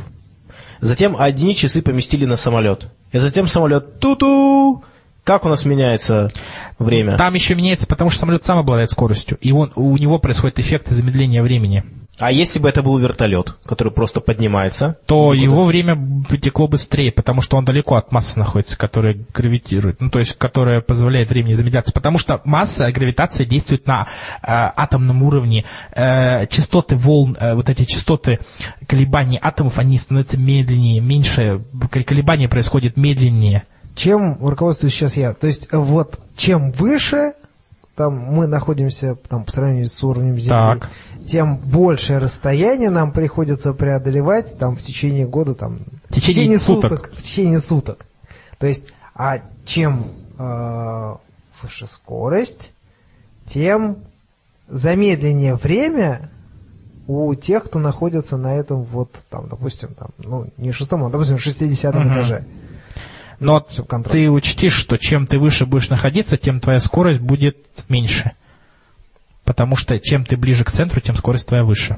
Затем 0.80 1.16
одни 1.18 1.56
часы 1.56 1.82
поместили 1.82 2.26
на 2.26 2.36
самолет. 2.36 2.92
И 3.12 3.18
затем 3.18 3.48
самолет 3.48 4.00
ту-ту. 4.00 4.84
Как 5.24 5.44
у 5.44 5.50
нас 5.50 5.66
меняется 5.66 6.30
время? 6.78 7.18
Там 7.18 7.34
еще 7.34 7.56
меняется, 7.56 7.88
потому 7.88 8.12
что 8.12 8.20
самолет 8.20 8.44
сам 8.46 8.60
обладает 8.60 8.92
скоростью, 8.92 9.40
и 9.42 9.52
он, 9.52 9.72
у 9.76 9.98
него 9.98 10.20
происходит 10.20 10.60
эффект 10.60 10.88
замедления 10.90 11.42
времени. 11.42 11.84
А 12.20 12.32
если 12.32 12.60
бы 12.60 12.70
это 12.70 12.84
был 12.84 12.98
вертолет, 13.00 13.56
который 13.66 13.92
просто 13.92 14.20
поднимается? 14.20 14.98
то 15.08 15.34
его 15.34 15.64
время 15.64 15.98
потекло 16.30 16.68
быстрее, 16.68 17.12
потому 17.12 17.42
что 17.42 17.58
он 17.58 17.66
далеко 17.66 17.96
от 17.96 18.12
массы 18.12 18.38
находится, 18.38 18.78
которая 18.78 19.18
гравитирует, 19.34 20.00
ну, 20.00 20.12
то 20.12 20.20
есть, 20.20 20.38
которая 20.38 20.82
позволяет 20.82 21.30
времени 21.30 21.54
замедляться. 21.54 21.92
Потому 21.92 22.20
что 22.20 22.40
масса, 22.46 22.92
гравитация 22.92 23.48
действует 23.48 23.88
на 23.88 24.04
э, 24.04 24.46
атомном 24.46 25.24
уровне. 25.24 25.66
Э, 25.96 26.46
частоты 26.48 26.96
волн, 26.96 27.36
э, 27.40 27.56
вот 27.56 27.70
эти 27.70 27.84
частоты 27.84 28.40
колебаний 28.88 29.40
атомов, 29.42 29.80
они 29.80 29.98
становятся 29.98 30.38
медленнее, 30.38 31.02
меньше, 31.02 31.64
колебания 31.90 32.48
происходят 32.48 32.96
медленнее. 32.96 33.64
Чем 33.96 34.38
руководствуюсь 34.40 34.94
сейчас 34.94 35.18
я? 35.18 35.34
То 35.34 35.48
есть, 35.48 35.68
вот, 35.72 36.20
чем 36.36 36.72
выше 36.72 37.34
там 37.96 38.18
мы 38.18 38.48
находимся 38.48 39.16
там, 39.30 39.44
по 39.44 39.52
сравнению 39.52 39.88
с 39.88 40.04
уровнем 40.04 40.40
Земли, 40.40 40.50
Так. 40.50 40.90
тем 41.28 41.58
большее 41.58 42.18
расстояние 42.20 42.90
нам 42.90 43.12
приходится 43.12 43.74
преодолевать 43.74 44.58
там, 44.58 44.76
в 44.76 44.82
течение 44.82 45.28
года, 45.28 45.54
там, 45.54 45.80
В 46.10 46.16
течение 46.16 46.58
суток. 46.58 47.12
В 47.16 47.22
течение 47.22 47.60
суток. 47.60 48.06
То 48.58 48.68
есть, 48.68 48.86
а 49.14 49.42
чем 49.66 50.06
э, 50.40 51.16
выше 51.62 51.88
скорость, 51.88 52.72
тем 53.46 53.98
замедленнее 54.68 55.56
время 55.56 56.30
у 57.08 57.36
тех, 57.36 57.66
кто 57.66 57.80
находится 57.80 58.38
на 58.38 58.56
этом 58.56 58.82
вот, 58.84 59.12
там, 59.30 59.48
допустим, 59.50 59.90
там, 59.94 60.10
ну, 60.18 60.48
не 60.58 60.72
шестом, 60.72 61.04
а, 61.04 61.10
допустим, 61.10 61.38
60 61.38 61.94
Мгм. 61.94 62.14
этаже. 62.14 62.46
Но 63.44 63.60
ты 64.04 64.30
учти, 64.30 64.70
что 64.70 64.98
чем 64.98 65.28
ты 65.28 65.38
выше 65.38 65.66
будешь 65.66 65.90
находиться, 65.90 66.38
тем 66.38 66.60
твоя 66.60 66.80
скорость 66.80 67.20
будет 67.20 67.58
меньше. 67.90 68.32
Потому 69.44 69.76
что 69.76 70.00
чем 70.00 70.26
ты 70.26 70.38
ближе 70.38 70.64
к 70.64 70.72
центру, 70.72 71.02
тем 71.02 71.16
скорость 71.16 71.48
твоя 71.48 71.64
выше. 71.64 71.98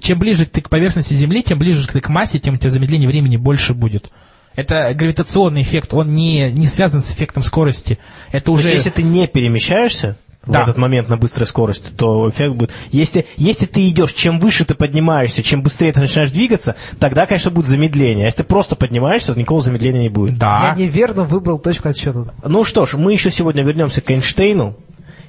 Чем 0.00 0.18
ближе 0.18 0.46
ты 0.46 0.60
к 0.60 0.68
поверхности 0.68 1.14
Земли, 1.14 1.42
тем 1.42 1.58
ближе 1.58 1.86
ты 1.86 2.00
к 2.00 2.08
массе, 2.08 2.38
тем 2.38 2.54
у 2.54 2.56
тебя 2.56 2.70
замедление 2.70 3.08
времени 3.08 3.36
больше 3.36 3.72
будет. 3.72 4.10
Это 4.54 4.92
гравитационный 4.94 5.62
эффект, 5.62 5.94
он 5.94 6.14
не, 6.14 6.50
не 6.50 6.66
связан 6.66 7.00
с 7.00 7.10
эффектом 7.10 7.42
скорости. 7.42 7.98
Это 8.30 8.46
То 8.46 8.52
есть, 8.52 8.66
уже... 8.66 8.74
если 8.74 8.90
ты 8.90 9.02
не 9.02 9.26
перемещаешься 9.26 10.18
в 10.44 10.50
Да. 10.50 10.62
этот 10.62 10.76
момент 10.76 11.08
на 11.08 11.16
быстрой 11.16 11.46
скорости, 11.46 11.90
то 11.96 12.28
эффект 12.28 12.56
будет... 12.56 12.72
Если, 12.90 13.26
если 13.36 13.66
ты 13.66 13.88
идешь, 13.88 14.12
чем 14.12 14.40
выше 14.40 14.64
ты 14.64 14.74
поднимаешься, 14.74 15.42
чем 15.42 15.62
быстрее 15.62 15.92
ты 15.92 16.00
начинаешь 16.00 16.32
двигаться, 16.32 16.74
тогда, 16.98 17.26
конечно, 17.26 17.50
будет 17.50 17.66
замедление. 17.68 18.24
А 18.24 18.26
если 18.26 18.38
ты 18.38 18.44
просто 18.44 18.74
поднимаешься, 18.74 19.32
то 19.34 19.38
никакого 19.38 19.62
замедления 19.62 20.02
не 20.02 20.08
будет. 20.08 20.38
Да. 20.38 20.74
Я 20.76 20.84
неверно 20.84 21.24
выбрал 21.24 21.58
точку 21.58 21.88
отсчета. 21.88 22.24
Ну 22.44 22.64
что 22.64 22.86
ж, 22.86 22.94
мы 22.94 23.12
еще 23.12 23.30
сегодня 23.30 23.62
вернемся 23.62 24.00
к 24.00 24.10
Эйнштейну 24.10 24.74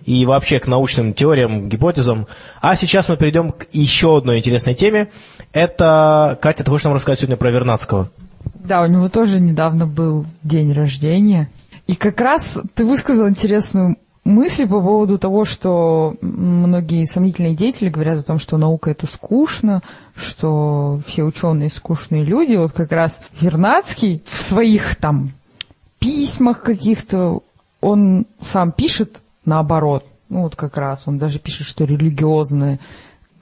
и 0.05 0.25
вообще 0.25 0.59
к 0.59 0.67
научным 0.67 1.13
теориям, 1.13 1.69
гипотезам. 1.69 2.27
А 2.59 2.75
сейчас 2.75 3.07
мы 3.07 3.15
перейдем 3.17 3.51
к 3.51 3.67
еще 3.71 4.17
одной 4.17 4.39
интересной 4.39 4.73
теме. 4.73 5.09
Это, 5.53 6.37
Катя, 6.41 6.63
ты 6.63 6.71
хочешь 6.71 6.85
нам 6.85 6.93
рассказать 6.93 7.19
сегодня 7.19 7.37
про 7.37 7.51
Вернадского? 7.51 8.09
Да, 8.55 8.81
у 8.81 8.87
него 8.87 9.09
тоже 9.09 9.39
недавно 9.39 9.85
был 9.85 10.25
день 10.41 10.73
рождения. 10.73 11.49
И 11.87 11.95
как 11.95 12.19
раз 12.19 12.57
ты 12.75 12.85
высказал 12.85 13.27
интересную 13.29 13.97
мысль 14.23 14.67
по 14.67 14.81
поводу 14.81 15.17
того, 15.17 15.45
что 15.45 16.15
многие 16.21 17.05
сомнительные 17.05 17.55
деятели 17.55 17.89
говорят 17.89 18.19
о 18.19 18.23
том, 18.23 18.39
что 18.39 18.57
наука 18.57 18.91
это 18.91 19.05
скучно, 19.05 19.81
что 20.15 21.01
все 21.05 21.23
ученые 21.23 21.69
скучные 21.69 22.23
люди. 22.23 22.55
Вот 22.55 22.71
как 22.71 22.91
раз 22.91 23.21
Вернадский 23.39 24.21
в 24.25 24.41
своих 24.41 24.95
там 24.95 25.31
письмах 25.99 26.61
каких-то, 26.61 27.41
он 27.81 28.25
сам 28.39 28.71
пишет 28.71 29.21
наоборот. 29.45 30.05
Ну 30.29 30.43
вот 30.43 30.55
как 30.55 30.77
раз 30.77 31.03
он 31.05 31.17
даже 31.17 31.39
пишет, 31.39 31.67
что 31.67 31.85
религиозное 31.85 32.79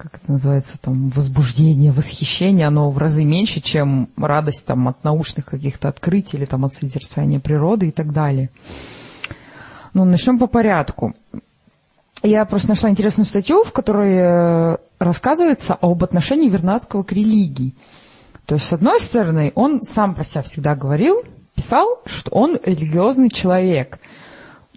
как 0.02 0.16
это 0.16 0.32
называется, 0.32 0.80
там, 0.82 1.10
возбуждение, 1.10 1.92
восхищение, 1.92 2.66
оно 2.66 2.90
в 2.90 2.98
разы 2.98 3.24
меньше, 3.24 3.60
чем 3.60 4.10
радость 4.18 4.66
там, 4.66 4.88
от 4.88 5.04
научных 5.04 5.46
каких-то 5.46 5.90
открытий 5.90 6.38
или 6.38 6.46
там, 6.46 6.66
от 6.66 6.74
созерцания 6.74 7.40
природы 7.40 7.90
и 7.90 7.92
так 7.92 8.12
далее. 8.12 8.50
Ну, 9.94 10.06
начнем 10.06 10.40
по 10.40 10.48
порядку. 10.48 11.14
Я 12.24 12.46
просто 12.46 12.70
нашла 12.70 12.90
интересную 12.90 13.26
статью, 13.26 13.64
в 13.64 13.74
которой 13.74 14.16
э, 14.16 14.78
рассказывается 15.00 15.74
об 15.74 16.04
отношении 16.04 16.50
Вернадского 16.50 17.04
к 17.04 17.12
религии. 17.12 17.74
То 18.46 18.56
есть, 18.56 18.68
с 18.68 18.74
одной 18.74 19.00
стороны, 19.00 19.52
он 19.56 19.82
сам 19.82 20.14
про 20.14 20.24
себя 20.24 20.42
всегда 20.44 20.76
говорил, 20.76 21.24
писал, 21.56 22.02
что 22.06 22.32
он 22.32 22.58
религиозный 22.64 23.30
человек. 23.30 24.00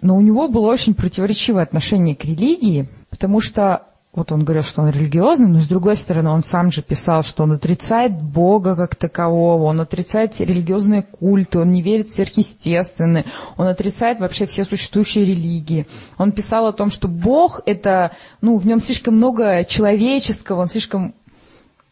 Но 0.01 0.17
у 0.17 0.21
него 0.21 0.47
было 0.47 0.67
очень 0.67 0.95
противоречивое 0.95 1.63
отношение 1.63 2.15
к 2.15 2.25
религии, 2.25 2.87
потому 3.09 3.41
что 3.41 3.83
вот 4.15 4.31
он 4.31 4.45
говорил, 4.45 4.63
что 4.63 4.81
он 4.81 4.89
религиозный, 4.89 5.47
но 5.47 5.59
с 5.59 5.67
другой 5.67 5.97
стороны, 5.97 6.29
он 6.29 6.41
сам 6.41 6.71
же 6.71 6.81
писал, 6.81 7.21
что 7.21 7.43
он 7.43 7.51
отрицает 7.51 8.13
Бога 8.13 8.77
как 8.77 8.95
такового, 8.95 9.63
он 9.63 9.81
отрицает 9.81 10.33
все 10.33 10.45
религиозные 10.45 11.03
культы, 11.03 11.59
он 11.59 11.71
не 11.71 11.81
верит 11.81 12.07
в 12.07 12.13
сверхъестественное, 12.13 13.25
он 13.57 13.67
отрицает 13.67 14.21
вообще 14.21 14.45
все 14.45 14.63
существующие 14.63 15.25
религии. 15.25 15.85
Он 16.17 16.31
писал 16.31 16.67
о 16.67 16.71
том, 16.71 16.91
что 16.91 17.09
Бог 17.09 17.59
это, 17.65 18.11
ну, 18.39 18.57
в 18.57 18.65
нем 18.65 18.79
слишком 18.79 19.17
много 19.17 19.65
человеческого, 19.65 20.61
он 20.61 20.69
слишком 20.69 21.13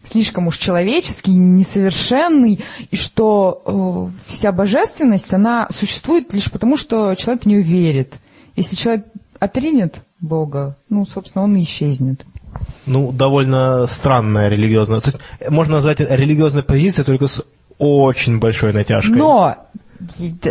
слишком 0.05 0.47
уж 0.47 0.57
человеческий, 0.57 1.31
несовершенный, 1.31 2.59
и 2.91 2.95
что 2.97 4.11
э, 4.15 4.21
вся 4.27 4.51
божественность, 4.51 5.33
она 5.33 5.67
существует 5.73 6.33
лишь 6.33 6.51
потому, 6.51 6.75
что 6.75 7.15
человек 7.15 7.43
в 7.43 7.45
нее 7.45 7.61
верит. 7.61 8.15
Если 8.57 8.75
человек 8.75 9.05
отринет 9.39 10.03
Бога, 10.23 10.77
ну, 10.89 11.05
собственно, 11.05 11.43
он 11.43 11.61
исчезнет. 11.61 12.25
Ну, 12.85 13.11
довольно 13.11 13.85
странная 13.87 14.47
религиозная... 14.47 15.01
То 15.01 15.09
есть, 15.09 15.49
можно 15.51 15.75
назвать 15.75 15.99
религиозной 15.99 16.63
позицией 16.63 17.05
только 17.05 17.27
с 17.27 17.43
очень 17.77 18.39
большой 18.39 18.71
натяжкой. 18.71 19.17
Но 19.17 19.57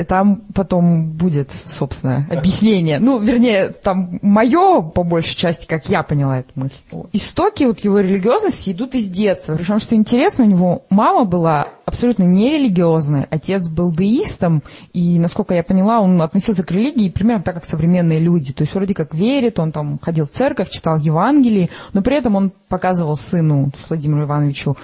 там 0.07 0.42
потом 0.55 1.11
будет, 1.11 1.50
собственно, 1.50 2.26
объяснение. 2.30 2.98
Ну, 2.98 3.18
вернее, 3.18 3.70
там 3.70 4.18
мое, 4.22 4.82
по 4.82 5.03
большей 5.03 5.36
части, 5.36 5.66
как 5.66 5.86
я 5.88 6.03
поняла 6.03 6.40
эту 6.40 6.50
мысль. 6.55 6.82
Истоки 7.12 7.64
вот 7.64 7.80
его 7.80 8.00
религиозности 8.00 8.70
идут 8.70 8.94
из 8.94 9.09
детства. 9.09 9.55
Причем, 9.55 9.80
что 9.80 9.94
интересно, 9.94 10.44
у 10.44 10.48
него 10.48 10.82
мама 10.90 11.24
была 11.24 11.68
абсолютно 11.84 12.24
нерелигиозная, 12.24 13.26
отец 13.30 13.68
был 13.68 13.92
деистом, 13.92 14.62
и, 14.92 15.18
насколько 15.18 15.55
я 15.55 15.62
поняла, 15.62 16.00
он 16.00 16.20
относился 16.22 16.62
к 16.62 16.70
религии 16.70 17.11
примерно 17.11 17.42
так, 17.42 17.55
как 17.55 17.64
современные 17.64 18.18
люди. 18.18 18.53
То 18.53 18.62
есть 18.62 18.74
вроде 18.74 18.94
как 18.94 19.14
верит, 19.14 19.59
он 19.59 19.72
там 19.72 19.98
ходил 20.00 20.26
в 20.26 20.30
церковь, 20.30 20.70
читал 20.70 20.98
Евангелие, 20.98 21.68
но 21.92 22.03
при 22.03 22.16
этом 22.16 22.36
он 22.36 22.53
показывал 22.68 23.16
сыну, 23.16 23.70
Владимиру 23.88 24.24
Ивановичу, 24.24 24.76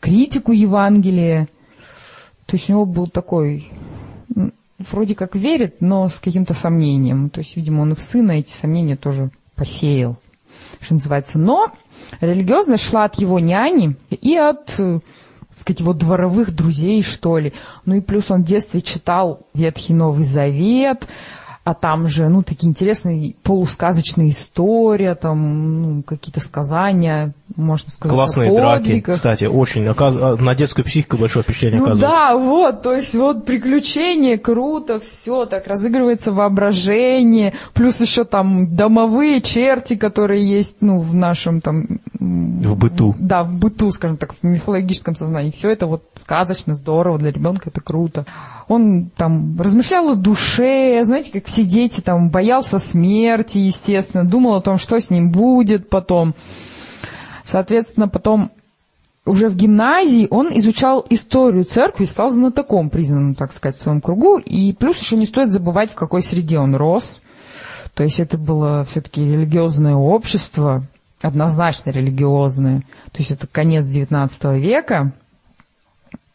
критику 0.00 0.52
Евангелия. 0.52 1.48
То 2.46 2.56
есть 2.56 2.68
у 2.68 2.72
него 2.72 2.86
был 2.86 3.06
такой 3.06 3.70
вроде 4.78 5.14
как 5.14 5.34
верит, 5.36 5.76
но 5.80 6.08
с 6.08 6.20
каким-то 6.20 6.54
сомнением. 6.54 7.30
То 7.30 7.40
есть, 7.40 7.56
видимо, 7.56 7.82
он 7.82 7.92
и 7.92 7.94
в 7.94 8.02
сына 8.02 8.32
эти 8.32 8.52
сомнения 8.52 8.96
тоже 8.96 9.30
посеял, 9.54 10.16
что 10.80 10.94
называется. 10.94 11.38
Но 11.38 11.72
религиозность 12.20 12.84
шла 12.84 13.04
от 13.04 13.16
его 13.16 13.38
няни 13.38 13.96
и 14.10 14.36
от, 14.36 14.74
э, 14.78 15.00
так 15.48 15.58
сказать, 15.58 15.80
его 15.80 15.92
дворовых 15.92 16.54
друзей, 16.54 17.02
что 17.02 17.38
ли. 17.38 17.52
Ну 17.84 17.94
и 17.94 18.00
плюс 18.00 18.30
он 18.30 18.42
в 18.42 18.46
детстве 18.46 18.80
читал 18.80 19.46
Ветхий 19.54 19.94
Новый 19.94 20.24
Завет, 20.24 21.06
а 21.64 21.72
там 21.72 22.08
же, 22.08 22.28
ну, 22.28 22.42
такие 22.42 22.68
интересные 22.68 23.34
полусказочные 23.42 24.28
истории, 24.30 25.14
там, 25.14 25.80
ну, 25.96 26.02
какие-то 26.02 26.40
сказания, 26.40 27.32
можно 27.56 27.90
сказать, 27.90 28.14
Классные 28.14 28.50
о 28.50 28.54
драки, 28.56 29.00
кстати, 29.00 29.44
очень. 29.44 29.86
оказ- 29.86 30.16
а, 30.20 30.36
На 30.36 30.54
детскую 30.54 30.84
психику 30.84 31.16
большое 31.16 31.42
впечатление 31.42 31.80
Ну 31.80 31.86
оказывает. 31.86 32.10
да, 32.12 32.36
вот, 32.36 32.82
то 32.82 32.92
есть 32.94 33.14
вот 33.14 33.46
приключения, 33.46 34.36
круто, 34.36 35.00
все 35.00 35.46
так 35.46 35.66
разыгрывается 35.66 36.32
воображение, 36.32 37.54
плюс 37.72 37.98
еще 38.00 38.24
там 38.24 38.74
домовые 38.76 39.40
черти, 39.40 39.96
которые 39.96 40.46
есть, 40.46 40.78
ну, 40.82 40.98
в 40.98 41.14
нашем 41.14 41.62
там... 41.62 42.00
В 42.20 42.76
быту. 42.76 43.14
Да, 43.18 43.42
в 43.42 43.52
быту, 43.52 43.90
скажем 43.92 44.16
так, 44.18 44.34
в 44.34 44.42
мифологическом 44.42 45.14
сознании. 45.14 45.50
Все 45.50 45.70
это 45.70 45.86
вот 45.86 46.02
сказочно, 46.14 46.74
здорово, 46.74 47.18
для 47.18 47.30
ребенка 47.30 47.70
это 47.70 47.80
круто. 47.80 48.26
Он 48.68 49.10
там 49.16 49.60
размышлял 49.60 50.10
о 50.10 50.14
душе, 50.14 51.02
знаете, 51.04 51.32
как 51.32 51.46
все 51.46 51.64
дети, 51.64 52.00
там, 52.00 52.30
боялся 52.30 52.78
смерти, 52.78 53.58
естественно, 53.58 54.24
думал 54.24 54.54
о 54.54 54.62
том, 54.62 54.78
что 54.78 54.98
с 54.98 55.10
ним 55.10 55.30
будет 55.30 55.88
потом. 55.88 56.34
Соответственно, 57.44 58.08
потом 58.08 58.50
уже 59.26 59.48
в 59.48 59.56
гимназии 59.56 60.28
он 60.30 60.48
изучал 60.58 61.04
историю 61.08 61.64
церкви 61.64 62.04
и 62.04 62.06
стал 62.08 62.30
знатоком, 62.30 62.90
признанным, 62.90 63.34
так 63.34 63.52
сказать, 63.52 63.78
в 63.78 63.82
своем 63.82 64.00
кругу. 64.00 64.38
И 64.38 64.72
плюс 64.72 64.98
еще 64.98 65.16
не 65.16 65.26
стоит 65.26 65.50
забывать, 65.50 65.90
в 65.90 65.94
какой 65.94 66.22
среде 66.22 66.58
он 66.58 66.74
рос. 66.74 67.20
То 67.94 68.02
есть 68.02 68.20
это 68.20 68.36
было 68.36 68.84
все-таки 68.90 69.22
религиозное 69.24 69.94
общество, 69.94 70.82
однозначно 71.22 71.90
религиозное. 71.90 72.80
То 73.12 73.18
есть 73.18 73.30
это 73.30 73.46
конец 73.46 73.86
XIX 73.86 74.58
века. 74.58 75.12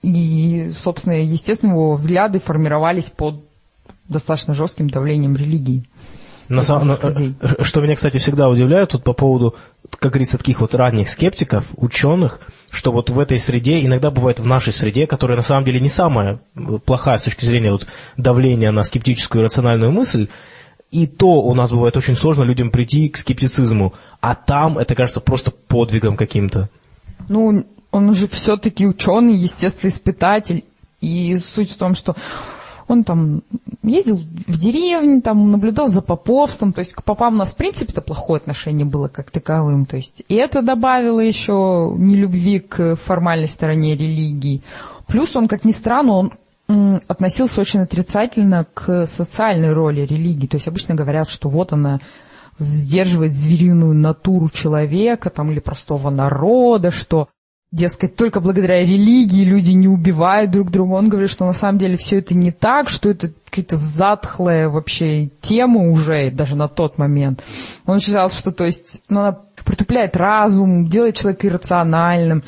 И, 0.01 0.71
собственно, 0.71 1.13
естественно, 1.21 1.71
его 1.71 1.95
взгляды 1.95 2.39
формировались 2.39 3.09
под 3.09 3.43
достаточно 4.07 4.53
жестким 4.53 4.89
давлением 4.89 5.35
религии. 5.35 5.83
На 6.47 6.63
самом- 6.63 6.85
Многих 6.85 7.03
на- 7.03 7.09
людей. 7.09 7.35
э, 7.41 7.63
что 7.63 7.79
меня, 7.81 7.93
кстати, 7.95 8.17
всегда 8.17 8.49
удивляет 8.49 8.89
тут 8.89 9.03
по 9.03 9.13
поводу, 9.13 9.55
как 9.99 10.13
говорится, 10.13 10.37
таких 10.37 10.61
вот 10.61 10.73
ранних 10.73 11.09
скептиков, 11.09 11.65
ученых, 11.77 12.39
что 12.71 12.91
вот 12.91 13.11
в 13.11 13.19
этой 13.19 13.37
среде, 13.37 13.85
иногда 13.85 14.09
бывает 14.09 14.39
в 14.39 14.45
нашей 14.47 14.73
среде, 14.73 15.05
которая 15.05 15.37
на 15.37 15.43
самом 15.43 15.63
деле 15.63 15.79
не 15.79 15.89
самая 15.89 16.39
э, 16.55 16.79
плохая 16.83 17.19
с 17.19 17.23
точки 17.23 17.45
зрения 17.45 17.71
вот 17.71 17.85
давления 18.17 18.71
на 18.71 18.83
скептическую 18.83 19.43
и 19.43 19.45
рациональную 19.45 19.91
мысль, 19.91 20.27
и 20.89 21.05
то 21.05 21.27
у 21.41 21.53
нас 21.53 21.71
бывает 21.71 21.95
очень 21.97 22.15
сложно 22.15 22.41
людям 22.43 22.71
прийти 22.71 23.09
к 23.09 23.17
скептицизму, 23.17 23.93
а 24.19 24.33
там 24.33 24.79
это 24.79 24.95
кажется 24.95 25.19
просто 25.21 25.51
подвигом 25.51 26.15
каким-то. 26.17 26.67
Ну, 27.27 27.63
он 27.91 28.13
же 28.13 28.27
все-таки 28.27 28.85
ученый, 28.87 29.35
естествоиспытатель. 29.35 30.63
И 31.01 31.35
суть 31.37 31.71
в 31.71 31.77
том, 31.77 31.95
что 31.95 32.15
он 32.87 33.03
там 33.03 33.43
ездил 33.83 34.17
в 34.17 34.59
деревне, 34.59 35.21
там 35.21 35.51
наблюдал 35.51 35.87
за 35.87 36.01
поповством. 36.01 36.73
То 36.73 36.79
есть 36.79 36.93
к 36.93 37.03
попам 37.03 37.35
у 37.35 37.37
нас 37.37 37.51
в 37.51 37.55
принципе-то 37.55 38.01
плохое 38.01 38.39
отношение 38.39 38.85
было 38.85 39.07
как 39.07 39.31
таковым. 39.31 39.85
То 39.85 39.95
есть 39.95 40.23
и 40.27 40.35
это 40.35 40.61
добавило 40.61 41.19
еще 41.19 41.93
нелюбви 41.97 42.59
к 42.59 42.95
формальной 42.95 43.47
стороне 43.47 43.95
религии. 43.95 44.63
Плюс 45.07 45.35
он, 45.35 45.47
как 45.47 45.65
ни 45.65 45.71
странно, 45.71 46.13
он 46.13 47.01
относился 47.07 47.61
очень 47.61 47.81
отрицательно 47.81 48.65
к 48.73 49.07
социальной 49.07 49.71
роли 49.71 50.01
религии. 50.01 50.47
То 50.47 50.57
есть 50.57 50.67
обычно 50.67 50.95
говорят, 50.95 51.29
что 51.29 51.49
вот 51.49 51.73
она 51.73 51.99
сдерживать 52.57 53.33
звериную 53.33 53.93
натуру 53.93 54.49
человека 54.49 55.29
там, 55.29 55.51
или 55.51 55.59
простого 55.59 56.09
народа, 56.09 56.91
что 56.91 57.29
дескать, 57.71 58.15
только 58.15 58.39
благодаря 58.39 58.81
религии 58.81 59.43
люди 59.43 59.71
не 59.71 59.87
убивают 59.87 60.51
друг 60.51 60.71
друга. 60.71 60.93
Он 60.93 61.09
говорит, 61.09 61.29
что 61.29 61.45
на 61.45 61.53
самом 61.53 61.77
деле 61.77 61.97
все 61.97 62.17
это 62.17 62.33
не 62.33 62.51
так, 62.51 62.89
что 62.89 63.09
это 63.09 63.31
какая-то 63.45 63.75
затхлая 63.75 64.69
вообще 64.69 65.29
тема 65.41 65.89
уже, 65.89 66.31
даже 66.31 66.55
на 66.55 66.67
тот 66.67 66.97
момент. 66.97 67.43
Он 67.85 67.99
считал, 67.99 68.31
что, 68.31 68.51
то 68.51 68.65
есть, 68.65 69.03
ну, 69.09 69.19
она 69.19 69.39
притупляет 69.65 70.15
разум, 70.15 70.87
делает 70.87 71.15
человека 71.15 71.47
иррациональным, 71.47 72.43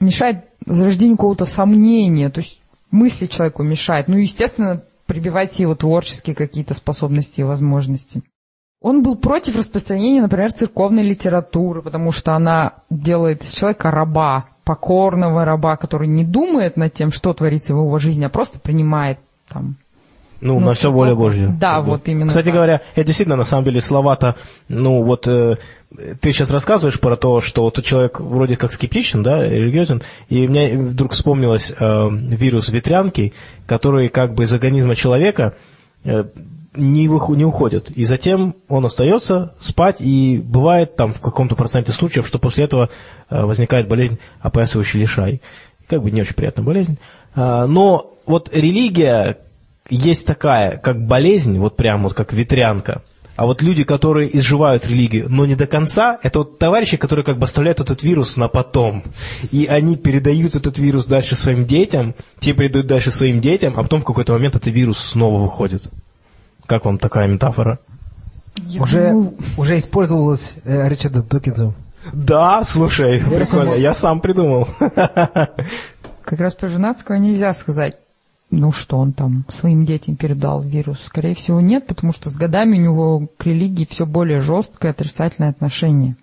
мешает 0.00 0.46
зарождению 0.64 1.16
какого-то 1.16 1.44
сомнения, 1.44 2.30
то 2.30 2.40
есть 2.40 2.60
мысли 2.90 3.26
человеку 3.26 3.62
мешает. 3.62 4.08
Ну, 4.08 4.16
естественно, 4.16 4.82
прибивать 5.06 5.58
его 5.58 5.74
творческие 5.74 6.34
какие-то 6.34 6.72
способности 6.72 7.40
и 7.40 7.44
возможности. 7.44 8.22
Он 8.80 9.02
был 9.02 9.16
против 9.16 9.56
распространения, 9.56 10.22
например, 10.22 10.52
церковной 10.52 11.02
литературы, 11.02 11.82
потому 11.82 12.12
что 12.12 12.34
она 12.34 12.74
делает 12.90 13.42
из 13.42 13.52
человека 13.52 13.90
раба, 13.90 14.46
покорного 14.64 15.44
раба, 15.44 15.76
который 15.76 16.08
не 16.08 16.24
думает 16.24 16.76
над 16.76 16.92
тем, 16.94 17.12
что 17.12 17.32
творится 17.34 17.74
в 17.74 17.78
его 17.78 17.98
жизни, 17.98 18.24
а 18.24 18.28
просто 18.28 18.58
принимает 18.58 19.18
там 19.48 19.76
Ну, 20.40 20.58
на 20.58 20.72
все 20.72 20.90
воля 20.90 21.14
Божья. 21.14 21.48
Да, 21.48 21.76
Как 21.76 21.84
бы. 21.84 21.90
вот 21.92 22.08
именно 22.08 22.28
Кстати 22.28 22.46
так. 22.46 22.54
говоря, 22.54 22.80
это 22.94 23.06
действительно, 23.06 23.36
на 23.36 23.44
самом 23.44 23.64
деле, 23.64 23.80
слова-то, 23.80 24.36
ну, 24.68 25.02
вот 25.02 25.28
э, 25.28 25.56
ты 26.20 26.32
сейчас 26.32 26.50
рассказываешь 26.50 26.98
про 26.98 27.16
то, 27.16 27.40
что 27.40 27.62
вот 27.62 27.82
человек 27.84 28.20
вроде 28.20 28.56
как 28.56 28.72
скептичен, 28.72 29.22
да, 29.22 29.46
религиозен, 29.46 30.02
и 30.28 30.46
мне 30.48 30.76
вдруг 30.76 31.12
вспомнилось 31.12 31.72
э, 31.72 32.08
вирус 32.10 32.68
ветрянки, 32.70 33.32
который 33.66 34.08
как 34.08 34.34
бы 34.34 34.44
из 34.44 34.52
организма 34.52 34.94
человека 34.94 35.54
э, 36.04 36.24
не, 36.76 37.08
выху- 37.08 37.34
не 37.34 37.44
уходит. 37.44 37.90
И 37.90 38.04
затем 38.04 38.54
он 38.68 38.84
остается 38.84 39.54
спать, 39.60 40.00
и 40.00 40.38
бывает 40.38 40.96
там 40.96 41.12
в 41.12 41.20
каком-то 41.20 41.56
проценте 41.56 41.92
случаев, 41.92 42.26
что 42.26 42.38
после 42.38 42.64
этого 42.64 42.90
э, 43.30 43.42
возникает 43.42 43.88
болезнь 43.88 44.18
опоясывающий 44.40 45.00
лишай. 45.00 45.40
Как 45.86 46.02
бы 46.02 46.10
не 46.10 46.22
очень 46.22 46.34
приятная 46.34 46.64
болезнь. 46.64 46.98
А, 47.34 47.66
Но 47.66 48.14
вот 48.26 48.48
религия 48.52 49.38
есть 49.90 50.26
такая, 50.26 50.78
как 50.78 51.06
болезнь, 51.06 51.58
вот 51.58 51.76
прям 51.76 52.04
вот 52.04 52.14
как 52.14 52.32
ветрянка. 52.32 53.02
А 53.36 53.46
вот 53.46 53.62
люди, 53.62 53.82
которые 53.82 54.36
изживают 54.36 54.86
религию, 54.86 55.26
но 55.28 55.44
не 55.44 55.56
до 55.56 55.66
конца, 55.66 56.18
это 56.22 56.38
вот 56.38 56.58
товарищи, 56.58 56.96
которые 56.96 57.24
как 57.24 57.38
бы 57.38 57.44
оставляют 57.44 57.80
этот 57.80 58.04
вирус 58.04 58.36
на 58.36 58.46
потом. 58.46 59.02
И 59.50 59.66
они 59.66 59.96
передают 59.96 60.54
этот 60.54 60.78
вирус 60.78 61.04
дальше 61.04 61.34
своим 61.34 61.66
детям, 61.66 62.14
те 62.38 62.52
передают 62.52 62.86
дальше 62.86 63.10
своим 63.10 63.40
детям, 63.40 63.74
а 63.76 63.82
потом 63.82 64.02
в 64.02 64.04
какой-то 64.04 64.34
момент 64.34 64.54
этот 64.54 64.72
вирус 64.72 64.98
снова 64.98 65.42
выходит. 65.42 65.90
Как 66.66 66.84
вам 66.84 66.98
такая 66.98 67.28
метафора? 67.28 67.78
Я 68.56 68.82
Уже, 68.82 69.10
думаю, 69.10 69.34
уже 69.56 69.78
использовалось 69.78 70.54
э, 70.64 70.88
Ричардом 70.88 71.26
Докинзом. 71.28 71.74
Да, 72.12 72.62
слушай, 72.64 73.20
прикольно, 73.20 73.74
я 73.74 73.94
сам 73.94 74.20
придумал. 74.20 74.68
как 74.78 76.40
раз 76.40 76.54
про 76.54 76.68
Женатского 76.68 77.16
нельзя 77.16 77.52
сказать, 77.54 77.96
ну 78.50 78.72
что 78.72 78.98
он 78.98 79.12
там 79.12 79.44
своим 79.52 79.84
детям 79.84 80.16
передал 80.16 80.62
вирус. 80.62 81.00
Скорее 81.04 81.34
всего, 81.34 81.60
нет, 81.60 81.86
потому 81.86 82.12
что 82.12 82.30
с 82.30 82.36
годами 82.36 82.78
у 82.78 82.80
него 82.80 83.26
к 83.36 83.44
религии 83.44 83.86
все 83.88 84.06
более 84.06 84.40
жесткое 84.40 84.92
отрицательное 84.92 85.50
отношение. 85.50 86.16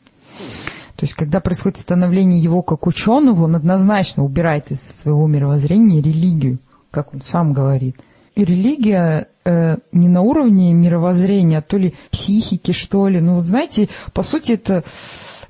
То 0.95 1.05
есть, 1.05 1.15
когда 1.15 1.39
происходит 1.39 1.79
становление 1.79 2.39
его 2.39 2.61
как 2.61 2.85
ученого, 2.85 3.45
он 3.45 3.55
однозначно 3.55 4.23
убирает 4.23 4.69
из 4.69 4.81
своего 4.81 5.25
мировоззрения 5.27 5.99
религию, 5.99 6.59
как 6.91 7.13
он 7.13 7.21
сам 7.21 7.53
говорит. 7.53 7.97
Религия 8.35 9.27
э, 9.43 9.77
не 9.91 10.07
на 10.07 10.21
уровне 10.21 10.73
мировоззрения, 10.73 11.59
а 11.59 11.61
то 11.61 11.77
ли 11.77 11.93
психики, 12.11 12.71
что 12.71 13.07
ли. 13.07 13.19
Ну, 13.19 13.35
вот 13.35 13.45
знаете, 13.45 13.89
по 14.13 14.23
сути, 14.23 14.53
это 14.53 14.83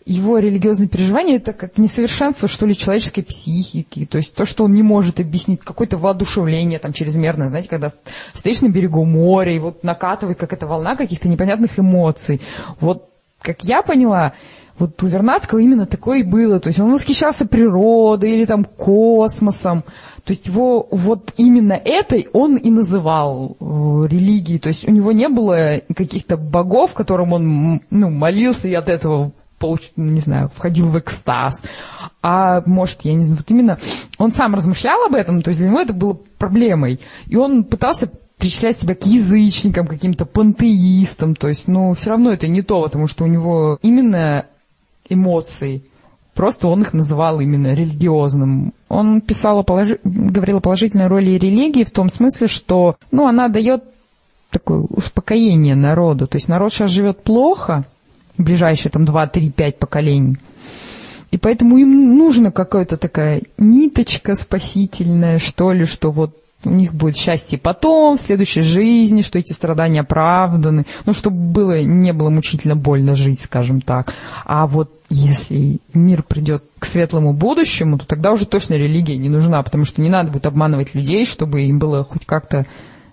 его 0.05 0.39
религиозные 0.39 0.89
переживания 0.89 1.35
это 1.35 1.53
как 1.53 1.77
несовершенство, 1.77 2.47
что 2.47 2.65
ли, 2.65 2.75
человеческой 2.75 3.21
психики. 3.21 4.05
То 4.05 4.17
есть 4.17 4.33
то, 4.33 4.45
что 4.45 4.63
он 4.63 4.73
не 4.73 4.83
может 4.83 5.19
объяснить, 5.19 5.61
какое-то 5.61 5.97
воодушевление 5.97 6.79
там 6.79 6.93
чрезмерное, 6.93 7.47
знаете, 7.47 7.69
когда 7.69 7.91
стоишь 8.33 8.61
на 8.61 8.69
берегу 8.69 9.05
моря 9.05 9.55
и 9.55 9.59
вот 9.59 9.83
накатывает 9.83 10.37
какая-то 10.37 10.67
волна 10.67 10.95
каких-то 10.95 11.29
непонятных 11.29 11.79
эмоций. 11.79 12.41
Вот, 12.79 13.09
как 13.41 13.63
я 13.63 13.83
поняла, 13.83 14.33
вот 14.77 15.01
у 15.03 15.07
Вернадского 15.07 15.59
именно 15.59 15.85
такое 15.85 16.19
и 16.19 16.23
было. 16.23 16.59
То 16.59 16.69
есть 16.69 16.79
он 16.79 16.91
восхищался 16.91 17.45
природой 17.45 18.31
или 18.31 18.45
там 18.45 18.63
космосом. 18.63 19.83
То 20.23 20.31
есть 20.33 20.47
его 20.47 20.87
вот 20.91 21.33
именно 21.37 21.73
этой 21.73 22.27
он 22.33 22.55
и 22.55 22.69
называл 22.69 23.57
э, 23.59 23.63
религией. 24.07 24.59
То 24.59 24.69
есть 24.69 24.87
у 24.87 24.91
него 24.91 25.11
не 25.11 25.27
было 25.29 25.81
каких-то 25.95 26.37
богов, 26.37 26.93
которым 26.93 27.33
он 27.33 27.81
ну, 27.89 28.09
молился 28.09 28.67
и 28.67 28.73
от 28.73 28.89
этого 28.89 29.31
получ- 29.59 29.91
не 29.95 30.19
знаю, 30.19 30.49
входил 30.53 30.89
в 30.89 30.99
экстаз. 30.99 31.63
А 32.21 32.61
может, 32.65 33.01
я 33.01 33.13
не 33.13 33.23
знаю, 33.23 33.39
вот 33.39 33.51
именно 33.51 33.77
он 34.17 34.31
сам 34.31 34.55
размышлял 34.55 35.05
об 35.05 35.15
этом, 35.15 35.41
то 35.41 35.49
есть 35.49 35.59
для 35.59 35.69
него 35.69 35.79
это 35.79 35.93
было 35.93 36.13
проблемой. 36.37 36.99
И 37.27 37.35
он 37.35 37.63
пытался 37.63 38.09
причислять 38.37 38.79
себя 38.79 38.95
к 38.95 39.05
язычникам, 39.05 39.87
каким-то 39.87 40.25
пантеистам, 40.25 41.35
то 41.35 41.47
есть, 41.47 41.67
ну, 41.67 41.93
все 41.93 42.09
равно 42.09 42.31
это 42.31 42.47
не 42.47 42.63
то, 42.63 42.81
потому 42.81 43.07
что 43.07 43.23
у 43.23 43.27
него 43.27 43.77
именно 43.83 44.47
эмоции, 45.09 45.83
просто 46.33 46.67
он 46.67 46.81
их 46.81 46.93
называл 46.93 47.39
именно 47.39 47.73
религиозным. 47.73 48.73
Он 48.89 49.21
писал 49.21 49.59
о 49.59 49.63
положи- 49.63 49.99
говорил 50.03 50.57
о 50.57 50.61
положительной 50.61 51.07
роли 51.07 51.31
религии 51.31 51.83
в 51.83 51.91
том 51.91 52.09
смысле, 52.09 52.47
что, 52.47 52.95
ну, 53.11 53.27
она 53.27 53.47
дает 53.47 53.83
такое 54.49 54.81
успокоение 54.81 55.75
народу. 55.75 56.27
То 56.27 56.37
есть 56.37 56.47
народ 56.47 56.73
сейчас 56.73 56.91
живет 56.91 57.23
плохо, 57.23 57.85
ближайшие 58.37 58.91
там 58.91 59.05
2, 59.05 59.27
3, 59.27 59.49
5 59.49 59.79
поколений. 59.79 60.37
И 61.31 61.37
поэтому 61.37 61.77
им 61.77 62.17
нужна 62.17 62.51
какая-то 62.51 62.97
такая 62.97 63.41
ниточка 63.57 64.35
спасительная, 64.35 65.39
что 65.39 65.71
ли, 65.71 65.85
что 65.85 66.11
вот 66.11 66.35
у 66.63 66.69
них 66.69 66.93
будет 66.93 67.17
счастье 67.17 67.57
потом, 67.57 68.17
в 68.17 68.21
следующей 68.21 68.61
жизни, 68.61 69.21
что 69.21 69.39
эти 69.39 69.53
страдания 69.53 70.01
оправданы, 70.01 70.85
ну, 71.05 71.13
чтобы 71.13 71.37
было, 71.37 71.81
не 71.81 72.13
было 72.13 72.29
мучительно 72.29 72.75
больно 72.75 73.15
жить, 73.15 73.39
скажем 73.39 73.81
так. 73.81 74.13
А 74.45 74.67
вот 74.67 74.91
если 75.09 75.79
мир 75.93 76.23
придет 76.23 76.63
к 76.79 76.85
светлому 76.85 77.33
будущему, 77.33 77.97
то 77.97 78.05
тогда 78.05 78.31
уже 78.31 78.45
точно 78.45 78.75
религия 78.75 79.17
не 79.17 79.29
нужна, 79.29 79.61
потому 79.63 79.85
что 79.85 80.01
не 80.01 80.09
надо 80.09 80.31
будет 80.31 80.45
обманывать 80.45 80.95
людей, 80.95 81.25
чтобы 81.25 81.63
им 81.63 81.79
было 81.79 82.03
хоть 82.03 82.25
как-то 82.25 82.65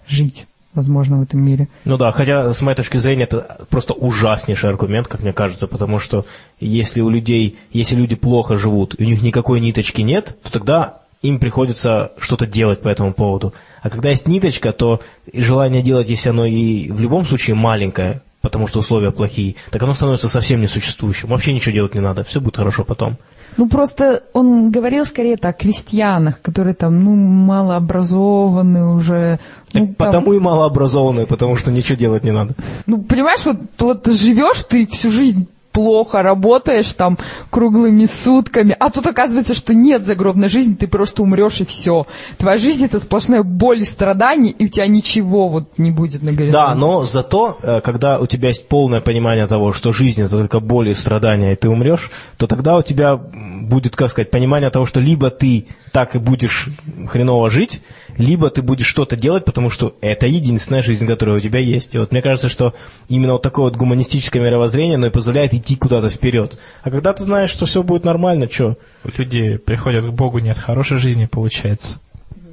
жить, 0.07 0.47
возможно, 0.75 1.19
в 1.19 1.23
этом 1.23 1.45
мире. 1.45 1.69
Ну 1.85 1.97
да, 1.97 2.11
хотя 2.11 2.53
с 2.53 2.63
моей 2.63 2.77
точки 2.77 2.99
зрения 2.99 3.25
это 3.25 3.67
просто 3.69 3.95
ужаснейший 3.95 4.71
аргумент, 4.71 5.09
как 5.09 5.23
мне 5.23 5.33
кажется, 5.33 5.67
потому 5.67 5.99
что 5.99 6.25
если 6.61 7.01
у 7.01 7.09
людей, 7.09 7.59
если 7.73 7.97
люди 7.97 8.15
плохо 8.15 8.57
живут, 8.57 8.95
и 8.99 9.05
у 9.05 9.07
них 9.07 9.23
никакой 9.23 9.61
ниточки 9.61 10.03
нет, 10.03 10.37
то 10.43 10.53
тогда 10.53 11.03
им 11.23 11.39
приходится 11.39 12.13
что-то 12.19 12.47
делать 12.47 12.81
по 12.81 12.89
этому 12.89 13.13
поводу. 13.13 13.55
А 13.83 13.91
когда 13.91 14.11
есть 14.11 14.29
ниточка, 14.29 14.73
то 14.73 15.01
желание 15.33 15.83
делать, 15.83 16.09
если 16.09 16.31
оно 16.31 16.47
и 16.47 16.91
в 16.91 17.01
любом 17.01 17.25
случае 17.25 17.57
маленькое, 17.57 18.23
потому 18.41 18.67
что 18.67 18.79
условия 18.79 19.11
плохие, 19.11 19.57
так 19.71 19.83
оно 19.83 19.95
становится 19.95 20.29
совсем 20.29 20.61
несуществующим. 20.61 21.29
Вообще 21.29 21.53
ничего 21.53 21.73
делать 21.73 21.95
не 21.95 22.01
надо, 22.01 22.23
все 22.23 22.41
будет 22.41 22.57
хорошо 22.57 22.85
потом. 22.85 23.17
Ну, 23.57 23.69
просто 23.69 24.23
он 24.35 24.71
говорил 24.71 25.05
скорее 25.05 25.37
так, 25.37 25.57
о 25.57 25.59
крестьянах, 25.59 26.41
которые 26.41 26.75
там, 26.75 27.03
ну, 27.03 27.17
малообразованы 27.17 28.95
уже. 28.95 29.41
Так 29.73 29.83
ну, 29.83 29.87
там- 29.87 29.95
потому 29.95 30.33
и 30.35 30.39
малообразованные, 30.39 31.27
потому 31.27 31.57
что 31.57 31.73
ничего 31.73 31.97
делать 31.97 32.25
не 32.25 32.31
надо. 32.31 32.55
Ну, 32.87 33.03
понимаешь, 33.03 33.45
вот, 33.45 33.57
вот 33.79 34.07
живешь 34.07 34.63
ты 34.65 34.87
всю 34.87 35.11
жизнь 35.11 35.49
плохо 35.73 36.23
работаешь 36.23 36.93
там 36.95 37.19
круглыми 37.51 38.05
сутками, 38.05 38.77
а 38.79 38.91
тут 38.91 39.07
оказывается, 39.07 39.55
что 39.55 39.75
нет 39.75 40.05
загробной 40.05 40.49
жизни, 40.49 40.75
ты 40.75 40.87
просто 40.87 41.23
умрешь 41.23 41.61
и 41.61 41.65
все. 41.65 42.07
Твоя 42.39 42.59
жизнь 42.59 42.85
это 42.85 42.99
сплошная 42.99 43.43
боль 43.43 43.81
и 43.81 43.85
страдания, 43.85 44.51
и 44.51 44.67
у 44.67 44.69
тебя 44.69 44.87
ничего 44.87 45.49
вот 45.49 45.79
не 45.79 45.91
будет 45.91 46.23
на 46.23 46.33
горизонте. 46.33 46.53
Да, 46.53 46.75
но 46.75 47.03
зато, 47.05 47.57
э, 47.63 47.81
когда 47.81 48.19
у 48.19 48.27
тебя 48.27 48.49
есть 48.49 48.69
полное 48.69 49.01
понимание 49.01 49.47
того, 49.47 49.73
что 49.73 49.93
жизнь 49.93 50.23
это 50.23 50.37
только 50.37 50.61
боль 50.61 50.91
и 50.91 50.95
страдания, 50.95 51.53
и 51.53 51.57
ты 51.57 51.69
умрешь, 51.69 52.11
то 52.37 52.47
тогда 52.47 52.77
у 52.77 52.83
тебя 52.83 53.21
будет, 53.69 53.95
как 53.97 54.11
сказать, 54.11 54.31
понимание 54.31 54.71
того, 54.71 54.87
что 54.87 55.01
либо 55.01 55.31
ты 55.31 55.67
так 55.93 56.15
и 56.15 56.19
будешь 56.19 56.69
хреново 57.09 57.51
жить, 57.51 57.83
либо 58.17 58.51
ты 58.51 58.63
будешь 58.63 58.87
что-то 58.87 59.17
делать, 59.17 59.45
потому 59.45 59.71
что 59.71 59.95
это 60.01 60.27
единственная 60.27 60.83
жизнь, 60.83 61.07
которая 61.07 61.37
у 61.37 61.41
тебя 61.41 61.61
есть. 61.61 61.95
И 61.95 61.99
вот 61.99 62.11
мне 62.13 62.23
кажется, 62.23 62.49
что 62.49 62.75
именно 63.09 63.35
вот 63.35 63.43
такое 63.43 63.67
вот 63.67 63.77
гуманистическое 63.77 64.43
мировоззрение, 64.43 64.97
оно 64.97 65.07
и 65.07 65.11
позволяет 65.11 65.55
идти 65.55 65.77
куда-то 65.77 66.09
вперед. 66.09 66.59
А 66.83 66.91
когда 66.91 67.13
ты 67.13 67.25
знаешь, 67.25 67.51
что 67.51 67.67
все 67.67 67.83
будет 67.83 68.05
нормально, 68.05 68.49
что? 68.51 68.77
Люди 69.17 69.57
приходят 69.57 70.07
к 70.07 70.11
Богу 70.11 70.39
не 70.39 70.51
от 70.51 70.59
хорошей 70.59 70.99
жизни, 70.99 71.27
получается. 71.27 71.99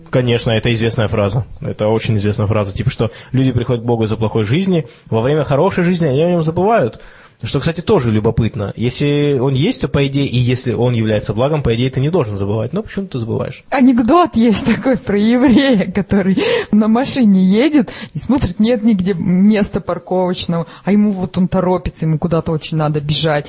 Конечно, 0.10 0.52
это 0.52 0.74
известная 0.74 1.08
фраза. 1.08 1.46
Это 1.60 1.88
очень 1.88 2.16
известная 2.16 2.48
фраза. 2.48 2.72
Типа, 2.72 2.90
что 2.90 3.12
люди 3.32 3.52
приходят 3.52 3.84
к 3.84 3.86
Богу 3.86 4.04
из-за 4.04 4.16
плохой 4.16 4.44
жизни, 4.44 4.88
во 5.10 5.22
время 5.22 5.44
хорошей 5.44 5.84
жизни 5.84 6.08
они 6.08 6.22
о 6.22 6.30
нем 6.30 6.44
забывают. 6.44 7.02
Что, 7.44 7.60
кстати, 7.60 7.82
тоже 7.82 8.12
любопытно. 8.12 8.74
Если 8.76 9.38
он 9.40 9.54
есть, 9.54 9.82
то 9.82 9.88
по 9.88 10.06
идее, 10.08 10.28
и 10.28 10.38
если 10.38 10.74
он 10.74 10.94
является 10.94 11.34
благом, 11.34 11.64
по 11.64 11.76
идее, 11.76 11.90
ты 11.90 12.00
не 12.00 12.10
должен 12.10 12.38
забывать. 12.38 12.74
Но 12.74 12.82
почему 12.82 13.08
ты 13.08 13.20
забываешь? 13.20 13.64
Анекдот 13.70 14.36
есть 14.36 14.66
такой 14.66 14.98
про 14.98 15.18
еврея, 15.18 15.92
который 15.92 16.38
на 16.72 16.88
машине 16.88 17.44
едет 17.44 17.92
и 18.14 18.20
смотрит, 18.20 18.60
нет 18.60 18.84
нигде 18.84 19.14
места 19.14 19.82
парковочного, 19.82 20.68
а 20.84 20.92
ему 20.92 21.12
вот 21.12 21.38
он 21.38 21.48
торопится, 21.48 22.06
ему 22.06 22.18
куда-то 22.18 22.52
очень 22.52 22.78
надо 22.78 23.02
бежать. 23.02 23.48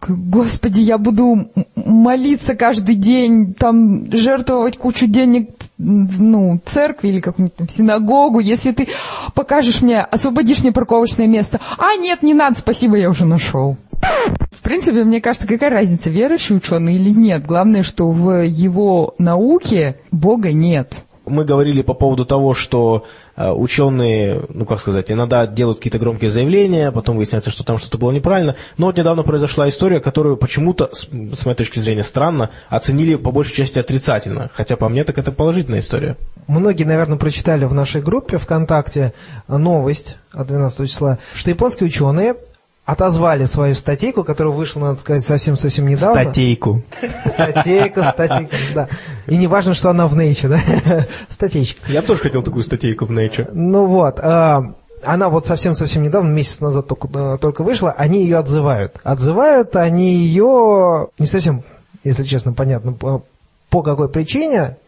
Такой, 0.00 0.16
Господи, 0.16 0.80
я 0.80 0.98
буду 0.98 1.50
молиться 1.76 2.54
каждый 2.54 2.94
день, 2.94 3.54
там, 3.54 4.10
жертвовать 4.10 4.78
кучу 4.78 5.06
денег, 5.06 5.50
ну, 5.78 6.60
церкви 6.64 7.08
или 7.08 7.20
какую-нибудь 7.20 7.56
там 7.56 7.68
синагогу, 7.68 8.40
если 8.40 8.72
ты 8.72 8.88
покажешь 9.34 9.82
мне, 9.82 10.00
освободишь 10.00 10.62
мне 10.62 10.72
парковочное 10.72 11.26
место. 11.26 11.60
А, 11.76 11.96
нет, 11.96 12.22
не 12.22 12.34
надо, 12.34 12.56
спасибо, 12.56 12.96
я 12.96 13.10
уже 13.10 13.26
нашел. 13.26 13.76
В 14.50 14.62
принципе, 14.62 15.04
мне 15.04 15.20
кажется, 15.20 15.46
какая 15.46 15.70
разница, 15.70 16.08
верующий 16.08 16.56
ученый 16.56 16.94
или 16.94 17.10
нет. 17.10 17.44
Главное, 17.44 17.82
что 17.82 18.10
в 18.10 18.44
его 18.46 19.14
науке 19.18 19.96
Бога 20.10 20.52
нет. 20.52 21.04
Мы 21.26 21.44
говорили 21.44 21.82
по 21.82 21.94
поводу 21.94 22.24
того, 22.24 22.54
что 22.54 23.04
ученые, 23.54 24.42
ну 24.48 24.64
как 24.64 24.80
сказать, 24.80 25.10
иногда 25.10 25.46
делают 25.46 25.78
какие-то 25.78 25.98
громкие 25.98 26.30
заявления, 26.30 26.92
потом 26.92 27.16
выясняется, 27.16 27.50
что 27.50 27.64
там 27.64 27.78
что-то 27.78 27.98
было 27.98 28.10
неправильно. 28.10 28.56
Но 28.76 28.86
вот 28.86 28.96
недавно 28.96 29.22
произошла 29.22 29.68
история, 29.68 30.00
которую 30.00 30.36
почему-то, 30.36 30.90
с 30.92 31.10
моей 31.10 31.56
точки 31.56 31.78
зрения, 31.78 32.02
странно, 32.02 32.50
оценили 32.68 33.14
по 33.16 33.30
большей 33.30 33.54
части 33.54 33.78
отрицательно. 33.78 34.50
Хотя 34.52 34.76
по 34.76 34.88
мне 34.88 35.04
так 35.04 35.18
это 35.18 35.32
положительная 35.32 35.80
история. 35.80 36.16
Многие, 36.46 36.84
наверное, 36.84 37.18
прочитали 37.18 37.64
в 37.64 37.74
нашей 37.74 38.02
группе 38.02 38.38
ВКонтакте 38.38 39.12
новость 39.48 40.16
от 40.32 40.46
12 40.48 40.90
числа, 40.90 41.18
что 41.34 41.50
японские 41.50 41.88
ученые 41.88 42.34
отозвали 42.90 43.44
свою 43.44 43.74
статейку, 43.74 44.24
которая 44.24 44.52
вышла, 44.52 44.80
надо 44.80 44.98
сказать, 44.98 45.22
совсем-совсем 45.22 45.86
недавно. 45.86 46.22
Статейку. 46.22 46.82
Статейка, 47.24 48.02
статейка, 48.02 48.56
да. 48.74 48.88
И 49.28 49.36
не 49.36 49.46
важно, 49.46 49.74
что 49.74 49.90
она 49.90 50.08
в 50.08 50.18
Nature, 50.18 50.48
да? 50.48 51.06
Статейка. 51.28 51.80
Я 51.86 52.00
бы 52.00 52.08
тоже 52.08 52.22
хотел 52.22 52.42
такую 52.42 52.64
статейку 52.64 53.04
в 53.04 53.12
Nature. 53.12 53.48
Ну 53.52 53.86
вот, 53.86 54.18
а, 54.18 54.74
она 55.04 55.28
вот 55.28 55.46
совсем-совсем 55.46 56.02
недавно, 56.02 56.30
месяц 56.30 56.60
назад 56.60 56.88
только, 56.88 57.38
только 57.38 57.62
вышла, 57.62 57.92
они 57.92 58.24
ее 58.24 58.38
отзывают. 58.38 58.96
Отзывают 59.04 59.76
они 59.76 60.12
ее, 60.12 61.10
не 61.20 61.26
совсем, 61.26 61.62
если 62.02 62.24
честно, 62.24 62.52
понятно, 62.52 62.92
по, 62.92 63.82
какой 63.82 64.08
причине, 64.08 64.78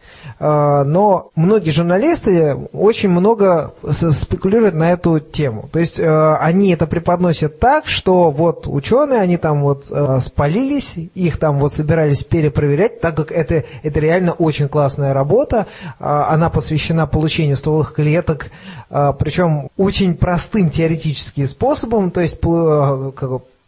но 0.43 1.31
многие 1.35 1.69
журналисты 1.69 2.55
очень 2.73 3.09
много 3.09 3.73
спекулируют 3.91 4.75
на 4.75 4.91
эту 4.91 5.19
тему. 5.19 5.69
То 5.71 5.79
есть 5.79 5.99
э, 5.99 6.35
они 6.35 6.71
это 6.71 6.87
преподносят 6.87 7.59
так, 7.59 7.87
что 7.87 8.31
вот 8.31 8.67
ученые, 8.67 9.21
они 9.21 9.37
там 9.37 9.61
вот 9.61 9.85
э, 9.89 10.19
спалились, 10.19 10.95
их 11.13 11.37
там 11.37 11.59
вот 11.59 11.73
собирались 11.73 12.23
перепроверять, 12.23 12.99
так 12.99 13.15
как 13.15 13.31
это, 13.31 13.63
это 13.83 13.99
реально 13.99 14.33
очень 14.33 14.67
классная 14.67 15.13
работа, 15.13 15.67
А, 15.99 16.33
она 16.33 16.49
посвящена 16.49 17.07
получению 17.07 17.55
стволовых 17.55 17.93
клеток, 17.93 18.47
а, 18.89 19.13
причем 19.13 19.69
очень 19.77 20.15
простым 20.15 20.69
теоретическим 20.69 21.47
способом, 21.47 22.11
то 22.11 22.21
есть 22.21 22.39
э, 22.43 23.11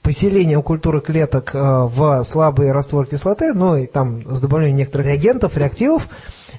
поселением 0.05 0.61
культуры 0.61 1.01
клеток 1.01 1.55
э, 1.55 1.59
в 1.59 2.23
слабый 2.23 2.71
раствор 2.71 3.07
кислоты, 3.07 3.53
ну 3.53 3.75
и 3.75 3.87
там 3.87 4.21
с 4.29 4.39
добавлением 4.39 4.77
некоторых 4.77 5.07
реагентов, 5.07 5.57
реактивов, 5.57 6.07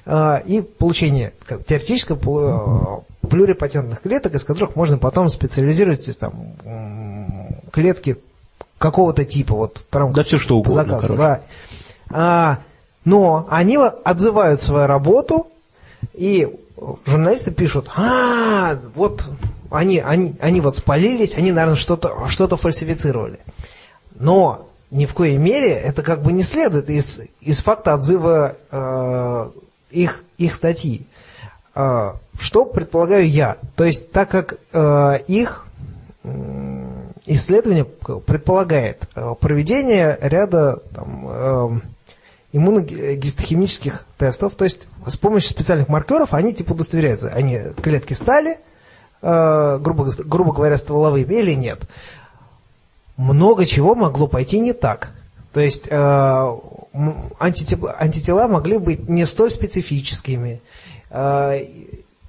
э, 0.05 0.41
и 0.45 0.61
получение 0.61 1.31
как, 1.45 1.65
теоретического 1.65 2.17
пл- 2.17 3.03
э, 3.23 3.27
плюрипатентных 3.27 4.01
клеток, 4.01 4.35
из 4.35 4.43
которых 4.43 4.75
можно 4.75 4.97
потом 4.97 5.29
специализировать 5.29 6.19
там, 6.19 6.33
клетки 7.71 8.17
какого-то 8.77 9.23
типа, 9.23 9.55
вот 9.55 9.81
прям 9.89 10.11
Да 10.11 10.23
все 10.23 10.37
что 10.37 10.57
угодно, 10.57 10.83
заказу, 10.83 11.15
короче. 11.15 11.17
да. 11.17 11.41
А, 12.09 12.59
но 13.05 13.47
они 13.49 13.77
отзывают 13.77 14.61
свою 14.61 14.87
работу, 14.87 15.47
и 16.13 16.53
журналисты 17.05 17.51
пишут, 17.51 17.89
а, 17.95 18.77
вот 18.93 19.29
они, 19.71 19.99
они, 19.99 20.35
они 20.39 20.61
вот 20.61 20.75
спалились, 20.77 21.35
они, 21.35 21.51
наверное, 21.51 21.75
что-то 21.75 22.27
что 22.27 22.55
фальсифицировали. 22.55 23.39
Но 24.19 24.67
ни 24.91 25.05
в 25.05 25.13
коей 25.13 25.37
мере 25.37 25.71
это 25.71 26.01
как 26.01 26.21
бы 26.21 26.31
не 26.31 26.43
следует 26.43 26.89
из, 26.89 27.19
из 27.41 27.59
факта 27.61 27.93
отзыва 27.93 28.55
э, 28.71 29.49
их, 29.91 30.23
их 30.37 30.55
статьи. 30.55 31.05
Э, 31.75 32.13
что 32.39 32.65
предполагаю 32.65 33.29
я? 33.29 33.57
То 33.75 33.83
есть, 33.83 34.11
так 34.11 34.29
как 34.29 34.57
э, 34.71 35.19
их 35.27 35.65
м, 36.23 37.13
исследование 37.25 37.85
предполагает 37.85 39.03
э, 39.15 39.35
проведение 39.39 40.17
ряда 40.21 40.81
там, 40.93 41.25
э, 41.29 41.79
иммуногистохимических 42.53 44.05
тестов, 44.17 44.53
то 44.55 44.63
есть 44.63 44.87
с 45.05 45.17
помощью 45.17 45.49
специальных 45.49 45.89
маркеров 45.89 46.33
они 46.33 46.53
типа 46.53 46.71
удостоверяются, 46.73 47.29
они 47.29 47.59
клетки 47.81 48.13
стали, 48.13 48.57
э, 49.21 49.79
грубо, 49.81 50.09
грубо 50.25 50.53
говоря, 50.53 50.77
стволовыми 50.77 51.33
или 51.33 51.53
нет. 51.53 51.81
Много 53.17 53.65
чего 53.65 53.95
могло 53.95 54.27
пойти 54.27 54.59
не 54.59 54.73
так. 54.73 55.11
То 55.53 55.61
есть 55.61 55.87
э, 55.89 56.55
антитела, 57.39 57.95
антитела 57.97 58.47
могли 58.47 58.77
быть 58.77 59.09
не 59.09 59.25
столь 59.25 59.51
специфическими, 59.51 60.61
э, 61.09 61.65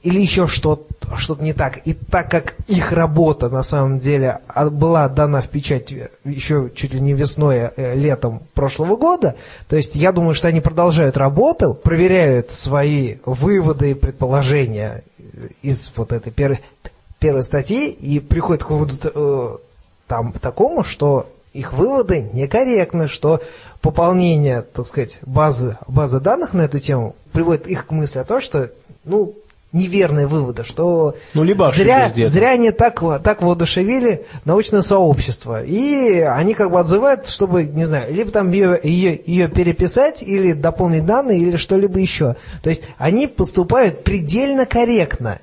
или 0.03 0.21
еще 0.21 0.47
что-то 0.47 0.89
что 1.17 1.37
не 1.41 1.53
так. 1.53 1.79
И 1.87 1.95
так 1.95 2.31
как 2.31 2.55
их 2.67 2.93
работа 2.93 3.49
на 3.49 3.63
самом 3.63 3.99
деле 3.99 4.41
а, 4.49 4.69
была 4.69 5.09
дана 5.09 5.41
в 5.41 5.49
печать 5.49 5.93
еще 6.25 6.71
чуть 6.75 6.95
ли 6.95 7.01
не 7.01 7.15
весной, 7.15 7.71
э, 7.75 7.95
летом 7.95 8.43
прошлого 8.55 8.97
года, 8.97 9.37
то 9.69 9.77
есть 9.77 9.95
я 9.95 10.13
думаю, 10.13 10.35
что 10.35 10.49
они 10.49 10.61
продолжают 10.61 11.17
работу, 11.17 11.75
проверяют 11.75 12.51
свои 12.51 13.17
выводы 13.25 13.93
и 13.93 13.95
предположения 13.95 15.03
из 15.63 15.93
вот 15.97 16.13
этой 16.13 16.33
пер- 16.33 16.61
первой 17.19 17.43
статьи 17.43 17.91
и 17.91 18.21
приходят 18.21 18.65
к 18.65 18.71
выводу 18.71 18.95
э, 19.03 19.57
там 20.07 20.33
такому, 20.33 20.83
что 20.83 21.29
их 21.53 21.73
выводы 21.73 22.29
некорректны, 22.33 23.09
что 23.09 23.43
пополнение, 23.81 24.63
так 24.63 24.87
сказать, 24.87 25.19
базы, 25.23 25.79
базы 25.87 26.21
данных 26.21 26.53
на 26.53 26.63
эту 26.63 26.79
тему 26.79 27.17
приводит 27.33 27.67
их 27.67 27.87
к 27.87 27.91
мысли 27.91 28.19
о 28.19 28.25
том, 28.25 28.41
что, 28.41 28.71
ну, 29.05 29.35
неверные 29.73 30.27
выводы, 30.27 30.65
что 30.65 31.15
Ну, 31.35 31.43
либо 31.43 31.71
зря, 31.71 32.13
зря 32.15 32.51
они 32.51 32.71
так, 32.71 33.03
так 33.23 33.43
воодушевили 33.43 34.27
научное 34.45 34.81
сообщество. 34.81 35.63
И 35.63 36.21
они 36.21 36.55
как 36.55 36.71
бы 36.71 36.81
отзывают, 36.81 37.27
чтобы, 37.27 37.65
не 37.65 37.85
знаю, 37.85 38.13
либо 38.13 38.31
там 38.31 38.51
ее, 38.51 38.79
ее, 38.83 39.21
ее 39.27 39.49
переписать, 39.49 40.23
или 40.23 40.53
дополнить 40.53 41.05
данные, 41.05 41.41
или 41.41 41.57
что-либо 41.57 41.99
еще. 41.99 42.37
То 42.63 42.71
есть 42.71 42.83
они 42.97 43.27
поступают 43.27 44.05
предельно 44.05 44.65
корректно 44.65 45.41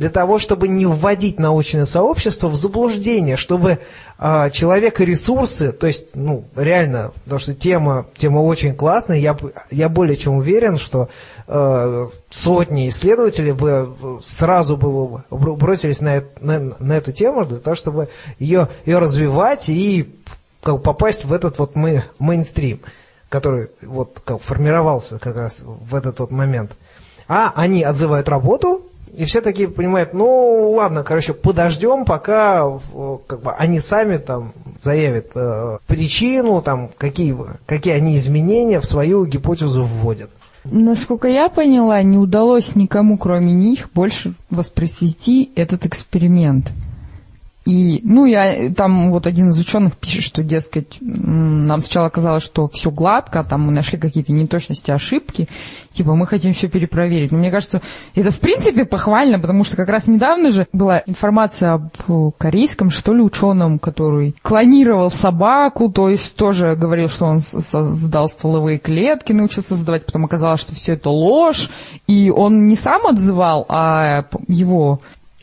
для 0.00 0.08
того, 0.08 0.38
чтобы 0.38 0.66
не 0.66 0.86
вводить 0.86 1.38
научное 1.38 1.84
сообщество 1.84 2.48
в 2.48 2.56
заблуждение, 2.56 3.36
чтобы 3.36 3.80
а, 4.16 4.48
человек 4.48 4.98
и 4.98 5.04
ресурсы, 5.04 5.72
то 5.72 5.86
есть, 5.86 6.16
ну, 6.16 6.44
реально, 6.56 7.12
потому 7.24 7.38
что 7.38 7.52
тема, 7.52 8.06
тема 8.16 8.38
очень 8.38 8.74
классная, 8.74 9.18
я, 9.18 9.36
я 9.70 9.90
более 9.90 10.16
чем 10.16 10.36
уверен, 10.36 10.78
что 10.78 11.10
э, 11.46 12.08
сотни 12.30 12.88
исследователей 12.88 13.52
бы 13.52 13.90
сразу 14.22 14.78
бы 14.78 15.22
бр- 15.30 15.56
бросились 15.56 16.00
на, 16.00 16.24
на, 16.40 16.74
на 16.78 16.96
эту 16.96 17.12
тему 17.12 17.44
для 17.44 17.58
того, 17.58 17.76
чтобы 17.76 18.08
ее, 18.38 18.68
ее 18.86 19.00
развивать 19.00 19.68
и 19.68 20.14
как 20.62 20.82
попасть 20.82 21.26
в 21.26 21.32
этот 21.34 21.58
вот 21.58 21.74
мы, 21.74 22.04
мейнстрим, 22.18 22.80
который 23.28 23.68
вот 23.82 24.22
как 24.24 24.40
формировался 24.40 25.18
как 25.18 25.36
раз 25.36 25.58
в 25.60 25.94
этот 25.94 26.20
вот 26.20 26.30
момент. 26.30 26.72
А 27.28 27.52
они 27.54 27.82
отзывают 27.82 28.30
работу, 28.30 28.86
и 29.16 29.24
все 29.24 29.40
такие 29.40 29.68
понимают, 29.68 30.12
ну 30.14 30.70
ладно, 30.72 31.02
короче, 31.02 31.32
подождем, 31.32 32.04
пока 32.04 32.64
э, 32.66 33.18
как 33.26 33.42
бы, 33.42 33.52
они 33.52 33.80
сами 33.80 34.16
там 34.18 34.52
заявят 34.80 35.32
э, 35.34 35.78
причину, 35.86 36.62
там, 36.62 36.90
какие, 36.96 37.36
какие 37.66 37.94
они 37.94 38.16
изменения 38.16 38.80
в 38.80 38.86
свою 38.86 39.24
гипотезу 39.24 39.82
вводят. 39.82 40.30
Насколько 40.64 41.28
я 41.28 41.48
поняла, 41.48 42.02
не 42.02 42.18
удалось 42.18 42.76
никому, 42.76 43.16
кроме 43.16 43.52
них, 43.52 43.88
больше 43.94 44.34
воспроизвести 44.50 45.50
этот 45.54 45.86
эксперимент. 45.86 46.70
И, 47.66 48.00
ну, 48.04 48.24
я, 48.24 48.72
там 48.72 49.10
вот 49.10 49.26
один 49.26 49.48
из 49.48 49.58
ученых 49.58 49.96
пишет, 49.98 50.24
что, 50.24 50.42
дескать, 50.42 50.96
нам 51.00 51.82
сначала 51.82 52.08
казалось, 52.08 52.42
что 52.42 52.68
все 52.68 52.90
гладко, 52.90 53.40
а 53.40 53.44
там 53.44 53.66
мы 53.66 53.72
нашли 53.72 53.98
какие-то 53.98 54.32
неточности, 54.32 54.90
ошибки, 54.90 55.46
типа 55.92 56.14
мы 56.14 56.26
хотим 56.26 56.54
все 56.54 56.68
перепроверить. 56.68 57.32
Но 57.32 57.38
мне 57.38 57.50
кажется, 57.50 57.82
это 58.14 58.30
в 58.30 58.40
принципе 58.40 58.86
похвально, 58.86 59.38
потому 59.38 59.64
что 59.64 59.76
как 59.76 59.88
раз 59.88 60.08
недавно 60.08 60.50
же 60.52 60.68
была 60.72 61.02
информация 61.04 61.74
об 61.74 61.88
э, 62.08 62.30
корейском, 62.38 62.88
что 62.88 63.12
ли, 63.12 63.20
ученом, 63.20 63.78
который 63.78 64.34
клонировал 64.40 65.10
собаку, 65.10 65.90
то 65.90 66.08
есть 66.08 66.36
тоже 66.36 66.76
говорил, 66.76 67.10
что 67.10 67.26
он 67.26 67.40
создал 67.40 68.30
стволовые 68.30 68.78
клетки, 68.78 69.32
научился 69.32 69.76
создавать, 69.76 70.06
потом 70.06 70.24
оказалось, 70.24 70.62
что 70.62 70.74
все 70.74 70.94
это 70.94 71.10
ложь, 71.10 71.68
и 72.06 72.30
он 72.30 72.68
не 72.68 72.76
сам 72.76 73.06
отзывал, 73.06 73.66
а 73.68 74.24
его 74.48 75.00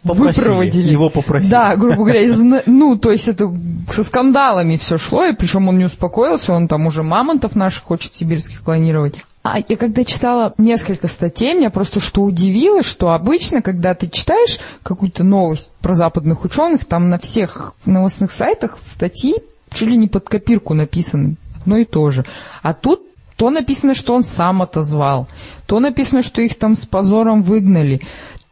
Попросили, 0.08 0.44
выпроводили. 0.44 0.90
его 0.90 1.10
попросили. 1.10 1.52
Да, 1.52 1.76
грубо 1.76 2.04
говоря, 2.04 2.22
из, 2.22 2.36
ну, 2.66 2.98
то 2.98 3.12
есть 3.12 3.28
это 3.28 3.52
со 3.90 4.04
скандалами 4.04 4.78
все 4.78 4.98
шло, 4.98 5.26
и 5.26 5.34
причем 5.34 5.68
он 5.68 5.78
не 5.78 5.86
успокоился, 5.86 6.54
он 6.54 6.68
там 6.68 6.88
уже 6.88 7.04
мамонтов 7.04 7.56
наших 7.56 7.84
хочет 7.84 8.16
сибирских 8.16 8.64
клонировать. 8.64 9.16
А 9.44 9.60
я 9.66 9.78
когда 9.78 10.04
читала 10.04 10.54
несколько 10.58 11.08
статей, 11.08 11.54
меня 11.54 11.70
просто 11.70 12.02
что 12.02 12.24
удивило, 12.24 12.84
что 12.84 13.12
обычно, 13.12 13.62
когда 13.62 13.96
ты 13.96 14.10
читаешь 14.10 14.60
какую-то 14.84 15.24
новость 15.24 15.72
про 15.80 15.94
западных 15.94 16.44
ученых, 16.44 16.84
там 16.84 17.10
на 17.10 17.18
всех 17.18 17.74
новостных 17.86 18.34
сайтах 18.34 18.78
статьи 18.80 19.36
чуть 19.74 19.90
ли 19.90 19.98
не 19.98 20.08
под 20.08 20.28
копирку 20.28 20.74
написаны, 20.74 21.38
одно 21.62 21.78
и 21.78 21.86
то 21.86 22.12
же. 22.12 22.26
А 22.62 22.74
тут 22.74 23.02
то 23.38 23.50
написано, 23.52 23.94
что 23.94 24.16
он 24.16 24.24
сам 24.24 24.62
отозвал, 24.64 25.28
то 25.68 25.80
написано, 25.80 26.24
что 26.24 26.42
их 26.42 26.58
там 26.58 26.76
с 26.76 26.86
позором 26.86 27.44
выгнали, 27.44 28.02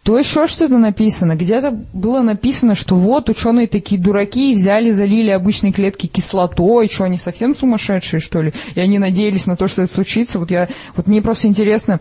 то 0.06 0.20
еще 0.20 0.48
что-то 0.48 0.78
написано. 0.78 1.36
Где-то 1.36 1.72
было 1.72 2.22
написано, 2.22 2.76
что 2.76 2.96
вот 2.96 3.28
ученые 3.28 3.68
такие 3.68 4.00
дураки 4.00 4.54
взяли, 4.54 4.92
залили 4.92 5.32
обычные 5.32 5.74
клетки 5.74 6.06
кислотой, 6.06 6.88
что 6.88 7.06
они 7.06 7.18
совсем 7.18 7.56
сумасшедшие, 7.56 8.20
что 8.20 8.44
ли? 8.44 8.54
И 8.76 8.80
они 8.80 9.00
надеялись 9.00 9.48
на 9.48 9.56
то, 9.58 9.68
что 9.68 9.82
это 9.82 9.92
случится. 9.92 10.38
Вот, 10.38 10.52
я, 10.52 10.70
вот 10.96 11.08
мне 11.08 11.24
просто 11.24 11.48
интересно, 11.48 12.00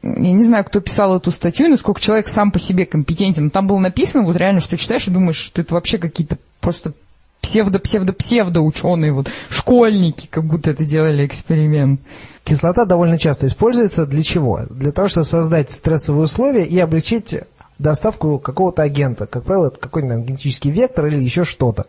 я 0.00 0.30
не 0.30 0.44
знаю, 0.44 0.64
кто 0.64 0.78
писал 0.78 1.16
эту 1.16 1.32
статью, 1.32 1.68
насколько 1.68 2.00
человек 2.00 2.28
сам 2.28 2.52
по 2.52 2.60
себе 2.60 2.86
компетентен. 2.86 3.46
Но 3.46 3.50
там 3.50 3.66
было 3.66 3.80
написано, 3.80 4.24
вот 4.24 4.36
реально, 4.36 4.60
что 4.60 4.76
читаешь 4.76 5.08
и 5.08 5.10
думаешь, 5.10 5.34
что 5.34 5.60
это 5.60 5.74
вообще 5.74 5.98
какие-то 5.98 6.38
просто 6.60 6.92
псевдо-псевдо-псевдо 7.40 8.60
ученые, 8.60 9.12
вот 9.12 9.30
школьники, 9.48 10.26
как 10.26 10.44
будто 10.44 10.70
это 10.70 10.84
делали 10.84 11.26
эксперимент. 11.26 12.00
Кислота 12.44 12.84
довольно 12.84 13.18
часто 13.18 13.46
используется 13.46 14.06
для 14.06 14.22
чего? 14.22 14.62
Для 14.70 14.92
того, 14.92 15.08
чтобы 15.08 15.26
создать 15.26 15.70
стрессовые 15.70 16.24
условия 16.24 16.64
и 16.64 16.78
облегчить 16.78 17.34
доставку 17.78 18.38
какого-то 18.38 18.82
агента. 18.82 19.26
Как 19.26 19.44
правило, 19.44 19.68
это 19.68 19.78
какой-нибудь 19.78 20.26
генетический 20.26 20.70
вектор 20.70 21.06
или 21.06 21.22
еще 21.22 21.44
что-то. 21.44 21.86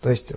То 0.00 0.10
есть 0.10 0.32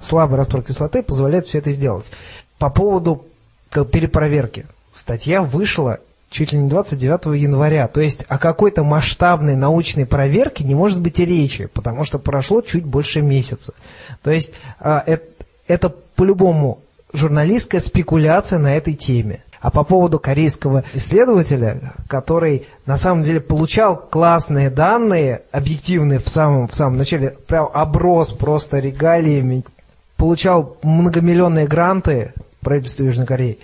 слабый 0.00 0.36
раствор 0.36 0.62
кислоты 0.62 1.02
позволяет 1.02 1.46
все 1.46 1.58
это 1.58 1.70
сделать. 1.70 2.10
По 2.58 2.70
поводу 2.70 3.24
перепроверки. 3.70 4.66
Статья 4.92 5.42
вышла 5.42 6.00
чуть 6.30 6.52
ли 6.52 6.58
не 6.58 6.68
29 6.68 7.40
января. 7.40 7.88
То 7.88 8.00
есть 8.00 8.24
о 8.28 8.38
какой-то 8.38 8.84
масштабной 8.84 9.56
научной 9.56 10.06
проверке 10.06 10.64
не 10.64 10.74
может 10.74 11.00
быть 11.00 11.18
и 11.20 11.24
речи, 11.24 11.66
потому 11.66 12.04
что 12.04 12.18
прошло 12.18 12.60
чуть 12.60 12.84
больше 12.84 13.22
месяца. 13.22 13.74
То 14.22 14.30
есть 14.30 14.52
а, 14.78 15.04
это, 15.66 15.88
по-любому 15.88 16.80
журналистская 17.12 17.80
спекуляция 17.80 18.58
на 18.58 18.76
этой 18.76 18.94
теме. 18.94 19.42
А 19.60 19.70
по 19.70 19.84
поводу 19.84 20.18
корейского 20.18 20.84
исследователя, 20.94 21.94
который 22.08 22.66
на 22.84 22.98
самом 22.98 23.22
деле 23.22 23.40
получал 23.40 23.96
классные 23.96 24.70
данные, 24.70 25.42
объективные 25.50 26.18
в 26.18 26.28
самом, 26.28 26.68
в 26.68 26.74
самом 26.74 26.98
начале, 26.98 27.30
прям 27.46 27.70
оброс 27.72 28.32
просто 28.32 28.78
регалиями, 28.78 29.64
получал 30.16 30.76
многомиллионные 30.82 31.66
гранты 31.66 32.32
правительства 32.60 33.04
Южной 33.04 33.26
Кореи, 33.26 33.58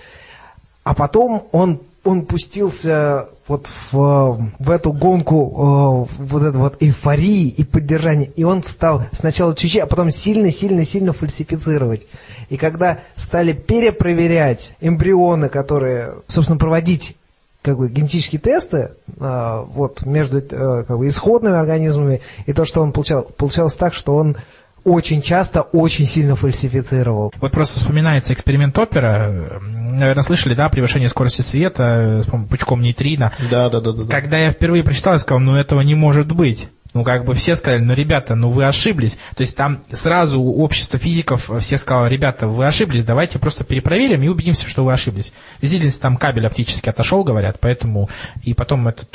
а 0.83 0.95
потом 0.95 1.49
он 1.53 1.81
он 2.05 2.27
пустился 2.27 3.29
вот 3.47 3.71
в, 3.91 4.51
в 4.59 4.71
эту 4.71 4.93
гонку 4.93 6.09
э, 6.09 6.23
вот 6.23 6.43
этой 6.43 6.57
вот 6.57 6.83
эйфории 6.83 7.49
и 7.49 7.65
поддержания, 7.65 8.31
и 8.35 8.45
он 8.45 8.63
стал 8.63 9.05
сначала 9.13 9.55
чуть-чуть, 9.55 9.83
а 9.83 9.87
потом 9.87 10.11
сильно-сильно-сильно 10.11 11.13
фальсифицировать. 11.13 12.07
И 12.49 12.57
когда 12.57 12.99
стали 13.17 13.53
перепроверять 13.53 14.75
эмбрионы, 14.81 15.49
которые, 15.49 16.15
собственно, 16.27 16.59
проводить 16.59 17.17
как 17.63 17.79
бы 17.79 17.89
генетические 17.89 18.41
тесты 18.41 18.91
э, 19.21 19.65
вот 19.69 20.05
между 20.05 20.39
э, 20.39 20.85
как 20.87 20.99
бы 20.99 21.07
исходными 21.07 21.57
организмами 21.57 22.21
и 22.47 22.53
то, 22.53 22.65
что 22.65 22.83
он 22.83 22.93
получал, 22.93 23.23
получалось 23.23 23.75
так, 23.75 23.95
что 23.95 24.17
он 24.17 24.37
очень 24.85 25.23
часто 25.23 25.63
очень 25.63 26.07
сильно 26.07 26.35
фальсифицировал. 26.35 27.33
Вот 27.41 27.53
просто 27.53 27.79
вспоминается 27.79 28.33
эксперимент 28.33 28.77
опера. 28.79 29.61
Наверное, 29.99 30.23
слышали, 30.23 30.55
да, 30.55 30.69
превышение 30.69 31.09
скорости 31.09 31.43
света 31.43 32.23
с 32.27 32.49
пучком 32.49 32.81
нейтрино. 32.81 33.33
Да, 33.51 33.69
да, 33.71 33.81
да, 33.81 33.93
да. 33.93 34.05
Когда 34.09 34.39
я 34.39 34.51
впервые 34.51 34.83
прочитал, 34.83 35.15
я 35.15 35.19
сказал, 35.19 35.41
ну 35.41 35.57
этого 35.57 35.81
не 35.83 35.95
может 35.95 36.33
быть. 36.33 36.69
Ну, 36.95 37.05
как 37.05 37.25
бы 37.25 37.33
все 37.33 37.57
сказали, 37.57 37.81
ну, 37.81 37.95
ребята, 37.95 38.35
ну 38.35 38.51
вы 38.51 38.67
ошиблись. 38.67 39.17
То 39.35 39.43
есть 39.43 39.57
там 39.57 39.83
сразу 39.91 40.43
общество 40.43 40.99
физиков 40.99 41.51
все 41.61 41.79
сказало, 41.79 42.07
ребята, 42.07 42.47
вы 42.47 42.67
ошиблись, 42.67 43.05
давайте 43.05 43.39
просто 43.39 43.65
перепроверим 43.65 44.23
и 44.23 44.29
убедимся, 44.29 44.69
что 44.69 44.85
вы 44.85 44.93
ошиблись. 44.93 45.33
Действительно, 45.61 45.93
там 45.93 46.17
кабель 46.17 46.47
оптически 46.47 46.91
отошел, 46.91 47.25
говорят, 47.25 47.59
поэтому 47.61 48.11
и 48.43 48.53
потом 48.53 48.89
этот, 48.89 49.09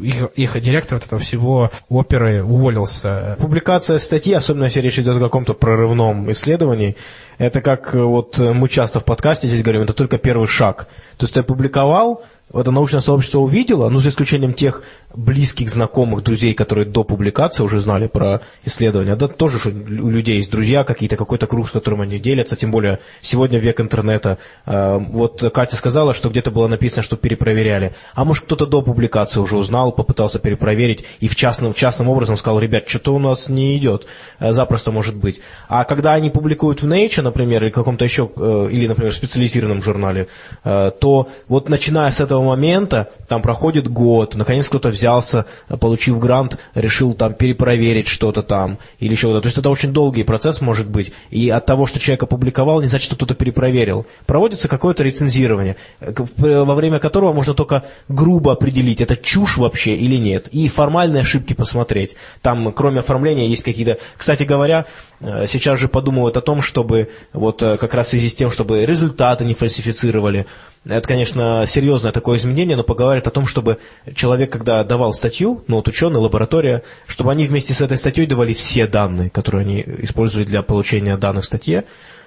их, 0.00 0.26
их 0.36 0.60
директор 0.62 0.98
вот 0.98 1.06
этого 1.06 1.20
всего 1.20 1.70
оперы 1.88 2.44
уволился. 2.44 3.36
Публикация 3.40 3.98
статьи, 3.98 4.32
особенно 4.32 4.64
если 4.64 4.80
речь 4.80 4.98
идет 4.98 5.16
о 5.16 5.20
каком-то 5.20 5.54
прорывном 5.54 6.30
исследовании, 6.30 6.96
это 7.38 7.60
как 7.60 7.94
вот 7.94 8.38
мы 8.38 8.68
часто 8.68 9.00
в 9.00 9.04
подкасте 9.04 9.48
здесь 9.48 9.62
говорим, 9.62 9.82
это 9.82 9.92
только 9.92 10.18
первый 10.18 10.46
шаг. 10.46 10.88
То 11.16 11.24
есть 11.24 11.34
ты 11.34 11.40
опубликовал, 11.40 12.22
это 12.52 12.70
научное 12.70 13.00
сообщество 13.00 13.40
увидело, 13.40 13.88
ну, 13.88 13.98
за 13.98 14.10
исключением 14.10 14.54
тех 14.54 14.82
близких, 15.14 15.68
знакомых, 15.68 16.22
друзей, 16.22 16.54
которые 16.54 16.86
до 16.86 17.04
публикации 17.04 17.62
уже 17.62 17.80
знали 17.80 18.06
про 18.06 18.42
исследования. 18.64 19.16
Да 19.16 19.28
тоже 19.28 19.58
что 19.58 19.70
у 19.70 20.10
людей 20.10 20.36
есть 20.36 20.50
друзья 20.50 20.84
какие-то, 20.84 21.16
какой-то 21.16 21.46
круг, 21.46 21.68
с 21.68 21.72
которым 21.72 22.02
они 22.02 22.18
делятся, 22.18 22.56
тем 22.56 22.70
более 22.70 23.00
сегодня 23.20 23.58
век 23.58 23.80
интернета. 23.80 24.38
А, 24.64 24.98
вот 24.98 25.42
Катя 25.54 25.76
сказала, 25.76 26.14
что 26.14 26.28
где-то 26.28 26.50
было 26.50 26.68
написано, 26.68 27.02
что 27.02 27.16
перепроверяли. 27.16 27.92
А 28.14 28.24
может 28.24 28.44
кто-то 28.44 28.66
до 28.66 28.82
публикации 28.82 29.40
уже 29.40 29.56
узнал, 29.56 29.92
попытался 29.92 30.38
перепроверить 30.38 31.04
и 31.20 31.28
в 31.28 31.36
частном, 31.36 31.72
частным 31.72 32.08
образом 32.08 32.36
сказал, 32.36 32.58
ребят, 32.60 32.88
что-то 32.88 33.14
у 33.14 33.18
нас 33.18 33.48
не 33.48 33.76
идет. 33.76 34.06
А, 34.38 34.52
запросто 34.52 34.92
может 34.92 35.16
быть. 35.16 35.40
А 35.68 35.84
когда 35.84 36.12
они 36.12 36.30
публикуют 36.30 36.82
в 36.82 36.88
Nature, 36.88 37.22
например, 37.22 37.62
или 37.64 37.70
каком-то 37.70 38.04
еще, 38.04 38.30
э, 38.36 38.68
или, 38.70 38.86
например, 38.86 39.12
в 39.12 39.16
специализированном 39.16 39.82
журнале, 39.82 40.28
э, 40.64 40.90
то 41.00 41.28
вот 41.48 41.68
начиная 41.68 42.12
с 42.12 42.20
этого 42.20 42.42
момента, 42.42 43.10
там 43.28 43.42
проходит 43.42 43.88
год, 43.88 44.34
наконец 44.34 44.68
кто-то 44.68 44.88
взял 44.88 45.05
взялся, 45.06 45.46
получив 45.80 46.18
грант, 46.18 46.58
решил 46.74 47.14
там 47.14 47.34
перепроверить 47.34 48.08
что-то 48.08 48.42
там 48.42 48.78
или 48.98 49.12
еще 49.12 49.28
что-то. 49.28 49.42
То 49.42 49.46
есть 49.46 49.58
это 49.58 49.70
очень 49.70 49.92
долгий 49.92 50.24
процесс 50.24 50.60
может 50.60 50.88
быть. 50.88 51.12
И 51.30 51.48
от 51.48 51.64
того, 51.66 51.86
что 51.86 51.98
человек 51.98 52.24
опубликовал, 52.24 52.80
не 52.80 52.88
значит, 52.88 53.06
что 53.06 53.16
кто-то 53.16 53.34
перепроверил. 53.34 54.06
Проводится 54.26 54.68
какое-то 54.68 55.04
рецензирование, 55.04 55.76
во 56.00 56.74
время 56.74 56.98
которого 56.98 57.32
можно 57.32 57.54
только 57.54 57.84
грубо 58.08 58.52
определить, 58.52 59.00
это 59.00 59.16
чушь 59.16 59.56
вообще 59.56 59.94
или 59.94 60.16
нет. 60.16 60.48
И 60.48 60.68
формальные 60.68 61.22
ошибки 61.22 61.52
посмотреть. 61.52 62.16
Там, 62.42 62.72
кроме 62.72 63.00
оформления, 63.00 63.48
есть 63.48 63.62
какие-то... 63.62 63.98
Кстати 64.16 64.42
говоря, 64.42 64.86
э, 65.20 65.46
сейчас 65.46 65.78
же 65.78 65.88
подумывают 65.88 66.36
о 66.36 66.40
том, 66.40 66.62
чтобы 66.62 67.10
вот 67.32 67.62
э, 67.62 67.76
как 67.76 67.94
раз 67.94 68.08
в 68.08 68.10
связи 68.10 68.28
с 68.28 68.34
тем, 68.34 68.50
чтобы 68.50 68.84
результаты 68.84 69.44
не 69.44 69.54
фальсифицировали, 69.54 70.46
это, 70.88 71.06
конечно, 71.06 71.64
серьезное 71.66 72.12
такое 72.12 72.38
изменение, 72.38 72.76
но 72.76 72.84
поговорит 72.84 73.26
о 73.26 73.30
том, 73.30 73.46
чтобы 73.46 73.78
человек, 74.14 74.52
когда 74.52 74.84
давал 74.84 75.12
статью, 75.12 75.64
ну 75.66 75.76
вот 75.76 75.88
ученый, 75.88 76.20
лаборатория, 76.20 76.82
чтобы 77.06 77.32
они 77.32 77.44
вместе 77.44 77.74
с 77.74 77.80
этой 77.80 77.96
статьей 77.96 78.26
давали 78.26 78.52
все 78.52 78.86
данные, 78.86 79.30
которые 79.30 79.62
они 79.62 79.84
использовали 80.02 80.44
для 80.44 80.62
получения 80.62 81.16
данных 81.16 81.44
в 81.44 81.46
статье, 81.46 81.84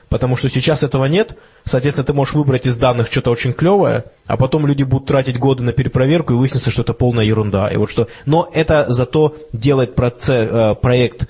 потому 0.09 0.35
что 0.35 0.49
сейчас 0.49 0.83
этого 0.83 1.05
нет, 1.05 1.37
соответственно, 1.63 2.05
ты 2.05 2.13
можешь 2.13 2.33
выбрать 2.33 2.65
из 2.65 2.75
данных 2.75 3.07
что-то 3.07 3.31
очень 3.31 3.53
клевое, 3.53 4.05
а 4.27 4.37
потом 4.37 4.67
люди 4.67 4.83
будут 4.83 5.07
тратить 5.07 5.39
годы 5.39 5.63
на 5.63 5.71
перепроверку 5.71 6.33
и 6.33 6.35
выяснится, 6.35 6.71
что 6.71 6.81
это 6.81 6.93
полная 6.93 7.25
ерунда. 7.25 7.69
И 7.69 7.77
вот 7.77 7.89
что... 7.89 8.07
Но 8.25 8.49
это 8.53 8.85
зато 8.89 9.35
делает 9.53 9.95
процесс, 9.95 10.49
э, 10.49 10.75
проект 10.75 11.29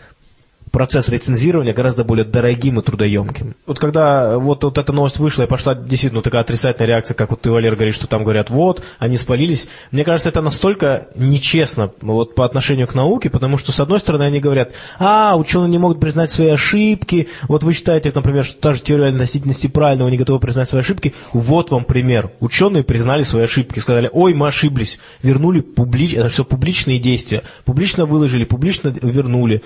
процесс 0.79 1.09
рецензирования 1.09 1.73
гораздо 1.73 2.05
более 2.05 2.23
дорогим 2.23 2.79
и 2.79 2.81
трудоемким. 2.81 3.53
Вот 3.65 3.79
когда 3.79 4.37
вот, 4.39 4.63
вот 4.63 4.77
эта 4.77 4.93
новость 4.93 5.19
вышла 5.19 5.43
и 5.43 5.45
пошла 5.45 5.75
действительно 5.75 6.21
такая 6.21 6.39
отрицательная 6.39 6.87
реакция, 6.87 7.15
как 7.15 7.31
вот 7.31 7.41
ты, 7.41 7.51
Валер, 7.51 7.75
говоришь, 7.75 7.95
что 7.95 8.07
там 8.07 8.23
говорят, 8.23 8.49
вот, 8.49 8.81
они 8.97 9.17
спалились. 9.17 9.67
Мне 9.91 10.05
кажется, 10.05 10.29
это 10.29 10.39
настолько 10.39 11.09
нечестно 11.17 11.91
вот, 11.99 12.33
по 12.33 12.45
отношению 12.45 12.87
к 12.87 12.95
науке, 12.95 13.29
потому 13.29 13.57
что, 13.57 13.73
с 13.73 13.79
одной 13.81 13.99
стороны, 13.99 14.23
они 14.23 14.39
говорят, 14.39 14.71
а, 14.99 15.35
ученые 15.35 15.69
не 15.69 15.79
могут 15.79 15.99
признать 15.99 16.31
свои 16.31 16.47
ошибки, 16.47 17.27
вот 17.49 17.63
вы 17.63 17.73
считаете, 17.73 18.13
например, 18.15 18.45
что 18.45 18.57
та 18.61 18.71
же 18.71 18.79
теория 18.79 19.09
относительности 19.09 19.67
правильного, 19.67 20.07
они 20.07 20.17
готовы 20.17 20.39
признать 20.39 20.69
свои 20.69 20.79
ошибки, 20.79 21.13
вот 21.33 21.71
вам 21.71 21.83
пример. 21.83 22.31
Ученые 22.39 22.85
признали 22.85 23.23
свои 23.23 23.43
ошибки, 23.43 23.79
сказали, 23.79 24.09
ой, 24.13 24.33
мы 24.33 24.47
ошиблись, 24.47 24.97
вернули 25.23 25.59
публично, 25.59 26.21
это 26.21 26.29
все 26.29 26.45
публичные 26.45 26.99
действия, 26.99 27.43
публично 27.65 28.05
выложили, 28.05 28.45
публично 28.45 28.95
вернули 29.01 29.61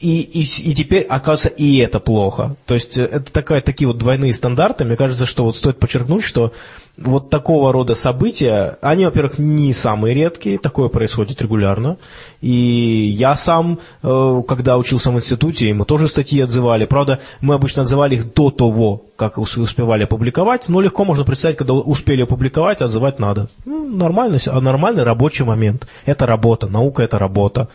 И, 0.00 0.20
и, 0.22 0.40
и 0.40 0.74
теперь, 0.74 1.04
оказывается, 1.04 1.48
и 1.50 1.76
это 1.78 2.00
плохо. 2.00 2.56
То 2.66 2.74
есть 2.74 2.98
э, 2.98 3.04
это 3.04 3.32
такая, 3.32 3.60
такие 3.60 3.86
вот 3.86 3.96
двойные 3.96 4.34
стандарты. 4.34 4.84
Мне 4.84 4.96
кажется, 4.96 5.24
что 5.24 5.44
вот 5.44 5.54
стоит 5.54 5.78
подчеркнуть, 5.78 6.24
что 6.24 6.52
вот 6.96 7.30
такого 7.30 7.72
рода 7.72 7.94
события, 7.94 8.76
они, 8.82 9.04
во-первых, 9.04 9.38
не 9.38 9.72
самые 9.72 10.14
редкие, 10.14 10.58
такое 10.58 10.88
происходит 10.88 11.40
регулярно. 11.40 11.96
И 12.40 13.08
я 13.08 13.36
сам, 13.36 13.78
э, 14.02 14.42
когда 14.48 14.78
учился 14.78 15.12
в 15.12 15.14
институте, 15.14 15.72
мы 15.72 15.84
тоже 15.84 16.08
статьи 16.08 16.40
отзывали. 16.40 16.86
Правда, 16.86 17.20
мы 17.40 17.54
обычно 17.54 17.82
отзывали 17.82 18.16
их 18.16 18.34
до 18.34 18.50
того, 18.50 19.02
как 19.14 19.38
успевали 19.38 20.04
опубликовать, 20.04 20.68
но 20.68 20.80
легко 20.80 21.04
можно 21.04 21.24
представить, 21.24 21.56
когда 21.56 21.72
успели 21.72 22.22
опубликовать, 22.22 22.82
отзывать 22.82 23.20
надо. 23.20 23.48
Ну, 23.64 23.88
нормальный, 23.96 24.40
нормальный 24.60 25.04
рабочий 25.04 25.44
момент. 25.44 25.86
Это 26.04 26.26
работа, 26.26 26.66
наука– 26.66 27.02
это 27.04 27.16
работа 27.16 27.68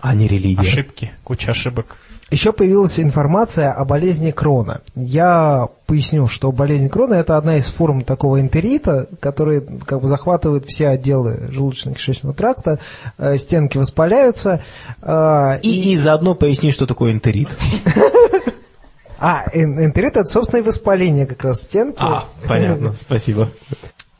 а 0.00 0.14
не 0.14 0.28
религия. 0.28 0.60
Ошибки, 0.60 1.12
куча 1.24 1.50
ошибок. 1.50 1.96
Еще 2.28 2.52
появилась 2.52 2.98
информация 2.98 3.72
о 3.72 3.84
болезни 3.84 4.32
Крона. 4.32 4.80
Я 4.96 5.68
поясню, 5.86 6.26
что 6.26 6.50
болезнь 6.50 6.88
Крона– 6.88 7.14
это 7.16 7.36
одна 7.36 7.56
из 7.56 7.66
форм 7.66 8.02
такого 8.02 8.40
энтерита, 8.40 9.08
который 9.20 9.62
как 9.84 10.00
бы 10.00 10.08
захватывает 10.08 10.66
все 10.66 10.88
отделы 10.88 11.48
желудочно-кишечного 11.52 12.34
тракта, 12.34 12.80
э, 13.16 13.38
стенки 13.38 13.78
воспаляются. 13.78 14.60
Э, 15.02 15.60
и, 15.62 15.92
и 15.92 15.96
заодно 15.96 16.34
поясни, 16.34 16.72
что 16.72 16.86
такое 16.86 17.12
энтерит. 17.12 17.48
А, 19.18 19.44
энтерит– 19.54 20.10
это, 20.18 20.26
собственно, 20.26 20.60
и 20.60 20.62
воспаление 20.62 21.24
как 21.24 21.42
раз 21.42 21.62
стенки. 21.62 21.96
А, 22.00 22.26
понятно, 22.46 22.92
спасибо. 22.92 23.48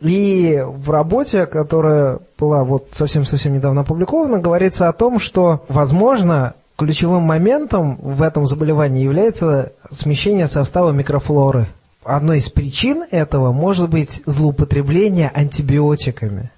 И 0.01 0.63
в 0.65 0.91
работе, 0.91 1.47
которая 1.47 2.19
была 2.39 2.65
вот 2.65 2.89
совсем-совсем 2.93 3.55
недавно 3.55 3.81
опубликована, 3.81 4.39
говорится 4.39 4.89
о 4.89 4.93
том, 4.93 5.19
что, 5.19 5.65
возможно, 5.69 6.55
ключевым 6.77 7.23
моментом 7.23 7.97
в 7.97 8.21
этом 8.21 8.47
заболевании 8.47 9.03
является 9.03 9.73
смещение 9.91 10.49
состава 10.49 10.93
микрофлоры. 10.93 11.69
Одной 12.05 12.39
из 12.39 12.51
причин 12.51 13.05
этого 13.11 13.53
может 13.53 13.89
быть 13.89 14.23
злоупотребление 14.27 15.31
антибиотиками. 15.35 16.51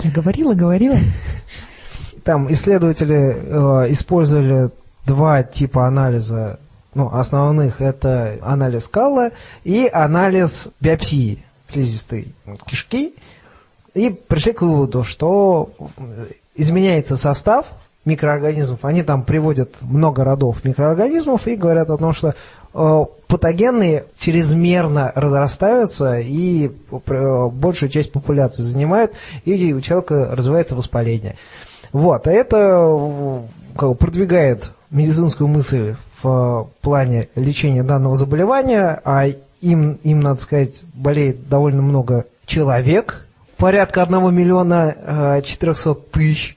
Я 0.00 0.10
говорила, 0.10 0.54
говорила. 0.54 0.98
Там 2.24 2.52
исследователи 2.52 3.36
э, 3.36 3.92
использовали 3.92 4.70
два 5.06 5.42
типа 5.42 5.86
анализа. 5.86 6.58
Ну, 6.94 7.10
основных 7.12 7.80
это 7.80 8.36
анализ 8.42 8.86
Калла 8.86 9.30
и 9.64 9.88
анализ 9.92 10.68
биопсии 10.80 11.42
слизистой 11.66 12.34
кишки 12.66 13.14
и 13.94 14.10
пришли 14.10 14.52
к 14.52 14.62
выводу, 14.62 15.04
что 15.04 15.70
изменяется 16.56 17.16
состав 17.16 17.66
микроорганизмов. 18.04 18.84
Они 18.84 19.02
там 19.02 19.22
приводят 19.22 19.76
много 19.80 20.24
родов 20.24 20.64
микроорганизмов 20.64 21.46
и 21.46 21.56
говорят 21.56 21.90
о 21.90 21.96
том, 21.96 22.12
что 22.12 22.34
э, 22.74 23.04
патогенные 23.28 24.04
чрезмерно 24.18 25.10
разрастаются 25.14 26.18
и 26.18 26.70
э, 26.90 27.48
большую 27.48 27.88
часть 27.88 28.12
популяции 28.12 28.62
занимают, 28.62 29.12
и 29.44 29.72
у 29.72 29.80
человека 29.80 30.28
развивается 30.32 30.74
воспаление. 30.74 31.36
Вот, 31.92 32.26
это 32.26 32.56
э, 32.58 33.40
как 33.76 33.88
бы, 33.90 33.94
продвигает 33.94 34.70
медицинскую 34.90 35.48
мысль 35.48 35.96
в 36.22 36.68
плане 36.80 37.28
лечения 37.34 37.82
данного 37.82 38.16
заболевания, 38.16 39.00
а 39.04 39.26
им, 39.64 39.94
им, 40.04 40.20
надо 40.20 40.40
сказать, 40.40 40.82
болеет 40.94 41.48
довольно 41.48 41.82
много 41.82 42.26
человек, 42.46 43.26
порядка 43.56 44.02
1 44.02 44.34
миллиона 44.34 45.42
400 45.44 45.90
э, 45.90 45.94
тысяч. 46.12 46.56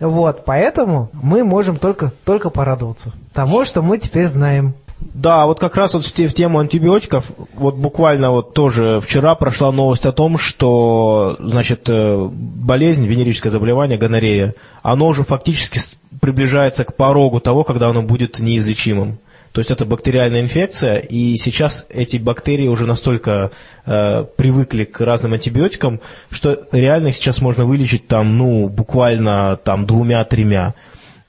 Вот, 0.00 0.44
поэтому 0.44 1.10
мы 1.12 1.44
можем 1.44 1.76
только, 1.76 2.12
только 2.24 2.50
порадоваться 2.50 3.12
тому, 3.32 3.64
что 3.64 3.82
мы 3.82 3.98
теперь 3.98 4.26
знаем. 4.26 4.74
Да, 4.98 5.46
вот 5.46 5.60
как 5.60 5.76
раз 5.76 5.94
вот 5.94 6.04
в 6.04 6.34
тему 6.34 6.58
антибиотиков, 6.58 7.26
вот 7.54 7.76
буквально 7.76 8.30
вот 8.30 8.54
тоже 8.54 9.00
вчера 9.00 9.34
прошла 9.34 9.70
новость 9.70 10.06
о 10.06 10.12
том, 10.12 10.38
что, 10.38 11.36
значит, 11.38 11.88
э, 11.90 12.28
болезнь, 12.30 13.04
венерическое 13.04 13.52
заболевание, 13.52 13.98
гонорея, 13.98 14.54
оно 14.82 15.06
уже 15.08 15.22
фактически 15.22 15.80
приближается 16.20 16.84
к 16.84 16.96
порогу 16.96 17.40
того, 17.40 17.64
когда 17.64 17.88
оно 17.88 18.02
будет 18.02 18.38
неизлечимым. 18.38 19.18
То 19.54 19.60
есть 19.60 19.70
это 19.70 19.84
бактериальная 19.84 20.40
инфекция, 20.40 20.96
и 20.96 21.36
сейчас 21.36 21.86
эти 21.88 22.16
бактерии 22.16 22.66
уже 22.66 22.86
настолько 22.86 23.52
э, 23.86 24.24
привыкли 24.36 24.82
к 24.82 25.00
разным 25.00 25.32
антибиотикам, 25.32 26.00
что 26.28 26.66
реально 26.72 27.12
сейчас 27.12 27.40
можно 27.40 27.64
вылечить 27.64 28.08
там, 28.08 28.36
ну, 28.36 28.68
буквально 28.68 29.54
там 29.54 29.86
двумя-тремя. 29.86 30.74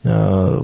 Э, 0.03 0.63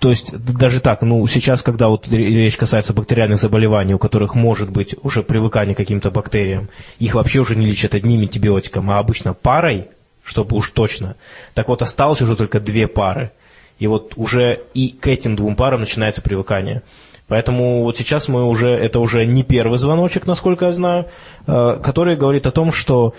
то 0.00 0.10
есть 0.10 0.36
даже 0.36 0.80
так, 0.80 1.02
ну, 1.02 1.24
сейчас, 1.28 1.62
когда 1.62 1.86
вот 1.86 2.08
речь 2.08 2.56
касается 2.56 2.92
бактериальных 2.92 3.38
заболеваний, 3.38 3.94
у 3.94 3.98
которых 4.00 4.34
может 4.34 4.68
быть 4.68 4.96
уже 5.04 5.22
привыкание 5.22 5.76
к 5.76 5.78
каким-то 5.78 6.10
бактериям, 6.10 6.68
их 6.98 7.14
вообще 7.14 7.38
уже 7.38 7.54
не 7.54 7.66
лечат 7.66 7.94
одним 7.94 8.22
антибиотиком, 8.22 8.90
а 8.90 8.98
обычно 8.98 9.34
парой, 9.34 9.86
чтобы 10.24 10.56
уж 10.56 10.72
точно. 10.72 11.14
Так 11.54 11.68
вот, 11.68 11.80
осталось 11.80 12.22
уже 12.22 12.34
только 12.34 12.58
две 12.58 12.88
пары. 12.88 13.30
И 13.78 13.86
вот 13.86 14.14
уже 14.16 14.60
и 14.74 14.88
к 14.88 15.06
этим 15.06 15.36
двум 15.36 15.56
парам 15.56 15.80
начинается 15.80 16.22
привыкание. 16.22 16.82
Поэтому 17.28 17.82
вот 17.82 17.96
сейчас 17.96 18.28
мы 18.28 18.44
уже, 18.44 18.70
это 18.70 19.00
уже 19.00 19.26
не 19.26 19.42
первый 19.42 19.78
звоночек, 19.78 20.26
насколько 20.26 20.66
я 20.66 20.72
знаю, 20.72 21.06
э, 21.46 21.76
который 21.82 22.16
говорит 22.16 22.46
о 22.46 22.52
том, 22.52 22.70
что 22.70 23.14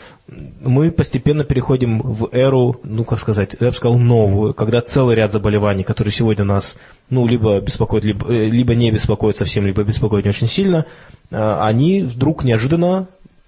мы 0.61 0.91
постепенно 0.91 1.43
переходим 1.43 1.99
в 1.99 2.29
эру, 2.31 2.79
ну, 2.83 3.03
как 3.03 3.19
сказать, 3.19 3.57
я 3.59 3.67
бы 3.67 3.73
сказал, 3.73 3.97
новую, 3.97 4.53
когда 4.53 4.79
целый 4.79 5.15
ряд 5.15 5.33
заболеваний, 5.33 5.83
которые 5.83 6.13
сегодня 6.13 6.45
нас, 6.45 6.77
ну, 7.09 7.27
либо 7.27 7.59
беспокоят, 7.59 8.05
либо, 8.05 8.31
э, 8.31 8.45
либо 8.45 8.75
не 8.75 8.91
беспокоят 8.91 9.35
совсем, 9.35 9.65
либо 9.65 9.83
беспокоят 9.83 10.23
не 10.23 10.29
очень 10.29 10.47
сильно, 10.47 10.85
э, 11.29 11.35
они 11.35 12.03
вдруг 12.03 12.45
неожиданно 12.45 13.07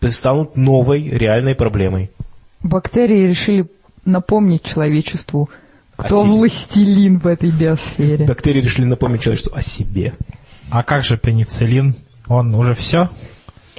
станут 0.10 0.58
новой 0.58 1.04
реальной 1.04 1.56
проблемой. 1.56 2.10
Бактерии 2.62 3.30
решили 3.30 3.66
напомнить 4.04 4.64
человечеству– 4.64 5.50
кто 6.00 6.24
властелин 6.24 7.20
в 7.20 7.28
этой 7.28 7.52
биосфере? 7.52 8.26
Бактерии 8.26 8.62
решили 8.62 8.86
напомнить 8.86 9.22
человечеству 9.22 9.56
о 9.56 9.62
себе. 9.62 10.14
А 10.72 10.84
как 10.84 11.04
же 11.04 11.18
пенициллин? 11.18 11.96
Он 12.28 12.54
уже 12.56 12.74
все? 12.74 13.10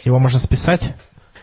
Его 0.05 0.19
можно 0.19 0.39
списать? 0.39 0.95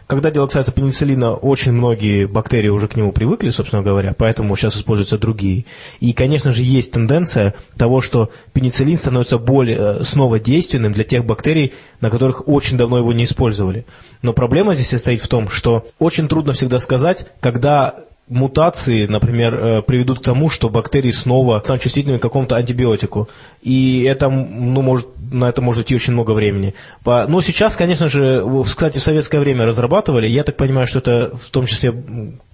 Когда 0.07 0.31
дело 0.31 0.45
касается 0.45 0.71
пенициллина, 0.71 1.33
очень 1.33 1.73
многие 1.73 2.27
бактерии 2.27 2.69
уже 2.69 2.87
к 2.87 2.95
нему 2.95 3.11
привыкли, 3.11 3.49
собственно 3.49 3.83
говоря, 3.83 4.15
поэтому 4.17 4.55
сейчас 4.55 4.77
используются 4.77 5.17
другие. 5.17 5.65
И, 5.99 6.13
конечно 6.13 6.53
же, 6.53 6.63
есть 6.63 6.93
тенденция 6.93 7.55
того, 7.77 7.99
что 7.99 8.31
пенициллин 8.53 8.97
становится 8.97 9.37
более 9.37 9.77
э, 9.77 10.03
снова 10.03 10.39
действенным 10.39 10.93
для 10.93 11.03
тех 11.03 11.25
бактерий, 11.25 11.73
на 11.99 12.09
которых 12.09 12.47
очень 12.47 12.77
давно 12.77 12.99
его 12.99 13.11
не 13.11 13.25
использовали. 13.25 13.85
Но 14.21 14.31
проблема 14.31 14.75
здесь 14.75 14.89
состоит 14.89 15.21
в 15.21 15.27
том, 15.27 15.49
что 15.49 15.85
очень 15.99 16.29
трудно 16.29 16.53
всегда 16.53 16.79
сказать, 16.79 17.27
когда 17.41 17.95
мутации, 18.29 19.05
например, 19.05 19.55
э, 19.55 19.81
приведут 19.81 20.19
к 20.19 20.23
тому, 20.23 20.49
что 20.49 20.69
бактерии 20.69 21.11
снова 21.11 21.59
станут 21.63 21.81
чувствительными 21.81 22.19
к 22.19 22.21
какому-то 22.21 22.55
антибиотику. 22.55 23.29
И 23.61 24.03
это, 24.03 24.29
ну, 24.29 24.81
может, 24.81 25.07
на 25.31 25.49
это 25.49 25.61
может 25.61 25.85
идти 25.85 25.95
очень 25.95 26.13
много 26.13 26.31
времени. 26.31 26.73
Но 27.05 27.41
сейчас, 27.41 27.75
конечно 27.75 28.09
же, 28.09 28.45
кстати, 28.65 28.99
в 28.99 29.03
советское 29.03 29.39
время 29.39 29.65
разрабатывали. 29.65 30.27
Я 30.27 30.43
так 30.43 30.57
понимаю, 30.57 30.87
что 30.87 30.99
это 30.99 31.37
в 31.37 31.49
том 31.49 31.65
числе 31.65 31.93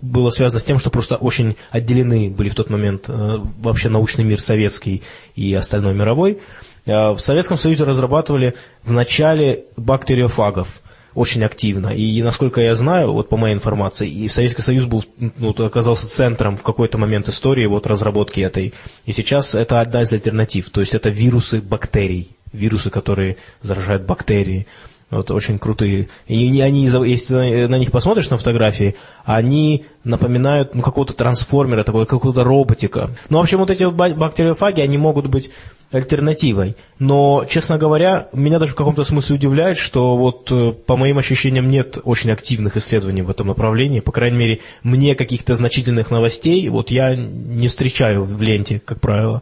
было 0.01 0.29
связано 0.29 0.59
с 0.59 0.63
тем, 0.63 0.79
что 0.79 0.89
просто 0.89 1.15
очень 1.15 1.55
отделены 1.71 2.29
были 2.29 2.49
в 2.49 2.55
тот 2.55 2.69
момент 2.69 3.09
э, 3.09 3.37
вообще 3.59 3.89
научный 3.89 4.23
мир 4.23 4.39
советский 4.39 5.01
и 5.35 5.53
остальной 5.53 5.95
мировой. 5.95 6.39
Э, 6.85 7.11
в 7.11 7.19
Советском 7.19 7.57
Союзе 7.57 7.83
разрабатывали 7.83 8.53
в 8.83 8.91
начале 8.91 9.65
бактериофагов– 9.75 10.81
очень 11.15 11.43
активно. 11.43 11.87
И, 11.87 12.21
насколько 12.21 12.61
я 12.61 12.75
знаю, 12.75 13.13
вот 13.13 13.29
по 13.29 13.37
моей 13.37 13.55
информации, 13.55 14.09
и 14.09 14.27
Советский 14.27 14.61
Союз 14.61 14.85
был, 14.85 15.03
ну, 15.17 15.49
оказался 15.49 16.07
центром 16.07 16.57
в 16.57 16.63
какой-то 16.63 16.97
момент 16.97 17.27
истории 17.29 17.65
вот 17.65 17.87
разработки 17.87 18.41
этой. 18.41 18.73
И 19.05 19.11
сейчас 19.11 19.55
это 19.55 19.79
одна 19.79 20.01
из 20.01 20.11
альтернатив. 20.11 20.69
То 20.69 20.81
есть 20.81 20.93
это 20.93 21.09
вирусы 21.09 21.61
бактерий. 21.61 22.29
Вирусы, 22.51 22.89
которые 22.89 23.37
заражают 23.61 24.03
бактерии. 24.03 24.67
Вот 25.09 25.29
очень 25.29 25.59
крутые. 25.59 26.09
И 26.27 26.59
они, 26.61 26.85
если 26.85 27.67
на 27.67 27.77
них 27.77 27.91
посмотришь 27.91 28.29
на 28.29 28.37
фотографии, 28.37 28.95
они 29.25 29.85
напоминают 30.03 30.73
ну, 30.73 30.81
какого-то 30.81 31.13
трансформера, 31.13 31.83
такого, 31.83 32.05
какого-то 32.05 32.43
роботика. 32.43 33.11
Ну, 33.29 33.37
в 33.37 33.41
общем, 33.41 33.59
вот 33.59 33.69
эти 33.69 33.83
бактериофаги, 33.83 34.81
они 34.81 34.97
могут 34.97 35.27
быть 35.27 35.51
альтернативой. 35.93 36.75
Но, 36.99 37.45
честно 37.45 37.77
говоря, 37.77 38.27
меня 38.33 38.59
даже 38.59 38.73
в 38.73 38.75
каком-то 38.75 39.03
смысле 39.03 39.35
удивляет, 39.35 39.77
что 39.77 40.15
вот 40.17 40.51
э, 40.51 40.71
по 40.71 40.97
моим 40.97 41.17
ощущениям 41.17 41.67
нет 41.67 41.97
очень 42.03 42.31
активных 42.31 42.77
исследований 42.77 43.21
в 43.21 43.29
этом 43.29 43.47
направлении. 43.47 43.99
По 43.99 44.11
крайней 44.11 44.37
мере, 44.37 44.59
мне 44.83 45.15
каких-то 45.15 45.55
значительных 45.55 46.11
новостей 46.11 46.67
вот 46.69 46.91
я 46.91 47.15
не 47.15 47.67
встречаю 47.67 48.23
в 48.23 48.41
ленте, 48.41 48.81
как 48.83 48.99
правило. 48.99 49.41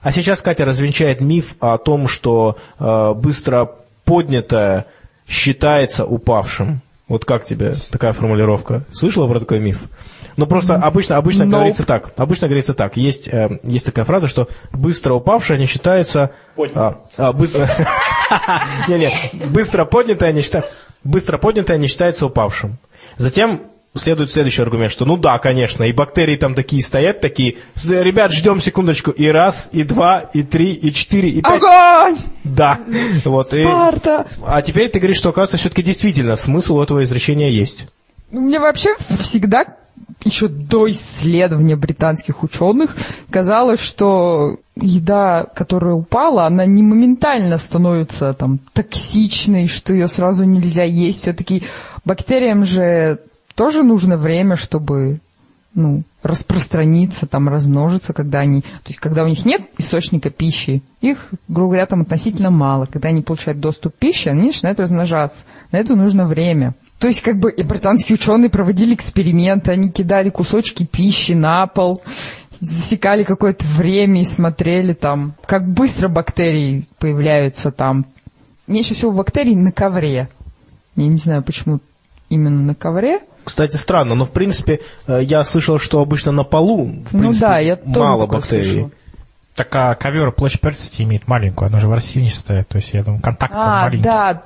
А 0.00 0.12
сейчас 0.12 0.40
Катя 0.40 0.64
развенчает 0.64 1.20
миф 1.20 1.54
о 1.60 1.76
том, 1.78 2.08
что 2.08 2.56
э, 2.78 3.12
быстро 3.14 3.72
поднятое 4.04 4.86
считается 5.28 6.06
упавшим. 6.06 6.80
Вот 7.08 7.24
как 7.24 7.44
тебе 7.44 7.76
такая 7.90 8.12
формулировка? 8.12 8.84
Слышала 8.92 9.26
про 9.26 9.40
такой 9.40 9.60
миф? 9.60 9.80
Ну, 10.36 10.46
просто 10.46 10.76
обычно, 10.76 11.16
обычно 11.16 11.44
Nope. 11.44 11.50
говорится 11.50 11.84
так. 11.84 12.12
Обычно 12.16 12.46
говорится 12.48 12.74
так. 12.74 12.96
Есть, 12.96 13.28
э, 13.28 13.58
есть 13.62 13.86
такая 13.86 14.04
фраза, 14.04 14.28
что 14.28 14.48
быстро 14.72 15.14
упавшая 15.14 15.58
не 15.58 15.66
считается... 15.66 16.32
А, 16.74 17.00
а, 17.16 17.32
быстро... 17.32 17.68
Не-не, 18.88 19.10
быстро 19.46 19.84
поднятая 19.84 20.32
не 20.32 20.42
считается... 20.42 20.70
Быстро 21.02 21.38
поднятая 21.38 21.78
не 21.78 21.86
считается 21.86 22.26
упавшим. 22.26 22.78
Затем 23.16 23.62
следует 23.98 24.30
следующий 24.30 24.62
аргумент, 24.62 24.90
что 24.92 25.04
ну 25.04 25.16
да, 25.16 25.38
конечно, 25.38 25.84
и 25.84 25.92
бактерии 25.92 26.36
там 26.36 26.54
такие 26.54 26.82
стоят, 26.82 27.20
такие, 27.20 27.58
«С- 27.74 27.86
ребят, 27.88 28.32
ждем 28.32 28.60
секундочку, 28.60 29.10
и 29.10 29.26
раз, 29.28 29.68
и 29.72 29.82
два, 29.82 30.20
и 30.32 30.42
три, 30.42 30.72
и 30.72 30.92
четыре, 30.92 31.30
и 31.30 31.42
пять. 31.42 31.56
Огонь! 31.62 32.16
Да. 32.44 32.78
Вот, 33.24 33.52
и- 33.52 33.62
Спарта! 33.62 34.26
а 34.46 34.62
теперь 34.62 34.88
ты 34.88 34.98
говоришь, 34.98 35.18
что, 35.18 35.28
оказывается, 35.30 35.56
все-таки 35.58 35.82
действительно 35.82 36.36
смысл 36.36 36.76
у 36.78 36.82
этого 36.82 37.02
изречения 37.02 37.50
есть. 37.50 37.86
Ну, 38.30 38.40
Мне 38.42 38.60
вообще 38.60 38.94
всегда, 39.18 39.64
еще 40.24 40.48
до 40.48 40.90
исследования 40.90 41.76
британских 41.76 42.42
ученых, 42.42 42.96
казалось, 43.30 43.80
что 43.80 44.56
еда, 44.76 45.46
которая 45.54 45.94
упала, 45.94 46.46
она 46.46 46.66
не 46.66 46.82
моментально 46.82 47.58
становится 47.58 48.32
там 48.34 48.60
токсичной, 48.74 49.66
что 49.66 49.92
ее 49.92 50.08
сразу 50.08 50.44
нельзя 50.44 50.84
есть. 50.84 51.22
Все-таки 51.22 51.62
бактериям 52.04 52.64
же 52.64 53.18
тоже 53.58 53.82
нужно 53.82 54.16
время, 54.16 54.54
чтобы 54.54 55.18
ну, 55.74 56.04
распространиться, 56.22 57.26
там, 57.26 57.48
размножиться, 57.48 58.12
когда 58.12 58.38
они... 58.38 58.60
То 58.60 58.86
есть, 58.86 59.00
когда 59.00 59.24
у 59.24 59.26
них 59.26 59.44
нет 59.44 59.62
источника 59.78 60.30
пищи, 60.30 60.84
их, 61.00 61.30
грубо 61.48 61.70
говоря, 61.70 61.86
там 61.86 62.02
относительно 62.02 62.52
мало. 62.52 62.86
Когда 62.86 63.08
они 63.08 63.20
получают 63.20 63.58
доступ 63.58 63.96
к 63.96 63.98
пище, 63.98 64.30
они 64.30 64.42
начинают 64.46 64.78
размножаться. 64.78 65.44
На 65.72 65.78
это 65.78 65.96
нужно 65.96 66.28
время. 66.28 66.74
То 67.00 67.08
есть, 67.08 67.20
как 67.22 67.40
бы, 67.40 67.50
и 67.50 67.64
британские 67.64 68.14
ученые 68.14 68.48
проводили 68.48 68.94
эксперименты, 68.94 69.72
они 69.72 69.90
кидали 69.90 70.30
кусочки 70.30 70.86
пищи 70.86 71.32
на 71.32 71.66
пол, 71.66 72.00
засекали 72.60 73.24
какое-то 73.24 73.64
время 73.66 74.20
и 74.20 74.24
смотрели 74.24 74.92
там, 74.92 75.34
как 75.46 75.68
быстро 75.68 76.06
бактерии 76.06 76.84
появляются 77.00 77.72
там. 77.72 78.06
Меньше 78.68 78.94
всего 78.94 79.10
бактерий 79.10 79.56
на 79.56 79.72
ковре. 79.72 80.28
Я 80.94 81.08
не 81.08 81.16
знаю, 81.16 81.42
почему 81.42 81.80
именно 82.28 82.62
на 82.62 82.74
ковре. 82.74 83.20
Кстати, 83.44 83.76
странно, 83.76 84.14
но 84.14 84.24
в 84.24 84.32
принципе 84.32 84.80
э, 85.06 85.20
я 85.22 85.42
слышал, 85.44 85.78
что 85.78 86.00
обычно 86.00 86.32
на 86.32 86.44
полу 86.44 86.84
в 86.84 87.12
ну 87.12 87.20
принципе, 87.20 87.46
да, 87.46 87.58
я 87.58 87.76
тоже 87.76 87.98
мало 87.98 88.20
такое 88.26 88.40
бактерий. 88.40 88.64
слышала. 88.64 88.90
Так 89.58 89.74
а 89.74 89.96
ковер 89.96 90.30
площадь 90.30 90.60
поверхности 90.60 91.02
имеет 91.02 91.26
маленькую, 91.26 91.66
оно 91.66 91.80
же 91.80 91.88
в 91.88 91.90
ворсине 91.90 92.30
стоит, 92.30 92.68
то 92.68 92.76
есть 92.76 92.94
я 92.94 93.02
думаю, 93.02 93.20
контакт 93.20 93.52
А, 93.56 93.86
маленький. 93.86 94.04
да, 94.04 94.44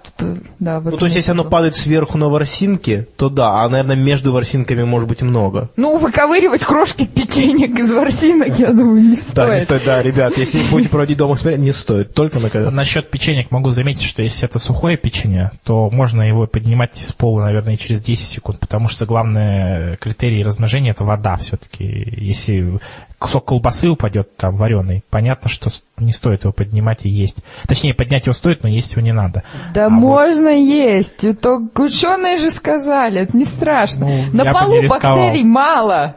да. 0.59 0.81
в 0.81 0.85
Ну, 0.85 0.97
то 0.97 1.05
есть, 1.05 1.17
если 1.17 1.33
оно 1.33 1.45
падает 1.45 1.77
сверху 1.77 2.17
на 2.17 2.31
ворсинки, 2.31 3.07
то 3.19 3.29
да, 3.29 3.63
а, 3.63 3.69
наверное, 3.69 3.95
между 3.95 4.33
ворсинками 4.33 4.85
может 4.85 5.11
быть 5.11 5.21
много. 5.21 5.69
Ну, 5.77 5.99
выковыривать 5.99 6.65
крошки 6.65 7.05
печенья 7.05 7.67
из 7.67 7.91
ворсинок, 7.91 8.59
я 8.59 8.69
думаю, 8.69 9.03
не 9.03 9.15
стоит. 9.17 9.35
Да, 9.35 9.55
не 9.55 9.61
стоит, 9.61 9.83
да, 9.85 10.03
ребят, 10.03 10.39
если 10.39 10.63
будете 10.71 10.89
проводить 10.89 11.19
дома 11.19 11.35
эксперимент, 11.35 11.65
не 11.65 11.73
стоит, 11.73 12.15
только 12.15 12.39
на 12.39 12.49
ковер. 12.49 12.71
Насчет 12.71 13.11
печенек 13.11 13.51
могу 13.51 13.69
заметить, 13.69 14.05
что 14.05 14.23
если 14.23 14.49
это 14.49 14.59
сухое 14.59 14.97
печенье, 14.97 15.51
то 15.63 15.91
можно 15.91 16.23
его 16.23 16.47
поднимать 16.47 16.99
из 16.99 17.13
пола, 17.13 17.43
наверное, 17.43 17.77
через 17.77 18.01
10 18.01 18.27
секунд, 18.27 18.61
потому 18.61 18.89
что 18.89 19.05
главный 19.05 19.99
критерий 19.99 20.43
размножения 20.43 20.93
это 20.93 21.05
вода 21.05 21.37
все-таки. 21.37 21.85
Если 22.17 22.81
кусок 23.23 23.45
колбасы 23.45 23.89
упадет 23.89 24.37
там 24.37 24.57
вареный, 24.57 25.05
понятно, 25.09 25.49
что 25.49 25.71
не 25.99 26.13
стоит 26.13 26.43
его 26.43 26.53
поднимать 26.53 27.05
и 27.07 27.09
есть. 27.09 27.37
Точнее, 27.67 27.95
поднять 27.95 28.27
его 28.27 28.35
стоит, 28.35 28.63
но 28.63 28.69
есть 28.69 28.93
его 28.93 29.03
не 29.03 29.13
надо. 29.13 29.45
Да 29.73 29.87
А 29.87 29.89
вот- 29.89 29.95
можно 29.99 30.49
есть. 30.49 31.41
То 31.41 31.63
ученые 31.77 32.37
же 32.39 32.51
сказали, 32.51 33.21
это 33.23 33.37
не 33.37 33.45
страшно. 33.45 34.07
Ну, 34.07 34.45
На 34.45 34.53
полу 34.53 34.83
бактерий 34.89 35.45
мало. 35.45 36.17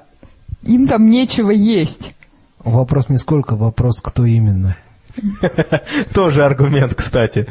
Им 0.64 0.88
там 0.88 1.08
нечего 1.10 1.51
есть. 1.51 2.14
Вопрос 2.64 3.10
не 3.10 3.18
сколько, 3.18 3.56
вопрос 3.56 4.01
кто 4.01 4.26
именно. 4.26 4.76
Тоже 6.14 6.43
аргумент, 6.43 6.95
кстати. 6.95 7.47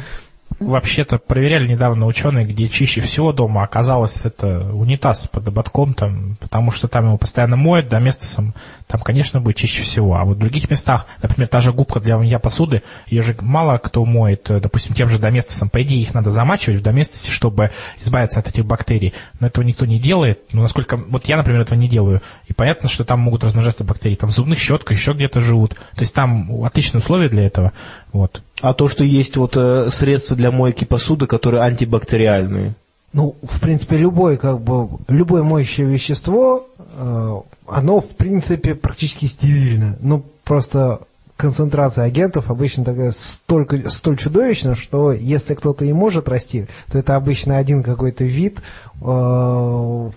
Вообще-то 0.61 1.18
проверяли 1.18 1.66
недавно 1.66 2.07
ученые, 2.07 2.46
где 2.46 2.68
чище 2.68 3.00
всего 3.00 3.32
дома 3.32 3.64
оказалось 3.64 4.24
это 4.24 4.72
унитаз 4.72 5.26
под 5.28 5.48
ободком, 5.48 5.94
там, 5.94 6.36
потому 6.40 6.70
что 6.70 6.88
там 6.88 7.07
его 7.07 7.18
постоянно 7.18 7.57
моют, 7.57 7.88
да, 7.88 7.98
местом 7.98 8.55
там, 8.86 9.00
конечно, 9.00 9.40
будет 9.40 9.57
чище 9.57 9.82
всего. 9.82 10.14
А 10.14 10.24
вот 10.24 10.36
в 10.36 10.40
других 10.40 10.70
местах, 10.70 11.07
например, 11.22 11.48
та 11.48 11.61
же 11.61 11.72
губка 11.72 12.00
для 12.00 12.18
мытья 12.18 12.38
посуды, 12.38 12.82
ее 13.07 13.22
же 13.22 13.34
мало 13.40 13.78
кто 13.78 14.05
моет, 14.05 14.50
э, 14.50 14.61
допустим, 14.61 14.94
тем 14.94 15.09
же 15.09 15.18
доместосом. 15.18 15.70
По 15.70 15.82
идее, 15.82 16.02
их 16.02 16.12
надо 16.14 16.30
замачивать 16.30 16.80
в 16.80 16.82
доместосе, 16.82 17.30
чтобы 17.30 17.70
избавиться 18.00 18.40
от 18.40 18.48
этих 18.48 18.66
бактерий. 18.66 19.14
Но 19.40 19.46
этого 19.46 19.64
никто 19.64 19.86
не 19.86 19.98
делает. 19.98 20.40
Ну, 20.52 20.62
насколько... 20.62 20.96
Вот 20.96 21.24
я, 21.24 21.38
например, 21.38 21.62
этого 21.62 21.78
не 21.78 21.88
делаю. 21.88 22.20
И 22.46 22.52
понятно, 22.52 22.88
что 22.88 23.05
там 23.05 23.20
могут 23.20 23.42
размножаться 23.42 23.84
бактерии. 23.84 24.16
Там 24.16 24.30
в 24.30 24.34
зубных 24.34 24.59
щетках 24.59 24.96
еще 24.96 25.12
где-то 25.12 25.40
живут. 25.40 25.74
То 25.74 26.00
есть 26.00 26.14
там 26.14 26.62
отличные 26.64 27.00
условия 27.00 27.28
для 27.28 27.46
этого. 27.46 27.72
Вот. 28.14 28.42
А 28.60 28.74
то, 28.74 28.88
что 28.88 29.02
есть 29.02 29.36
вот 29.36 29.56
э, 29.56 29.90
средства 29.90 30.36
для 30.36 30.52
мойки 30.52 30.84
посуды, 30.84 31.26
которые 31.26 31.64
антибактериальные. 31.64 32.74
Ну, 33.12 33.34
в 33.42 33.60
принципе, 33.60 33.96
любое, 33.96 34.36
как 34.36 34.60
бы, 34.60 34.88
любое 35.08 35.42
моющее 35.42 35.84
вещество, 35.84 36.64
э, 36.78 37.40
оно, 37.66 38.00
в 38.00 38.10
принципе, 38.10 38.76
практически 38.76 39.24
стерильно. 39.24 39.96
Ну, 40.00 40.22
просто 40.44 41.00
концентрация 41.36 42.04
агентов 42.04 42.52
обычно 42.52 42.84
такая 42.84 43.10
столько, 43.10 43.90
столь 43.90 44.16
чудовищна, 44.16 44.76
что 44.76 45.12
если 45.12 45.54
кто-то 45.54 45.84
и 45.84 45.92
может 45.92 46.28
расти, 46.28 46.66
то 46.92 46.98
это 46.98 47.16
обычно 47.16 47.58
один 47.58 47.82
какой-то 47.82 48.22
вид, 48.22 48.58
э, 49.02 50.10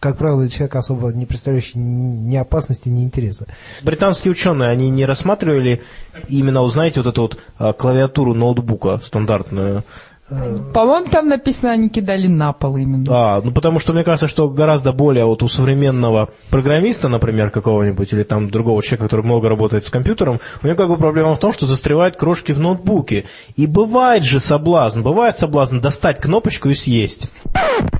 как 0.00 0.18
правило, 0.18 0.48
человек 0.48 0.76
особо 0.76 1.12
не 1.12 1.24
представляющий 1.26 1.80
ни 1.80 2.36
опасности, 2.36 2.88
ни 2.88 3.02
интереса. 3.02 3.46
Британские 3.82 4.32
ученые, 4.32 4.70
они 4.70 4.90
не 4.90 5.06
рассматривали 5.06 5.82
именно, 6.28 6.60
вот 6.60 6.72
знаете, 6.72 7.00
вот 7.00 7.08
эту 7.08 7.22
вот 7.22 7.38
а, 7.58 7.72
клавиатуру 7.72 8.34
ноутбука 8.34 8.98
стандартную. 8.98 9.84
По-моему, 10.28 11.06
там 11.08 11.28
написано, 11.28 11.70
они 11.72 11.88
кидали 11.88 12.26
на 12.26 12.52
пол 12.52 12.76
именно. 12.76 13.36
А, 13.36 13.40
ну 13.40 13.52
потому 13.52 13.78
что 13.78 13.92
мне 13.92 14.02
кажется, 14.02 14.26
что 14.26 14.48
гораздо 14.48 14.92
более 14.92 15.24
вот 15.24 15.44
у 15.44 15.48
современного 15.48 16.30
программиста, 16.50 17.08
например, 17.08 17.50
какого-нибудь, 17.50 18.12
или 18.12 18.24
там 18.24 18.50
другого 18.50 18.82
человека, 18.82 19.04
который 19.04 19.24
много 19.24 19.48
работает 19.48 19.84
с 19.84 19.90
компьютером, 19.90 20.40
у 20.62 20.66
него 20.66 20.76
как 20.76 20.88
бы 20.88 20.96
проблема 20.96 21.36
в 21.36 21.38
том, 21.38 21.52
что 21.52 21.66
застревают 21.66 22.16
крошки 22.16 22.50
в 22.50 22.58
ноутбуке. 22.58 23.26
И 23.54 23.66
бывает 23.66 24.24
же 24.24 24.40
соблазн, 24.40 25.02
бывает 25.02 25.38
соблазн 25.38 25.78
достать 25.78 26.20
кнопочку 26.20 26.70
и 26.70 26.74
съесть. 26.74 27.30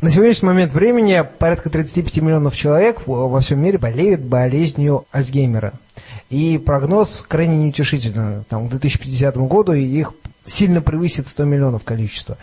На 0.02 0.10
сегодняшний 0.10 0.48
момент 0.48 0.72
времени 0.72 1.22
порядка 1.38 1.70
35 1.70 2.22
миллионов 2.22 2.56
человек 2.56 3.06
во 3.06 3.28
во 3.28 3.40
всем 3.40 3.60
мире 3.60 3.78
болеют 3.78 4.22
болезнью 4.22 5.04
Альцгеймера. 5.12 5.74
И 6.28 6.58
прогноз 6.58 7.24
крайне 7.28 7.56
неутешительный. 7.56 8.44
Там, 8.48 8.66
к 8.66 8.70
2050 8.70 9.36
году 9.36 9.72
их 9.72 10.12
сильно 10.46 10.80
превысит 10.80 11.26
100 11.26 11.44
миллионов 11.44 11.84
количество. 11.84 12.38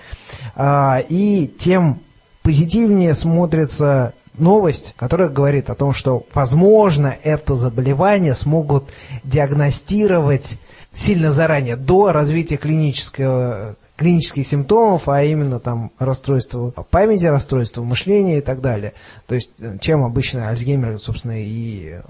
А, 0.56 1.00
и 1.08 1.48
тем 1.48 2.00
позитивнее 2.42 3.14
смотрится 3.14 4.14
новость, 4.38 4.94
которая 4.98 5.30
говорит 5.30 5.70
о 5.70 5.76
том, 5.76 5.94
что, 5.94 6.26
возможно, 6.34 7.16
это 7.24 7.56
заболевание 7.56 8.34
смогут 8.34 8.86
диагностировать 9.24 10.58
сильно 10.92 11.32
заранее, 11.32 11.76
до 11.76 12.12
развития 12.12 12.58
клинического 12.58 13.76
клинических 13.96 14.48
симптомов, 14.48 15.08
а 15.08 15.24
именно 15.24 15.60
там 15.60 15.92
расстройство 16.00 16.72
памяти, 16.72 17.26
расстройство 17.28 17.84
мышления 17.84 18.40
и 18.40 18.42
так 18.42 18.60
далее. 18.60 18.94
То 19.28 19.36
есть, 19.36 19.52
э, 19.60 19.78
чем 19.80 20.04
обычно 20.04 20.50
Альцгеймер, 20.50 21.00
собственно, 21.00 21.40
и 21.40 21.92
э, 21.92 22.02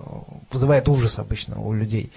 вызывает 0.49 0.87
ужас 0.87 1.19
обычно 1.19 1.59
у 1.59 1.73
людей. 1.73 2.11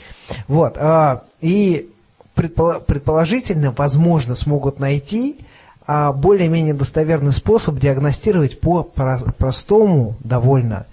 Вот. 0.47 0.77
а, 0.79 1.25
И 1.41 1.91
предположительно, 2.37 3.73
возможно, 3.73 4.35
смогут 4.35 4.79
найти 4.79 5.39
а, 5.87 6.13
более-менее 6.13 6.75
достоверный 6.75 7.33
способ 7.33 7.79
диагностировать 7.79 8.61
по 8.61 8.83
про- 8.83 9.21
простому 9.39 10.17
довольно 10.21 10.87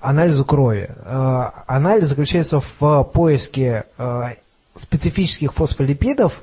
анализу 0.00 0.44
крови. 0.44 0.90
А, 1.04 1.64
Анализ 1.66 2.08
заключается 2.08 2.60
в 2.60 3.04
поиске 3.04 3.84
а, 3.96 4.32
специфических 4.74 5.54
фосфолипидов 5.54 6.42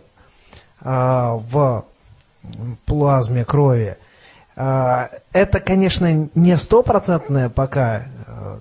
в 0.82 1.86
плазме 2.86 3.46
крови. 3.46 3.98
Это, 4.56 5.60
конечно, 5.66 6.30
не 6.36 6.58
стопроцентная 6.58 7.50
пока, 7.50 8.04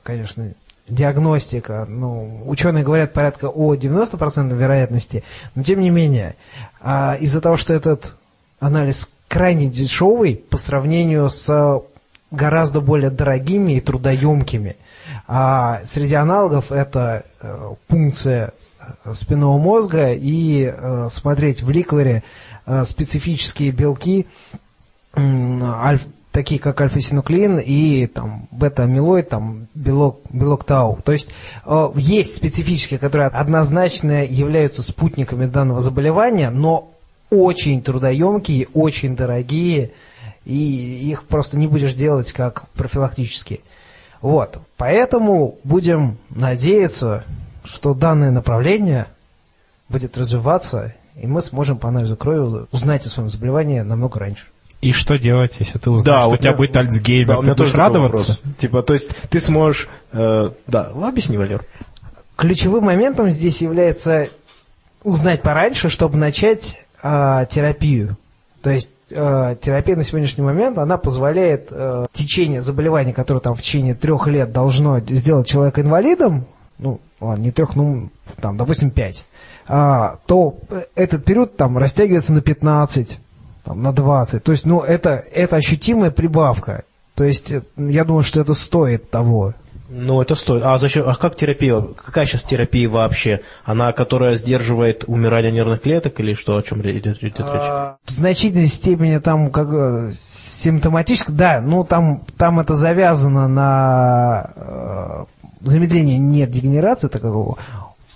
конечно, 0.05 0.55
диагностика. 0.89 1.87
Ну, 1.89 2.43
ученые 2.47 2.85
говорят 2.85 3.13
порядка 3.13 3.47
о 3.47 3.75
90% 3.75 4.55
вероятности, 4.55 5.25
но 5.55 5.63
тем 5.63 5.81
не 5.81 5.91
менее, 5.91 6.37
а, 6.81 7.17
из-за 7.21 7.41
того, 7.41 7.57
что 7.57 7.73
этот 7.75 8.17
анализ 8.61 9.09
крайне 9.29 9.69
дешевый 9.69 10.37
по 10.37 10.57
сравнению 10.57 11.31
с 11.31 11.83
гораздо 12.31 12.81
более 12.81 13.11
дорогими 13.11 13.75
и 13.75 13.81
трудоемкими. 13.81 14.77
А 15.27 15.83
среди 15.85 16.15
аналогов 16.15 16.73
это 16.73 17.25
э, 17.41 17.73
пункция 17.87 18.53
э, 19.05 19.15
спинного 19.15 19.59
мозга 19.59 20.13
и 20.13 20.65
э, 20.65 21.09
смотреть 21.11 21.63
в 21.63 21.71
ликворе 21.71 22.23
э, 22.67 22.85
специфические 22.85 23.71
белки 23.71 24.27
м, 25.15 25.63
альф- 25.63 26.09
такие 26.35 26.61
как 26.61 26.81
альфа-синуклеин 26.81 27.61
и 27.61 28.09
там 28.09 28.49
бета-амилоид, 28.51 29.29
там 29.29 29.69
белок, 29.73 30.21
белок 30.31 30.65
тау. 30.65 30.99
То 31.05 31.13
есть 31.13 31.31
э, 31.65 31.93
есть 31.95 32.35
специфические, 32.35 32.99
которые 32.99 33.29
однозначно 33.29 34.25
являются 34.25 34.83
спутниками 34.83 35.47
данного 35.47 35.81
заболевания, 35.81 36.51
но 36.51 36.91
очень 37.31 37.83
трудоемкие, 37.83 38.67
очень 38.75 39.15
дорогие, 39.15 39.93
и 40.45 41.09
их 41.09 41.23
просто 41.23 41.57
не 41.57 41.69
будешь 41.69 41.95
делать 41.95 42.33
как 42.33 42.69
профилактические. 42.71 43.61
Вот, 44.21 44.59
поэтому 44.77 45.59
будем 45.63 46.19
надеяться, 46.31 47.25
что 47.63 47.95
данное 47.95 48.33
направление 48.33 49.07
будет 49.89 50.19
развиваться, 50.19 50.95
и 51.15 51.29
мы 51.29 51.41
сможем 51.41 51.79
по 51.79 51.91
анализу 51.91 52.17
крови 52.17 52.67
узнать 52.73 53.07
о 53.07 53.09
своем 53.09 53.31
заболевании 53.31 53.81
намного 53.81 54.19
раньше. 54.19 54.47
И 54.85 54.93
что 54.93 55.19
делать, 55.19 55.57
если 55.61 55.79
ты 55.79 55.91
узнаешь, 55.91 56.21
что 56.21 56.31
у 56.31 56.37
тебя 56.37 56.53
будет 56.53 56.77
Альцгеймер? 56.77 57.41
Да, 57.41 57.43
ты 57.43 57.55
будешь 57.55 57.73
радоваться? 57.73 58.19
вопрос. 58.19 58.43
Типа, 58.59 58.83
то 58.83 58.93
есть 58.93 59.09
ты 59.31 59.41
сможешь... 59.41 59.89
э, 60.13 60.51
да, 60.67 60.91
ну, 60.95 61.07
объясни, 61.07 61.39
Валер. 61.39 61.65
Ключевым 62.37 62.85
моментом 62.85 63.31
здесь 63.31 63.63
является 63.63 64.29
узнать 65.03 65.41
пораньше, 65.41 65.89
чтобы 65.89 66.19
начать 66.19 66.79
а, 67.03 67.47
терапию. 67.47 68.19
То 68.61 68.71
есть 68.71 68.91
а, 69.15 69.55
терапия 69.55 69.97
на 69.97 70.05
сегодняшний 70.05 70.45
момент, 70.45 70.77
она 70.77 70.99
позволяет 70.99 71.69
а, 71.71 72.05
течение 72.13 72.61
заболевания, 72.61 73.15
которое 73.15 73.41
там 73.41 73.55
в 73.55 73.63
течение 73.63 73.95
трех 73.95 74.27
лет 74.27 74.53
должно 74.53 75.01
сделать 75.01 75.47
человека 75.47 75.81
инвалидом, 75.81 76.45
ну, 76.77 77.01
ладно, 77.23 77.43
не 77.43 77.53
трех, 77.53 77.75
ну, 77.75 78.11
там, 78.39 78.59
допустим, 78.59 78.91
пять, 78.91 79.25
а, 79.67 80.19
то 80.27 80.59
этот 80.95 81.25
период 81.25 81.57
там 81.57 81.79
растягивается 81.79 82.35
на 82.35 82.43
15, 82.43 83.19
там, 83.65 83.83
на 83.83 83.93
20. 83.93 84.43
То 84.43 84.53
есть, 84.53 84.67
ну, 84.67 84.81
это, 84.81 85.25
это 85.33 85.57
ощутимая 85.57 86.11
прибавка. 86.11 86.85
То 87.15 87.25
есть, 87.25 87.53
я 87.77 88.05
думаю, 88.05 88.23
что 88.23 88.41
это 88.41 88.55
стоит 88.55 89.11
того. 89.11 89.55
Ну, 89.89 90.21
это 90.21 90.35
стоит. 90.35 90.63
А 90.65 90.77
зачем? 90.79 91.09
А 91.09 91.15
как 91.15 91.37
терапия? 91.37 91.81
Какая 91.81 92.27
сейчас 92.27 92.43
терапия 92.43 92.89
вообще? 92.89 93.41
Она, 93.65 93.93
которая 93.93 94.35
сдерживает 94.37 95.05
умирание 95.07 95.53
нервных 95.53 95.83
клеток 95.83 96.19
или 96.21 96.33
что? 96.33 96.57
О 96.57 96.63
чем 96.63 96.81
идет, 96.81 97.23
идет 97.23 97.39
речь? 97.39 97.39
А, 97.39 97.97
В 98.05 98.11
значительной 98.11 98.67
степени 98.67 99.19
там 99.19 99.51
как 99.51 99.69
э, 99.73 100.11
симптоматически, 100.13 101.31
да, 101.31 101.61
ну 101.61 101.85
там, 101.85 102.23
там 102.37 102.59
это 102.61 102.75
завязано 102.75 103.47
на 103.47 104.51
э, 104.57 105.25
замедление 105.61 106.19
нейродегенерации, 106.19 107.09
такого 107.09 107.59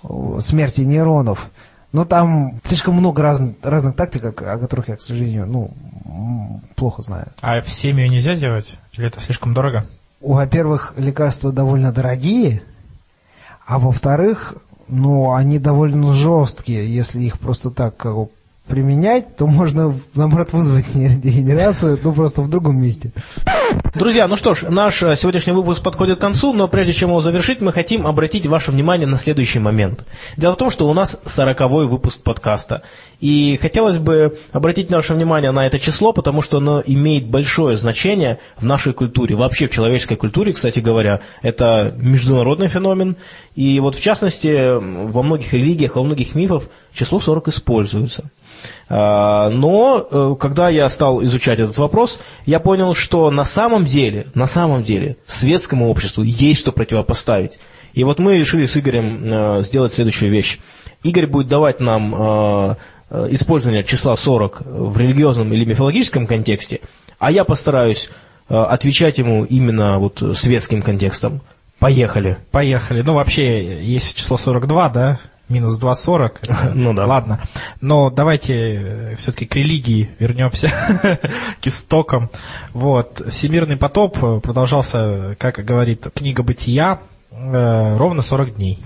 э, 0.03 0.07
смерти 0.39 0.81
нейронов. 0.81 1.49
Но 1.91 2.05
там 2.05 2.59
слишком 2.63 2.95
много 2.95 3.21
разных, 3.23 3.55
разных 3.63 3.95
тактик, 3.95 4.25
о 4.25 4.57
которых 4.57 4.89
я, 4.89 4.95
к 4.95 5.01
сожалению, 5.01 5.47
ну, 5.47 6.61
плохо 6.75 7.01
знаю. 7.01 7.27
А 7.41 7.61
в 7.61 7.69
семью 7.69 8.09
нельзя 8.09 8.35
делать? 8.35 8.77
Или 8.93 9.07
это 9.07 9.19
слишком 9.19 9.53
дорого? 9.53 9.85
Во-первых, 10.21 10.93
лекарства 10.97 11.51
довольно 11.51 11.91
дорогие, 11.91 12.61
а 13.65 13.79
во-вторых, 13.79 14.55
ну, 14.87 15.33
они 15.33 15.57
довольно 15.59 16.13
жесткие. 16.13 16.93
Если 16.93 17.23
их 17.23 17.39
просто 17.39 17.71
так 17.71 17.97
как 17.97 18.29
применять, 18.69 19.35
то 19.35 19.47
можно, 19.47 19.93
наоборот, 20.13 20.53
вызвать 20.53 20.93
нейродегенерацию, 20.95 21.99
ну, 22.01 22.13
просто 22.13 22.41
в 22.41 22.49
другом 22.49 22.81
месте. 22.81 23.11
Друзья, 23.95 24.27
ну 24.27 24.35
что 24.35 24.53
ж, 24.53 24.69
наш 24.69 25.01
э, 25.03 25.15
сегодняшний 25.15 25.53
выпуск 25.53 25.81
подходит 25.81 26.19
к 26.19 26.21
концу, 26.21 26.53
но 26.53 26.67
прежде 26.67 26.93
чем 26.93 27.09
его 27.09 27.21
завершить, 27.21 27.59
мы 27.59 27.73
хотим 27.73 28.05
обратить 28.05 28.45
ваше 28.45 28.71
внимание 28.71 29.07
на 29.07 29.17
следующий 29.17 29.59
момент. 29.59 30.05
Дело 30.37 30.53
в 30.53 30.57
том, 30.57 30.69
что 30.69 30.87
у 30.87 30.93
нас 30.93 31.19
сороковой 31.25 31.87
выпуск 31.87 32.21
подкаста. 32.21 32.83
И 33.19 33.57
хотелось 33.61 33.97
бы 33.97 34.37
обратить 34.51 34.89
наше 34.89 35.13
внимание 35.13 35.51
на 35.51 35.67
это 35.67 35.79
число, 35.79 36.13
потому 36.13 36.41
что 36.41 36.57
оно 36.57 36.81
имеет 36.85 37.27
большое 37.27 37.75
значение 37.75 38.39
в 38.57 38.65
нашей 38.65 38.93
культуре, 38.93 39.35
вообще 39.35 39.67
в 39.67 39.71
человеческой 39.71 40.15
культуре, 40.15 40.53
кстати 40.53 40.79
говоря. 40.79 41.19
Это 41.41 41.93
международный 41.97 42.67
феномен. 42.67 43.17
И 43.55 43.79
вот 43.79 43.95
в 43.95 44.01
частности, 44.01 44.77
во 44.79 45.21
многих 45.23 45.51
религиях, 45.53 45.95
во 45.95 46.03
многих 46.03 46.35
мифах 46.35 46.63
число 46.93 47.19
40 47.19 47.49
используется. 47.49 48.29
А, 48.87 49.49
Но 49.49 50.07
э, 50.09 50.35
когда 50.39 50.69
я 50.69 50.89
стал 50.89 51.23
изучать 51.23 51.59
этот 51.59 51.77
вопрос, 51.77 52.19
я 52.45 52.59
понял, 52.59 52.93
что 52.93 53.29
на 53.31 53.45
самом 53.45 53.85
деле, 53.85 54.27
на 54.33 54.47
самом 54.47 54.83
деле, 54.83 55.17
светскому 55.25 55.89
обществу 55.89 56.23
есть 56.23 56.61
что 56.61 56.71
противопоставить. 56.71 57.59
И 57.93 58.03
вот 58.03 58.19
мы 58.19 58.35
решили 58.35 58.65
с 58.65 58.77
Игорем 58.77 59.25
э, 59.25 59.61
сделать 59.61 59.93
следующую 59.93 60.31
вещь. 60.31 60.59
Игорь 61.03 61.27
будет 61.27 61.47
давать 61.47 61.79
нам 61.79 62.15
э, 62.15 62.75
использование 63.31 63.83
числа 63.83 64.15
40 64.15 64.61
в 64.65 64.97
религиозном 64.97 65.53
или 65.53 65.65
мифологическом 65.65 66.27
контексте, 66.27 66.81
а 67.17 67.31
я 67.31 67.43
постараюсь 67.43 68.09
отвечать 68.47 69.19
ему 69.19 69.45
именно 69.45 69.99
вот 69.99 70.23
светским 70.35 70.81
контекстом. 70.81 71.41
Поехали. 71.79 72.37
Поехали. 72.51 73.01
Ну, 73.01 73.13
вообще, 73.13 73.81
есть 73.81 74.17
число 74.17 74.37
42, 74.37 74.89
да? 74.89 75.19
Минус 75.49 75.79
2,40. 75.81 76.73
Ну 76.75 76.93
да. 76.93 77.05
Ладно. 77.05 77.41
Но 77.81 78.09
давайте 78.09 79.15
все-таки 79.17 79.45
к 79.45 79.55
религии 79.55 80.11
вернемся, 80.19 80.71
к 81.61 81.67
истокам. 81.67 82.29
Вот. 82.73 83.21
Всемирный 83.27 83.77
потоп 83.77 84.23
э, 84.23 84.39
продолжался, 84.39 85.35
как 85.39 85.65
говорит 85.65 86.07
книга 86.13 86.43
«Бытия», 86.43 86.99
э, 87.31 87.97
ровно 87.97 88.21
40 88.21 88.55
дней. 88.55 88.79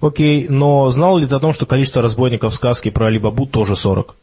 Окей, 0.00 0.46
но 0.48 0.88
знал 0.90 1.18
ли 1.18 1.26
ты 1.26 1.34
о 1.34 1.40
том, 1.40 1.52
что 1.52 1.66
количество 1.66 2.00
разбойников 2.00 2.52
в 2.52 2.56
сказке 2.56 2.92
про 2.92 3.06
Алибабу 3.06 3.46
тоже 3.46 3.74
40? 3.74 4.14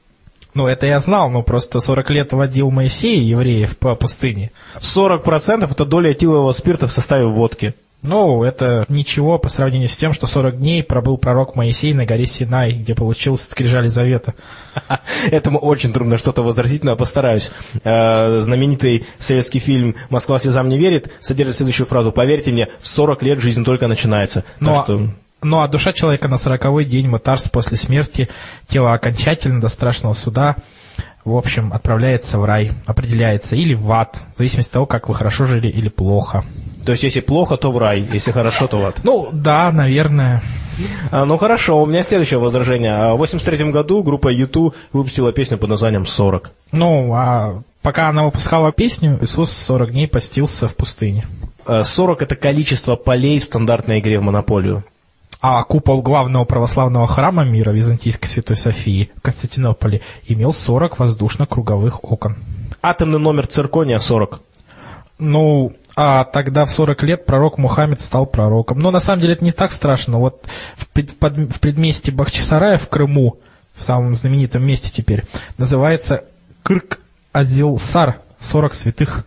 Ну, 0.53 0.67
это 0.67 0.85
я 0.85 0.99
знал, 0.99 1.29
но 1.29 1.43
просто 1.43 1.81
40 1.81 2.09
лет 2.11 2.31
водил 2.31 2.71
Моисей 2.71 3.19
евреев 3.19 3.77
по 3.77 3.93
пустыне. 3.95 4.51
40% 4.77 5.69
это 5.69 5.85
доля 5.85 6.13
этилового 6.13 6.53
спирта 6.53 6.87
в 6.87 6.91
составе 6.91 7.25
водки. 7.25 7.75
Ну, 8.07 8.43
это 8.43 8.85
ничего 8.87 9.37
по 9.39 9.49
сравнению 9.49 9.89
с 9.89 9.97
тем, 9.97 10.13
что 10.13 10.27
40 10.27 10.59
дней 10.59 10.83
пробыл 10.83 11.17
пророк 11.17 11.55
Моисей 11.55 11.93
на 11.93 12.05
горе 12.05 12.25
Синай, 12.25 12.71
где 12.71 12.93
получил 12.93 13.37
скрижали 13.37 13.87
завета. 13.87 14.35
Этому 15.31 15.59
очень 15.59 15.91
трудно 15.91 16.17
что-то 16.17 16.43
возразить, 16.43 16.83
но 16.83 16.91
я 16.91 16.97
постараюсь. 16.97 17.51
Э, 17.83 18.39
Знаменитый 18.39 19.05
советский 19.17 19.59
фильм 19.59 19.95
«Москва 20.09 20.39
слезам 20.39 20.69
не 20.69 20.77
верит» 20.77 21.11
содержит 21.19 21.55
следующую 21.57 21.87
фразу. 21.87 22.11
Поверьте 22.11 22.51
мне, 22.51 22.67
в 22.79 22.87
40 22.87 23.23
лет 23.23 23.39
жизнь 23.39 23.63
только 23.63 23.87
начинается. 23.87 24.43
Ну, 24.59 24.73
а- 24.73 24.83
что... 24.83 25.09
Ну, 25.41 25.61
а 25.61 25.67
душа 25.67 25.93
человека 25.93 26.27
на 26.27 26.37
сороковой 26.37 26.85
день 26.85 27.07
Мытарс 27.07 27.49
после 27.49 27.77
смерти, 27.77 28.29
тело 28.67 28.93
окончательно 28.93 29.61
до 29.61 29.67
страшного 29.67 30.13
суда, 30.13 30.55
в 31.23 31.35
общем, 31.35 31.73
отправляется 31.73 32.39
в 32.39 32.45
рай, 32.45 32.71
определяется, 32.85 33.55
или 33.55 33.73
в 33.73 33.91
ад, 33.91 34.21
в 34.35 34.37
зависимости 34.37 34.69
от 34.69 34.73
того, 34.73 34.85
как 34.85 35.09
вы 35.09 35.15
хорошо 35.15 35.45
жили 35.45 35.67
или 35.67 35.89
плохо. 35.89 36.45
То 36.85 36.91
есть, 36.91 37.03
если 37.03 37.19
плохо, 37.19 37.57
то 37.57 37.71
в 37.71 37.77
рай, 37.79 38.05
если 38.13 38.31
хорошо, 38.31 38.67
то 38.67 38.77
в 38.77 38.85
ад. 38.85 38.99
Ну, 39.03 39.29
да, 39.31 39.71
наверное. 39.71 40.43
А, 41.11 41.25
ну 41.25 41.37
хорошо, 41.37 41.81
у 41.81 41.85
меня 41.87 42.03
следующее 42.03 42.39
возражение. 42.39 42.93
А 42.93 43.15
В 43.15 43.17
83 43.17 43.71
году 43.71 44.03
группа 44.03 44.29
YouTube 44.29 44.75
выпустила 44.93 45.31
песню 45.31 45.57
под 45.57 45.71
названием 45.71 46.03
«40». 46.03 46.47
Ну, 46.71 47.13
а 47.15 47.63
пока 47.81 48.09
она 48.09 48.23
выпускала 48.23 48.71
песню, 48.71 49.17
Иисус 49.21 49.51
40 49.51 49.91
дней 49.91 50.07
постился 50.07 50.67
в 50.67 50.75
пустыне. 50.75 51.25
Э, 51.65 51.83
40 51.83 52.21
это 52.21 52.35
количество 52.35 52.95
полей 52.95 53.39
в 53.39 53.43
стандартной 53.43 53.99
игре 53.99 54.19
в 54.19 54.23
монополию. 54.23 54.83
А 55.47 55.61
купол 55.63 56.01
главного 56.01 56.43
православного 56.43 57.05
храма 57.05 57.45
мира 57.45 57.69
Византийской 57.69 58.27
Святой 58.27 58.55
Софии 58.55 59.11
в 59.15 59.21
Константинополе 59.21 60.01
имел 60.25 60.51
40 60.51 60.97
воздушно-круговых 60.97 62.03
окон. 62.03 62.35
Атомный 62.81 63.19
номер 63.19 63.45
циркония 63.45 63.99
40. 63.99 64.41
Ну, 65.19 65.73
а 65.95 66.23
тогда 66.23 66.65
в 66.65 66.71
40 66.71 67.03
лет 67.03 67.25
пророк 67.27 67.59
Мухаммед 67.59 68.01
стал 68.01 68.25
пророком. 68.25 68.79
Но 68.79 68.89
на 68.89 68.99
самом 68.99 69.21
деле 69.21 69.33
это 69.33 69.45
не 69.45 69.51
так 69.51 69.71
страшно. 69.71 70.17
Вот 70.17 70.43
в, 70.75 70.87
пред- 70.87 71.15
под- 71.19 71.37
в 71.37 71.59
предместе 71.59 72.11
Бахчисарая 72.11 72.79
в 72.79 72.89
Крыму, 72.89 73.37
в 73.75 73.83
самом 73.83 74.15
знаменитом 74.15 74.65
месте 74.65 74.89
теперь, 74.91 75.25
называется 75.59 76.23
Кырк 76.63 77.01
Азилсар, 77.33 78.15
40 78.39 78.73
святых. 78.73 79.23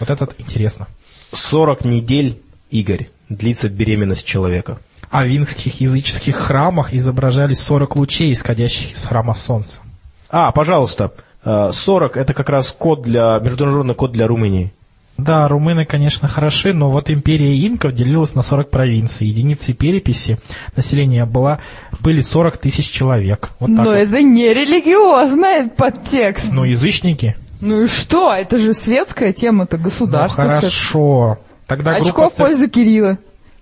Вот 0.00 0.10
этот 0.10 0.34
интересно. 0.40 0.88
40 1.32 1.84
недель, 1.84 2.42
Игорь, 2.70 3.08
длится 3.28 3.68
беременность 3.68 4.26
человека. 4.26 4.80
А 5.16 5.22
в 5.22 5.28
вингских 5.28 5.80
языческих 5.80 6.34
храмах 6.34 6.92
изображались 6.92 7.60
40 7.60 7.94
лучей, 7.94 8.32
исходящих 8.32 8.94
из 8.94 9.04
храма 9.04 9.34
солнца. 9.34 9.80
А, 10.28 10.50
пожалуйста, 10.50 11.12
э, 11.44 11.70
40 11.72 12.16
это 12.16 12.34
как 12.34 12.48
раз 12.48 12.74
код 12.76 13.02
для, 13.02 13.38
международный 13.38 13.94
код 13.94 14.10
для 14.10 14.26
Румынии. 14.26 14.72
Да, 15.16 15.46
румыны, 15.46 15.84
конечно, 15.84 16.26
хороши, 16.26 16.72
но 16.72 16.90
вот 16.90 17.08
империя 17.10 17.56
инков 17.64 17.92
делилась 17.94 18.34
на 18.34 18.42
40 18.42 18.70
провинций. 18.70 19.28
Единицей 19.28 19.72
переписи 19.72 20.40
населения 20.74 21.24
была, 21.26 21.60
были 22.00 22.20
40 22.20 22.56
тысяч 22.58 22.90
человек. 22.90 23.50
Вот 23.60 23.68
Но 23.70 23.84
вот. 23.84 23.92
это 23.92 24.20
не 24.20 24.52
религиозный 24.52 25.68
подтекст. 25.70 26.50
Ну, 26.50 26.64
язычники? 26.64 27.36
Ну 27.60 27.82
и 27.84 27.86
что? 27.86 28.32
Это 28.32 28.58
же 28.58 28.74
светская 28.74 29.32
тема-то, 29.32 29.76
Ну, 29.76 29.84
государство. 29.84 30.48
всё. 30.48 30.54
хорошо. 30.56 31.38
Тогда 31.68 31.92
группа, 31.94 32.08
Очко 32.08 32.28
в 32.30 32.32
цер- 32.34 32.46
пользу 32.46 32.68
Кирилла. 32.68 33.18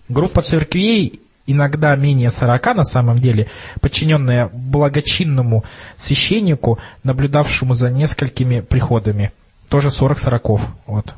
группа 0.09 0.41
церквей, 0.41 1.21
иногда 1.47 1.95
менее 1.97 2.31
40 2.31 2.75
на 2.77 2.85
самом 2.85 3.19
деле, 3.19 3.49
подчиненная 3.81 4.51
благочинному 4.53 5.65
священнику, 5.99 6.79
наблюдавшему 7.05 7.75
за 7.75 7.91
несколькими 7.91 8.61
приходами. 8.61 9.33
тоже 9.69 9.91
40 9.91 10.19
сороков. 10.19 10.69
Вот. 10.87 11.15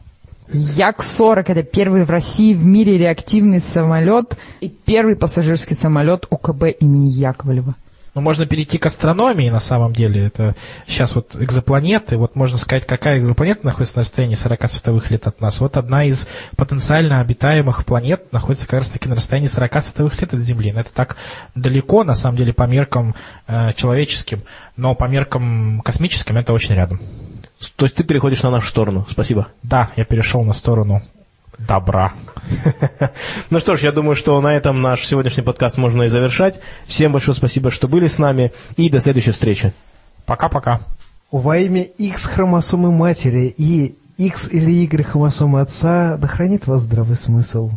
Як-40– 0.53 1.45
это 1.49 1.63
первый 1.63 2.05
в 2.05 2.11
России 2.11 2.55
в 2.55 2.65
мире 2.65 2.99
реактивный 2.99 3.61
самолет 3.61 4.37
и 4.61 4.69
первый 4.69 5.17
пассажирский 5.17 5.75
самолет 5.75 6.27
УКБ 6.31 6.65
имени 6.81 7.09
Яковлева. 7.09 7.75
Ну, 8.15 8.20
можно 8.20 8.47
перейти 8.47 8.78
к 8.78 8.86
астрономии, 8.86 9.51
на 9.51 9.59
самом 9.59 9.93
деле. 9.93 10.27
Это 10.27 10.55
сейчас 10.86 11.16
вот 11.16 11.35
экзопланеты. 11.35 12.16
Вот 12.16 12.36
можно 12.36 12.59
сказать, 12.59 12.86
какая 12.86 13.19
экзопланета 13.19 13.66
находится 13.66 13.97
на 13.97 14.03
расстоянии 14.03 14.36
40 14.36 14.70
световых 14.70 15.11
лет 15.11 15.27
от 15.27 15.41
нас. 15.41 15.61
Вот 15.61 15.77
одна 15.77 16.05
из 16.05 16.27
потенциально 16.57 17.20
обитаемых 17.20 17.85
планет 17.85 18.32
находится 18.32 18.66
как 18.66 18.81
раз-таки 18.81 19.09
на 19.09 19.16
расстоянии 19.16 19.49
40 19.49 19.82
световых 19.82 20.20
лет 20.20 20.32
от 20.32 20.41
Земли. 20.41 20.70
Но 20.73 20.81
это 20.81 20.91
так 20.93 21.16
далеко, 21.57 22.05
на 22.05 22.15
самом 22.15 22.36
деле, 22.36 22.53
по 22.53 22.65
меркам 22.65 23.16
э, 23.49 23.73
человеческим, 23.74 24.43
но 24.77 24.95
по 24.95 25.07
меркам 25.07 25.81
космическим 25.81 26.36
это 26.36 26.53
очень 26.53 26.77
рядом. 26.77 27.01
То 27.77 27.86
есть 27.86 27.97
ты 27.97 28.05
переходишь 28.05 28.43
на 28.43 28.51
нашу 28.51 28.69
сторону. 28.69 29.07
Спасибо. 29.11 29.49
Да, 29.62 29.91
я 29.97 30.05
перешел 30.05 30.45
на 30.45 30.53
сторону 30.53 31.03
добра. 31.59 32.13
Ну 33.51 33.61
что 33.61 33.77
ж, 33.77 33.81
я 33.81 33.93
думаю, 33.93 34.17
что 34.17 34.41
на 34.41 34.57
этом 34.57 34.83
наш 34.83 35.07
сегодняшний 35.07 35.43
подкаст 35.43 35.79
можно 35.79 36.03
и 36.03 36.09
завершать. 36.09 36.61
Всем 36.87 37.13
большое 37.13 37.35
спасибо, 37.35 37.71
что 37.71 37.89
были 37.89 38.07
с 38.07 38.19
нами, 38.19 38.53
и 38.77 38.91
до 38.91 39.01
следующей 39.01 39.31
встречи. 39.31 39.73
Пока-пока. 40.27 40.81
Во 41.31 41.57
имя 41.57 41.83
X 41.83 42.27
хромосомы 42.27 42.93
матери 42.93 43.55
и 43.57 43.97
X 44.19 44.49
или 44.53 44.71
Y 44.71 45.03
хромосомы 45.03 45.61
отца, 45.61 46.17
да 46.17 46.27
хранит 46.27 46.67
вас 46.67 46.83
здравый 46.83 47.17
смысл. 47.17 47.73